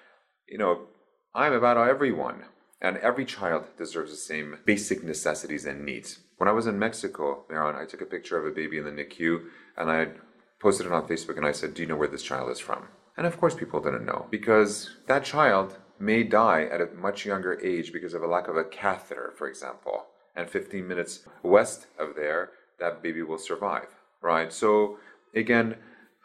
you 0.48 0.58
know, 0.58 0.82
I'm 1.34 1.54
about 1.54 1.78
everyone. 1.78 2.44
And 2.82 2.98
every 2.98 3.26
child 3.26 3.66
deserves 3.78 4.12
the 4.12 4.18
same 4.18 4.58
basic 4.66 5.04
necessities 5.04 5.66
and 5.66 5.86
needs. 5.86 6.20
When 6.38 6.48
I 6.48 6.54
was 6.54 6.68
in 6.68 6.80
Mexico, 6.80 7.44
Mehran, 7.52 7.76
I 7.76 7.86
took 7.86 8.02
a 8.02 8.06
picture 8.06 8.38
of 8.38 8.46
a 8.46 8.56
baby 8.56 8.78
in 8.78 8.86
the 8.86 8.92
NICU 8.92 9.42
and 9.78 9.92
I 9.92 10.08
posted 10.60 10.86
it 10.86 10.92
on 10.94 11.08
Facebook 11.08 11.38
and 11.38 11.46
I 11.46 11.52
said, 11.52 11.74
Do 11.74 11.82
you 11.82 11.88
know 11.88 11.98
where 11.98 12.08
this 12.08 12.24
child 12.24 12.50
is 12.50 12.60
from? 12.60 12.88
And 13.18 13.28
of 13.28 13.38
course, 13.38 13.54
people 13.54 13.82
didn't 13.82 14.06
know 14.06 14.28
because 14.30 14.96
that 15.08 15.26
child 15.26 15.78
may 16.00 16.24
die 16.24 16.64
at 16.72 16.80
a 16.80 16.88
much 16.96 17.26
younger 17.26 17.60
age 17.60 17.92
because 17.92 18.14
of 18.14 18.24
a 18.24 18.28
lack 18.28 18.48
of 18.48 18.56
a 18.56 18.64
catheter, 18.64 19.34
for 19.38 19.48
example. 19.50 20.06
And 20.36 20.50
15 20.50 20.88
minutes 20.88 21.28
west 21.44 21.88
of 22.00 22.16
there, 22.16 22.52
that 22.80 23.04
baby 23.04 23.22
will 23.22 23.38
survive, 23.38 23.88
right? 24.22 24.54
So, 24.54 25.00
again, 25.36 25.76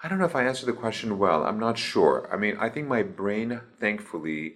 I 0.05 0.09
don't 0.09 0.19
know 0.19 0.25
if 0.25 0.37
I 0.37 0.45
answered 0.45 0.67
the 0.67 0.73
question 0.73 1.19
well. 1.19 1.45
I'm 1.45 1.59
not 1.59 1.79
sure. 1.79 2.29
I 2.33 2.37
mean, 2.37 2.57
I 2.61 2.69
think 2.69 2.87
my 2.87 3.03
brain, 3.03 3.61
thankfully, 3.81 4.55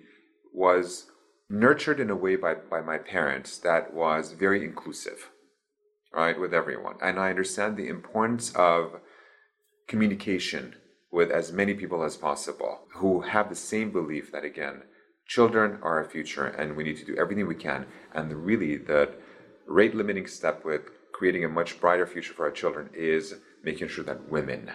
was 0.54 1.06
nurtured 1.50 2.00
in 2.00 2.10
a 2.10 2.16
way 2.16 2.36
by, 2.36 2.54
by 2.54 2.80
my 2.80 2.98
parents 2.98 3.58
that 3.58 3.94
was 3.94 4.32
very 4.32 4.64
inclusive, 4.64 5.30
right, 6.12 6.38
with 6.38 6.52
everyone. 6.52 6.96
And 7.02 7.18
I 7.18 7.30
understand 7.30 7.76
the 7.76 7.88
importance 7.88 8.52
of 8.54 9.00
communication 9.86 10.74
with 11.10 11.30
as 11.30 11.52
many 11.52 11.74
people 11.74 12.04
as 12.04 12.16
possible 12.16 12.80
who 12.96 13.22
have 13.22 13.48
the 13.48 13.54
same 13.54 13.90
belief 13.90 14.30
that, 14.32 14.44
again, 14.44 14.82
children 15.26 15.78
are 15.82 16.02
our 16.02 16.08
future 16.08 16.46
and 16.46 16.76
we 16.76 16.84
need 16.84 16.98
to 16.98 17.04
do 17.04 17.16
everything 17.16 17.46
we 17.46 17.54
can. 17.54 17.86
And 18.12 18.44
really, 18.44 18.76
the 18.76 19.14
rate 19.66 19.94
limiting 19.94 20.26
step 20.26 20.64
with 20.64 20.82
creating 21.12 21.44
a 21.44 21.48
much 21.48 21.80
brighter 21.80 22.06
future 22.06 22.34
for 22.34 22.44
our 22.44 22.50
children 22.50 22.90
is 22.94 23.34
making 23.64 23.88
sure 23.88 24.04
that 24.04 24.30
women 24.30 24.70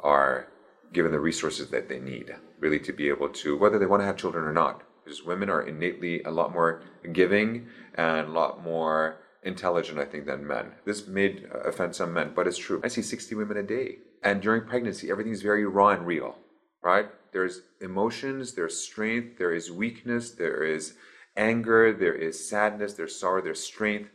are 0.00 0.48
given 0.92 1.12
the 1.12 1.20
resources 1.20 1.70
that 1.70 1.88
they 1.88 2.00
need, 2.00 2.34
really, 2.58 2.80
to 2.80 2.92
be 2.92 3.08
able 3.08 3.28
to, 3.28 3.56
whether 3.56 3.78
they 3.78 3.86
want 3.86 4.02
to 4.02 4.06
have 4.06 4.16
children 4.16 4.44
or 4.44 4.52
not, 4.52 4.82
because 5.10 5.26
women 5.26 5.50
are 5.50 5.62
innately 5.62 6.22
a 6.22 6.30
lot 6.30 6.52
more 6.52 6.82
giving 7.12 7.66
and 7.96 8.28
a 8.28 8.30
lot 8.30 8.62
more 8.62 9.16
intelligent, 9.42 9.98
I 9.98 10.04
think, 10.04 10.24
than 10.24 10.46
men. 10.46 10.70
This 10.84 11.08
may 11.08 11.44
uh, 11.52 11.68
offend 11.68 11.96
some 11.96 12.14
men, 12.14 12.30
but 12.32 12.46
it's 12.46 12.58
true. 12.58 12.80
I 12.84 12.88
see 12.88 13.02
60 13.02 13.34
women 13.34 13.56
a 13.56 13.64
day. 13.64 13.96
And 14.22 14.40
during 14.40 14.68
pregnancy, 14.68 15.10
everything's 15.10 15.42
very 15.42 15.66
raw 15.66 15.88
and 15.88 16.06
real, 16.06 16.36
right? 16.80 17.08
There's 17.32 17.62
emotions, 17.80 18.54
there's 18.54 18.78
strength, 18.78 19.36
there 19.36 19.52
is 19.52 19.72
weakness, 19.72 20.30
there 20.30 20.62
is 20.62 20.94
anger, 21.36 21.92
there 21.92 22.14
is 22.14 22.48
sadness, 22.48 22.94
there's 22.94 23.18
sorrow, 23.18 23.42
there's 23.42 23.64
strength, 23.64 24.10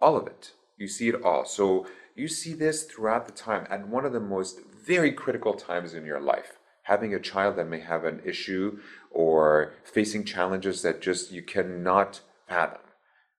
all 0.00 0.16
of 0.16 0.28
it. 0.28 0.52
You 0.78 0.86
see 0.86 1.08
it 1.08 1.24
all. 1.24 1.44
So 1.44 1.88
you 2.14 2.28
see 2.28 2.52
this 2.52 2.84
throughout 2.84 3.26
the 3.26 3.32
time 3.32 3.66
at 3.68 3.88
one 3.88 4.04
of 4.04 4.12
the 4.12 4.20
most 4.20 4.60
very 4.86 5.10
critical 5.10 5.54
times 5.54 5.92
in 5.92 6.06
your 6.06 6.20
life 6.20 6.55
having 6.86 7.12
a 7.12 7.20
child 7.20 7.56
that 7.56 7.68
may 7.68 7.80
have 7.80 8.04
an 8.04 8.22
issue 8.24 8.78
or 9.10 9.74
facing 9.82 10.24
challenges 10.24 10.82
that 10.82 11.02
just 11.02 11.32
you 11.32 11.42
cannot 11.42 12.20
fathom 12.48 12.80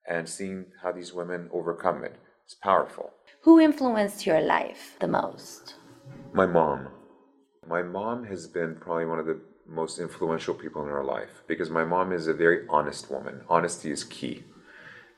and 0.08 0.28
seeing 0.28 0.66
how 0.84 0.92
these 0.92 1.14
women 1.14 1.50
overcome 1.54 2.04
it 2.04 2.16
is 2.46 2.56
powerful. 2.62 3.12
Who 3.44 3.60
influenced 3.60 4.26
your 4.26 4.42
life 4.42 4.98
the 5.00 5.08
most? 5.08 5.76
My 6.34 6.46
mom. 6.46 6.90
My 7.66 7.82
mom 7.82 8.26
has 8.26 8.48
been 8.48 8.76
probably 8.76 9.06
one 9.06 9.20
of 9.20 9.26
the 9.26 9.40
most 9.66 9.98
influential 10.00 10.54
people 10.54 10.84
in 10.84 10.90
our 10.90 11.04
life 11.04 11.44
because 11.48 11.70
my 11.70 11.86
mom 11.86 12.12
is 12.12 12.28
a 12.28 12.34
very 12.34 12.66
honest 12.70 13.10
woman. 13.10 13.42
Honesty 13.50 13.92
is 13.92 14.04
key. 14.04 14.44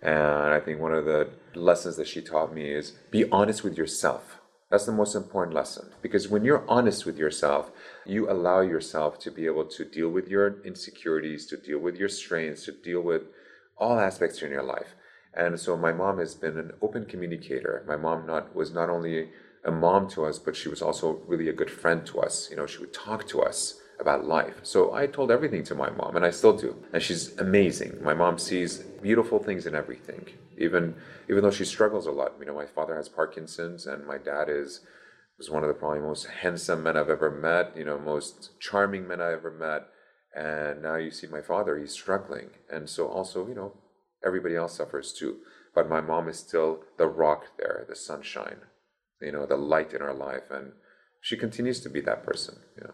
And 0.04 0.54
I 0.54 0.60
think 0.60 0.80
one 0.80 0.94
of 0.94 1.06
the 1.06 1.30
lessons 1.56 1.96
that 1.98 2.08
she 2.08 2.22
taught 2.22 2.54
me 2.54 2.72
is 2.72 2.92
be 3.10 3.30
honest 3.32 3.64
with 3.64 3.76
yourself 3.76 4.40
that's 4.70 4.86
the 4.86 4.92
most 4.92 5.16
important 5.16 5.56
lesson. 5.56 5.90
Because 6.02 6.28
when 6.30 6.46
you're 6.46 6.64
honest 6.68 7.06
with 7.06 7.18
yourself, 7.18 7.72
you 8.10 8.30
allow 8.30 8.62
yourself 8.62 9.20
to 9.20 9.32
be 9.32 9.46
able 9.46 9.66
to 9.66 9.86
deal 9.86 10.10
with 10.10 10.28
your 10.28 10.62
insecurities, 10.64 11.46
to 11.48 11.58
deal 11.58 11.80
with 11.80 11.96
your 11.96 12.10
strengths, 12.10 12.66
to 12.66 12.72
deal 12.72 13.02
with 13.02 13.24
all 13.78 14.00
aspects 14.00 14.42
in 14.42 14.52
your 14.52 14.64
life. 14.64 14.96
And 15.34 15.60
so 15.60 15.78
my 15.78 15.92
mom 15.92 16.20
has 16.20 16.36
been 16.36 16.58
an 16.58 16.72
open 16.82 17.06
communicator. 17.06 17.84
My 17.88 17.96
mom 17.96 18.26
not 18.26 18.56
was 18.56 18.74
not 18.74 18.90
only 18.90 19.30
a 19.64 19.72
mom 19.72 20.10
to 20.10 20.26
us, 20.26 20.40
but 20.40 20.56
she 20.56 20.70
was 20.70 20.82
also 20.82 21.22
really 21.28 21.50
a 21.50 21.54
good 21.54 21.70
friend 21.70 22.06
to 22.08 22.20
us. 22.20 22.50
You 22.50 22.58
know, 22.58 22.66
she 22.66 22.80
would 22.80 22.94
talk 22.94 23.28
to 23.28 23.42
us 23.42 23.80
about 24.00 24.26
life. 24.26 24.56
So 24.64 24.94
I 24.94 25.08
told 25.08 25.30
everything 25.30 25.64
to 25.66 25.76
my 25.76 25.90
mom, 25.90 26.16
and 26.16 26.26
I 26.26 26.32
still 26.32 26.56
do. 26.56 26.76
And 26.94 27.04
she's 27.04 27.38
amazing. 27.38 28.00
My 28.02 28.14
mom 28.14 28.38
sees 28.38 28.78
beautiful 28.78 29.40
things 29.40 29.66
in 29.66 29.76
everything, 29.76 30.26
even 30.58 30.96
even 31.30 31.44
though 31.44 31.52
she 31.52 31.66
struggles 31.66 32.08
a 32.08 32.12
lot. 32.12 32.34
You 32.40 32.46
know, 32.46 32.56
my 32.56 32.66
father 32.66 32.96
has 32.96 33.10
Parkinson's, 33.10 33.86
and 33.86 34.08
my 34.08 34.18
dad 34.18 34.48
is 34.50 34.82
was 35.40 35.50
one 35.50 35.64
of 35.64 35.70
the 35.70 35.74
probably 35.74 36.02
most 36.02 36.28
handsome 36.28 36.84
men 36.84 36.98
I've 36.98 37.10
ever 37.10 37.32
met. 37.32 37.76
You 37.76 37.86
know, 37.86 37.98
most 37.98 38.52
charming 38.60 39.08
men 39.08 39.22
I 39.22 39.32
ever 39.32 39.50
met. 39.50 39.88
And 40.36 40.84
now 40.84 40.98
you 40.98 41.10
see 41.10 41.26
my 41.26 41.42
father; 41.42 41.80
he's 41.80 41.94
struggling, 41.94 42.52
and 42.72 42.88
so 42.88 43.08
also, 43.08 43.48
you 43.48 43.56
know, 43.56 43.74
everybody 44.24 44.56
else 44.56 44.78
suffers 44.78 45.12
too. 45.12 45.38
But 45.74 45.90
my 45.90 46.02
mom 46.02 46.30
is 46.30 46.38
still 46.38 46.82
the 46.98 47.08
rock 47.08 47.46
there, 47.58 47.86
the 47.90 47.96
sunshine, 47.96 48.58
you 49.22 49.32
know, 49.32 49.48
the 49.48 49.58
light 49.58 49.94
in 49.94 50.04
our 50.04 50.14
life, 50.14 50.52
and 50.52 50.74
she 51.22 51.36
continues 51.36 51.80
to 51.82 51.90
be 51.90 52.02
that 52.02 52.24
person. 52.24 52.60
Yeah. 52.78 52.92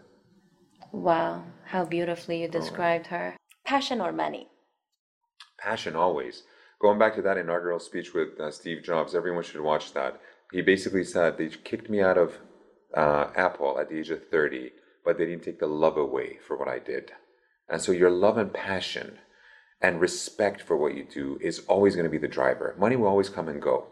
Wow, 0.94 1.44
how 1.66 1.84
beautifully 1.84 2.42
you 2.42 2.48
described 2.48 3.08
her. 3.08 3.36
Passion 3.66 4.00
or 4.00 4.14
money? 4.14 4.48
Passion 5.60 5.96
always. 5.96 6.44
Going 6.80 7.00
back 7.00 7.16
to 7.16 7.22
that 7.24 7.38
inaugural 7.38 7.80
speech 7.80 8.14
with 8.14 8.40
uh, 8.40 8.52
Steve 8.52 8.84
Jobs, 8.84 9.16
everyone 9.16 9.44
should 9.44 9.62
watch 9.62 9.94
that. 9.94 10.20
He 10.52 10.62
basically 10.62 11.04
said 11.04 11.38
they 11.38 11.50
kicked 11.50 11.90
me 11.90 12.02
out 12.02 12.18
of 12.18 12.40
uh, 12.96 13.28
Apple 13.36 13.78
at 13.80 13.90
the 13.90 14.00
age 14.00 14.10
of 14.10 14.28
30, 14.28 14.72
but 15.04 15.18
they 15.18 15.26
didn't 15.26 15.44
take 15.44 15.60
the 15.60 15.68
love 15.68 15.98
away 15.98 16.38
for 16.46 16.58
what 16.58 16.68
I 16.68 16.80
did. 16.80 17.12
And 17.70 17.82
so 17.82 17.92
your 17.92 18.12
love 18.12 18.38
and 18.38 18.54
passion 18.54 19.20
and 19.82 20.00
respect 20.00 20.62
for 20.62 20.78
what 20.78 20.96
you 20.96 21.04
do 21.04 21.38
is 21.42 21.60
always 21.68 21.96
going 21.96 22.06
to 22.06 22.12
be 22.12 22.18
the 22.18 22.28
driver. 22.28 22.76
Money 22.78 22.96
will 22.96 23.08
always 23.08 23.30
come 23.30 23.48
and 23.48 23.62
go, 23.62 23.88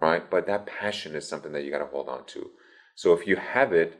right? 0.00 0.30
But 0.30 0.46
that 0.46 0.66
passion 0.66 1.16
is 1.16 1.28
something 1.28 1.52
that 1.52 1.64
you 1.64 1.70
got 1.70 1.78
to 1.78 1.86
hold 1.86 2.08
on 2.08 2.24
to. 2.26 2.50
So 2.94 3.12
if 3.12 3.26
you 3.26 3.36
have 3.36 3.72
it, 3.72 3.98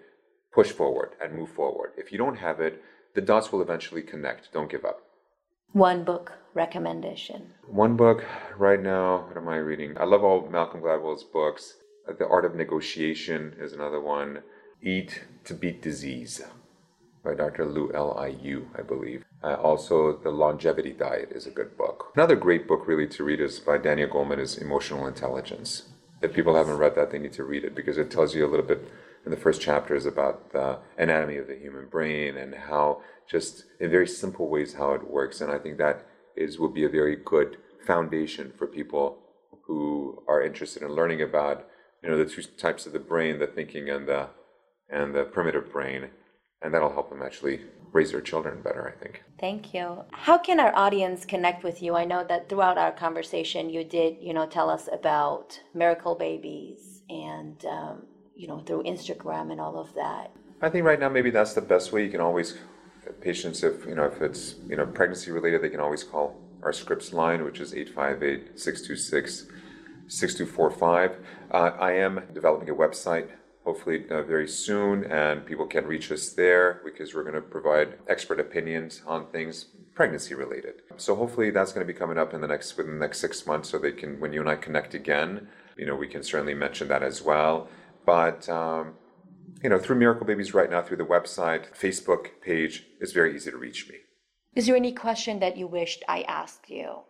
push 0.53 0.71
forward 0.71 1.11
and 1.23 1.35
move 1.35 1.51
forward. 1.51 1.93
If 1.97 2.13
you 2.13 2.19
don't 2.19 2.37
have 2.37 2.61
it, 2.61 2.83
the 3.15 3.21
dots 3.21 3.53
will 3.53 3.63
eventually 3.63 4.03
connect. 4.03 4.53
Don't 4.53 4.71
give 4.71 4.85
up. 4.85 5.01
One 5.73 6.05
book 6.05 6.33
recommendation. 6.55 7.53
One 7.67 7.97
book 7.97 8.25
right 8.57 8.81
now, 8.81 9.27
what 9.27 9.37
am 9.37 9.49
I 9.49 9.57
reading? 9.57 9.97
I 9.99 10.05
love 10.05 10.25
all 10.25 10.49
Malcolm 10.49 10.81
Gladwell's 10.81 11.25
books. 11.25 11.75
Uh, 12.09 12.13
the 12.19 12.27
Art 12.27 12.45
of 12.45 12.55
Negotiation 12.55 13.55
is 13.59 13.73
another 13.73 14.01
one. 14.01 14.43
Eat 14.83 15.25
to 15.45 15.55
Beat 15.55 15.83
Disease 15.83 16.43
by 17.25 17.35
Dr. 17.35 17.65
Lou 17.65 17.91
L. 17.93 18.17
I. 18.17 18.29
U., 18.29 18.71
I 18.79 18.83
believe. 18.83 19.25
Uh, 19.43 19.55
also, 19.55 20.17
The 20.17 20.31
Longevity 20.31 20.93
Diet 20.93 21.33
is 21.33 21.47
a 21.47 21.51
good 21.51 21.77
book. 21.77 22.13
Another 22.15 22.37
great 22.37 22.69
book, 22.69 22.87
really, 22.87 23.09
to 23.09 23.25
read 23.25 23.41
is 23.41 23.59
by 23.59 23.79
Daniel 23.79 24.09
Goleman, 24.09 24.39
is 24.39 24.59
Emotional 24.59 25.07
Intelligence. 25.07 25.89
If 26.23 26.33
people 26.33 26.55
haven't 26.55 26.79
read 26.79 26.95
that, 26.95 27.11
they 27.11 27.19
need 27.19 27.33
to 27.35 27.45
read 27.45 27.65
it 27.65 27.75
because 27.75 27.99
it 27.99 28.11
tells 28.11 28.35
you 28.35 28.47
a 28.47 28.49
little 28.49 28.65
bit 28.65 28.89
in 29.25 29.33
the 29.33 29.37
first 29.37 29.61
chapters 29.61 30.07
about 30.07 30.53
the 30.53 30.79
anatomy 30.97 31.37
of 31.37 31.49
the 31.49 31.57
human 31.57 31.87
brain 31.87 32.37
and 32.37 32.55
how, 32.55 33.03
just 33.29 33.65
in 33.81 33.91
very 33.91 34.07
simple 34.07 34.49
ways, 34.49 34.75
how 34.75 34.93
it 34.93 35.11
works. 35.11 35.41
And 35.41 35.51
I 35.51 35.59
think 35.59 35.79
that 35.79 36.07
is 36.37 36.59
will 36.59 36.69
be 36.69 36.85
a 36.85 36.89
very 36.89 37.17
good 37.17 37.57
foundation 37.85 38.53
for 38.57 38.67
people 38.67 39.19
who 39.63 40.23
are 40.29 40.43
interested 40.43 40.83
in 40.83 40.93
learning 40.93 41.23
about 41.23 41.67
you 42.03 42.09
know 42.09 42.17
the 42.17 42.27
two 42.27 42.43
types 42.43 42.87
of 42.87 42.93
the 42.93 42.99
brain, 42.99 43.39
the 43.39 43.47
thinking 43.47 43.89
and 43.91 44.07
the 44.07 44.29
and 44.89 45.15
the 45.15 45.25
primitive 45.25 45.73
brain, 45.73 46.09
and 46.63 46.73
that'll 46.73 46.93
help 46.93 47.11
them 47.11 47.23
actually 47.23 47.61
raise 47.93 48.13
their 48.13 48.21
children 48.21 48.61
better, 48.63 48.95
I 48.95 49.03
think. 49.03 49.23
Thank 49.41 49.73
you. 49.75 50.05
How 50.13 50.39
can 50.39 50.61
our 50.61 50.75
audience 50.77 51.25
connect 51.25 51.65
with 51.65 51.83
you? 51.83 51.97
I 51.97 52.05
know 52.05 52.25
that 52.25 52.49
throughout 52.49 52.79
our 52.79 52.93
conversation, 52.93 53.71
you 53.71 53.85
did, 53.85 54.19
you 54.21 54.35
know, 54.35 54.47
tell 54.47 54.69
us 54.69 54.89
about 54.93 55.59
miracle 55.75 56.15
babies 56.15 57.03
and, 57.09 57.65
um, 57.65 58.03
you 58.35 58.49
know, 58.49 58.61
through 58.61 58.83
Instagram 58.83 59.51
and 59.51 59.61
all 59.61 59.79
of 59.79 59.95
that. 59.95 60.31
I 60.61 60.69
think 60.69 60.85
right 60.85 61.01
now 61.01 61.09
maybe 61.09 61.31
that's 61.31 61.55
the 61.55 61.61
best 61.61 61.93
way. 61.93 62.05
You 62.05 62.11
can 62.11 62.21
always 62.21 62.59
patients 63.21 63.63
if 63.63 63.87
you 63.87 63.95
know 63.95 64.05
if 64.05 64.21
it's 64.21 64.57
you 64.69 64.77
know 64.77 64.87
pregnancy 64.87 65.31
related, 65.31 65.63
they 65.63 65.69
can 65.69 65.81
always 65.81 66.03
call 66.03 66.37
our 66.63 66.73
Scripps 66.73 67.13
line, 67.13 67.45
which 67.45 67.61
is 67.61 67.75
858 67.75 68.59
626 68.59 69.47
6245. 70.09 71.19
Uh, 71.51 71.57
I 71.79 71.93
am 71.93 72.23
developing 72.33 72.71
a 72.71 72.75
website 72.75 73.29
hopefully 73.67 74.05
uh, 74.11 74.23
very 74.23 74.47
soon, 74.47 75.05
and 75.05 75.45
people 75.45 75.67
can 75.67 75.85
reach 75.87 76.13
us 76.13 76.29
there 76.31 76.81
because 76.85 77.15
we're 77.15 77.25
going 77.25 77.35
to 77.35 77.41
provide 77.41 77.99
expert 78.07 78.39
opinions 78.39 79.03
on 79.07 79.27
things 79.27 79.67
pregnancy 79.93 80.35
related. 80.35 80.75
So 80.97 81.17
hopefully 81.17 81.51
that's 81.51 81.73
going 81.73 81.85
to 81.85 81.93
be 81.93 81.99
coming 81.99 82.17
up 82.17 82.33
in 82.33 82.41
the 82.41 82.47
next 82.47 82.77
within 82.77 82.95
the 82.95 83.01
next 83.01 83.19
six 83.19 83.45
months, 83.45 83.69
so 83.69 83.79
they 83.79 83.91
can 83.91 84.21
when 84.21 84.33
you 84.33 84.41
and 84.41 84.49
I 84.49 84.55
connect 84.55 84.95
again, 84.95 85.49
you 85.77 85.85
know, 85.85 85.97
we 85.97 86.07
can 86.07 86.23
certainly 86.23 86.55
mention 86.55 86.87
that 86.89 87.03
as 87.03 87.23
well. 87.23 87.69
But 88.05 88.49
um, 88.49 88.95
you 89.63 89.69
know, 89.69 89.79
through 89.79 89.97
Miracle 89.97 90.27
Babies 90.27 90.55
right 90.55 90.71
now, 90.71 90.81
through 90.83 90.99
the 90.99 91.05
website, 91.05 91.77
Facebook 91.77 92.29
page, 92.41 92.85
it's 93.01 93.13
very 93.13 93.35
easy 93.35 93.51
to 93.51 93.57
reach 93.57 93.89
me. 93.89 93.97
Is 94.55 94.67
there 94.67 94.77
any 94.77 94.93
question 94.93 95.41
that 95.41 95.57
you 95.57 95.67
wished 95.67 96.05
I 96.09 96.23
asked 96.23 96.71
you 96.71 97.01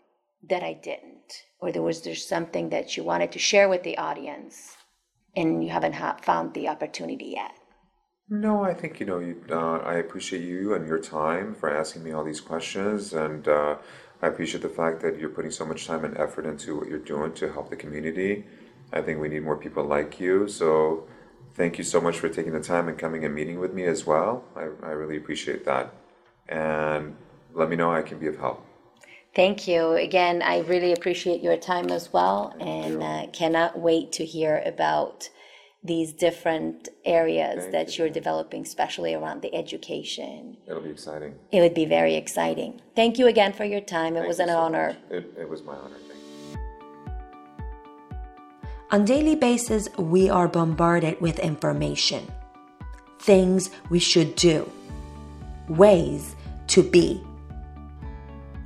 that 0.49 0.63
I 0.63 0.75
didn't, 0.75 1.45
or 1.61 1.73
there 1.73 1.83
was 1.83 2.03
there 2.03 2.15
something 2.15 2.71
that 2.71 2.97
you 2.97 3.05
wanted 3.05 3.33
to 3.33 3.39
share 3.39 3.69
with 3.69 3.83
the 3.83 3.99
audience? 3.99 4.77
and 5.37 5.63
you 5.63 5.71
haven't 5.71 5.93
ha- 5.93 6.17
found 6.23 6.55
the 6.55 6.69
opportunity 6.69 7.35
yet? 7.37 7.53
No, 8.29 8.65
I 8.65 8.75
think 8.75 8.99
you 8.99 9.07
know. 9.07 9.21
You, 9.21 9.41
uh, 9.51 9.79
I 9.79 9.95
appreciate 9.95 10.43
you 10.43 10.75
and 10.75 10.89
your 10.89 10.99
time 10.99 11.55
for 11.55 11.73
asking 11.73 12.03
me 12.03 12.11
all 12.11 12.25
these 12.25 12.41
questions, 12.41 13.13
and 13.13 13.47
uh, 13.47 13.77
I 14.21 14.27
appreciate 14.27 14.63
the 14.63 14.69
fact 14.69 15.01
that 15.03 15.21
you're 15.21 15.29
putting 15.29 15.53
so 15.53 15.65
much 15.65 15.87
time 15.87 16.05
and 16.05 16.17
effort 16.17 16.45
into 16.45 16.77
what 16.77 16.89
you're 16.89 16.99
doing 16.99 17.35
to 17.35 17.53
help 17.53 17.71
the 17.71 17.77
community. 17.77 18.45
I 18.93 19.03
think 19.03 19.21
we 19.21 19.29
need 19.29 19.45
more 19.45 19.57
people 19.57 19.85
like 19.85 20.19
you. 20.19 20.49
So, 20.49 21.07
thank 21.55 21.79
you 21.79 21.85
so 21.85 22.01
much 22.01 22.19
for 22.19 22.29
taking 22.29 22.53
the 22.53 22.61
time 22.61 22.89
and 22.89 22.99
coming 22.99 23.25
and 23.25 23.33
meeting 23.33 23.61
with 23.61 23.73
me 23.73 23.85
as 23.85 24.05
well. 24.05 24.45
I, 24.57 24.63
I 24.63 24.91
really 24.91 25.19
appreciate 25.19 25.65
that, 25.67 25.95
and 26.49 27.15
let 27.55 27.69
me 27.69 27.77
know 27.77 27.93
I 27.93 28.03
can 28.03 28.19
be 28.19 28.27
of 28.27 28.39
help. 28.39 28.67
Thank 29.37 29.69
you. 29.69 29.93
Again, 29.93 30.41
I 30.41 30.61
really 30.61 30.95
appreciate 30.95 31.43
your 31.43 31.59
time 31.59 31.91
as 31.91 32.11
well 32.11 32.57
and 32.59 33.03
uh, 33.03 33.27
cannot 33.35 33.79
wait 33.79 34.11
to 34.13 34.25
hear 34.25 34.63
about 34.65 35.29
these 35.85 36.15
different 36.15 36.89
areas 37.05 37.65
Thank 37.65 37.73
that 37.73 37.99
you. 37.99 38.05
you're 38.05 38.13
developing, 38.13 38.63
especially 38.63 39.13
around 39.13 39.43
the 39.43 39.55
education. 39.55 40.57
It'll 40.67 40.81
be 40.81 40.89
exciting. 40.89 41.35
It 41.53 41.61
would 41.61 41.75
be 41.75 41.85
very 41.85 42.15
exciting. 42.15 42.81
Thank 42.97 43.19
you 43.19 43.27
again 43.27 43.53
for 43.53 43.65
your 43.67 43.83
time. 43.83 44.17
It 44.17 44.21
Thank 44.21 44.29
was 44.29 44.41
an 44.41 44.49
so 44.49 44.57
honor. 44.57 44.97
It, 45.11 45.31
it 45.39 45.47
was 45.47 45.63
my 45.63 45.75
honor. 45.75 45.99
Thank 46.09 46.21
you. 46.53 46.59
On 48.91 49.05
daily 49.05 49.37
basis, 49.37 49.91
we 49.99 50.31
are 50.31 50.49
bombarded 50.49 51.21
with 51.21 51.39
information. 51.41 52.27
Things 53.19 53.69
we 53.91 53.99
should 53.99 54.35
do. 54.35 54.73
Ways 55.69 56.35
to 56.69 56.83
be. 56.83 57.26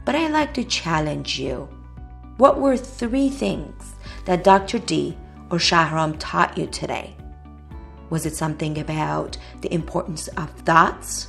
But 0.04 0.14
I'd 0.14 0.32
like 0.32 0.54
to 0.54 0.64
challenge 0.64 1.38
you. 1.38 1.68
What 2.36 2.60
were 2.60 2.76
three 2.76 3.28
things 3.28 3.94
that 4.24 4.44
Dr. 4.44 4.78
D 4.78 5.16
or 5.50 5.58
Shahram 5.58 6.16
taught 6.18 6.56
you 6.56 6.66
today? 6.66 7.14
Was 8.08 8.26
it 8.26 8.34
something 8.34 8.78
about 8.78 9.36
the 9.60 9.72
importance 9.72 10.28
of 10.28 10.50
thoughts? 10.50 11.28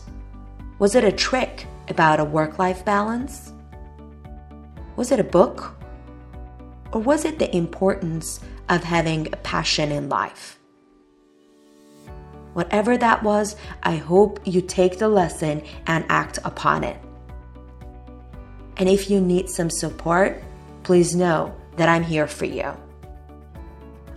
Was 0.79 0.95
it 0.95 1.03
a 1.03 1.11
trick 1.11 1.67
about 1.89 2.19
a 2.19 2.25
work 2.25 2.57
life 2.57 2.83
balance? 2.85 3.53
Was 4.95 5.11
it 5.11 5.19
a 5.19 5.23
book? 5.23 5.75
Or 6.91 7.01
was 7.01 7.25
it 7.25 7.39
the 7.39 7.55
importance 7.55 8.39
of 8.69 8.83
having 8.83 9.27
a 9.27 9.37
passion 9.37 9.91
in 9.91 10.09
life? 10.09 10.59
Whatever 12.53 12.97
that 12.97 13.23
was, 13.23 13.55
I 13.83 13.95
hope 13.97 14.39
you 14.43 14.61
take 14.61 14.97
the 14.97 15.07
lesson 15.07 15.61
and 15.87 16.03
act 16.09 16.39
upon 16.43 16.83
it. 16.83 16.97
And 18.81 18.89
if 18.89 19.11
you 19.11 19.21
need 19.21 19.47
some 19.47 19.69
support, 19.69 20.43
please 20.81 21.15
know 21.15 21.53
that 21.77 21.87
I'm 21.87 22.01
here 22.01 22.25
for 22.25 22.45
you. 22.45 22.73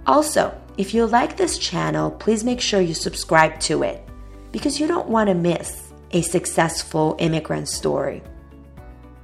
Also, 0.07 0.59
if 0.79 0.95
you 0.95 1.05
like 1.05 1.37
this 1.37 1.59
channel, 1.59 2.11
please 2.11 2.43
make 2.43 2.63
sure 2.63 2.81
you 2.81 2.95
subscribe 2.95 3.61
to 3.61 3.83
it 3.83 4.03
because 4.53 4.81
you 4.81 4.87
don't 4.87 5.11
want 5.11 5.29
to 5.29 5.35
miss 5.35 5.93
a 6.13 6.23
successful 6.23 7.15
immigrant 7.19 7.69
story. 7.69 8.23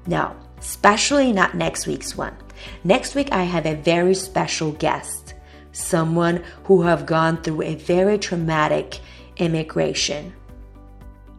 No, 0.07 0.37
especially 0.59 1.33
not 1.33 1.55
next 1.55 1.87
week's 1.87 2.15
one. 2.15 2.37
Next 2.85 3.15
week 3.15 3.33
I 3.33 3.45
have 3.45 3.65
a 3.65 3.77
very 3.77 4.15
special 4.15 4.73
guest, 4.73 5.33
someone 5.73 6.45
who 6.65 6.83
have 6.83 7.07
gone 7.07 7.41
through 7.41 7.63
a 7.63 7.77
very 7.77 8.19
traumatic 8.19 9.01
immigration. 9.39 10.35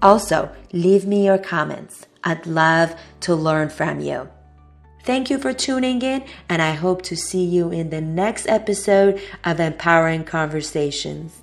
Also, 0.02 0.50
leave 0.74 1.06
me 1.06 1.24
your 1.24 1.38
comments. 1.38 2.08
I'd 2.24 2.46
love 2.46 2.96
to 3.22 3.36
learn 3.36 3.70
from 3.70 4.00
you. 4.00 4.30
Thank 5.04 5.30
you 5.32 5.40
for 5.40 5.54
tuning 5.54 6.02
in, 6.02 6.24
and 6.48 6.62
I 6.62 6.74
hope 6.74 7.02
to 7.04 7.16
see 7.16 7.44
you 7.44 7.72
in 7.72 7.90
the 7.90 8.02
next 8.02 8.48
episode 8.48 9.20
of 9.44 9.60
Empowering 9.60 10.24
Conversations. 10.24 11.42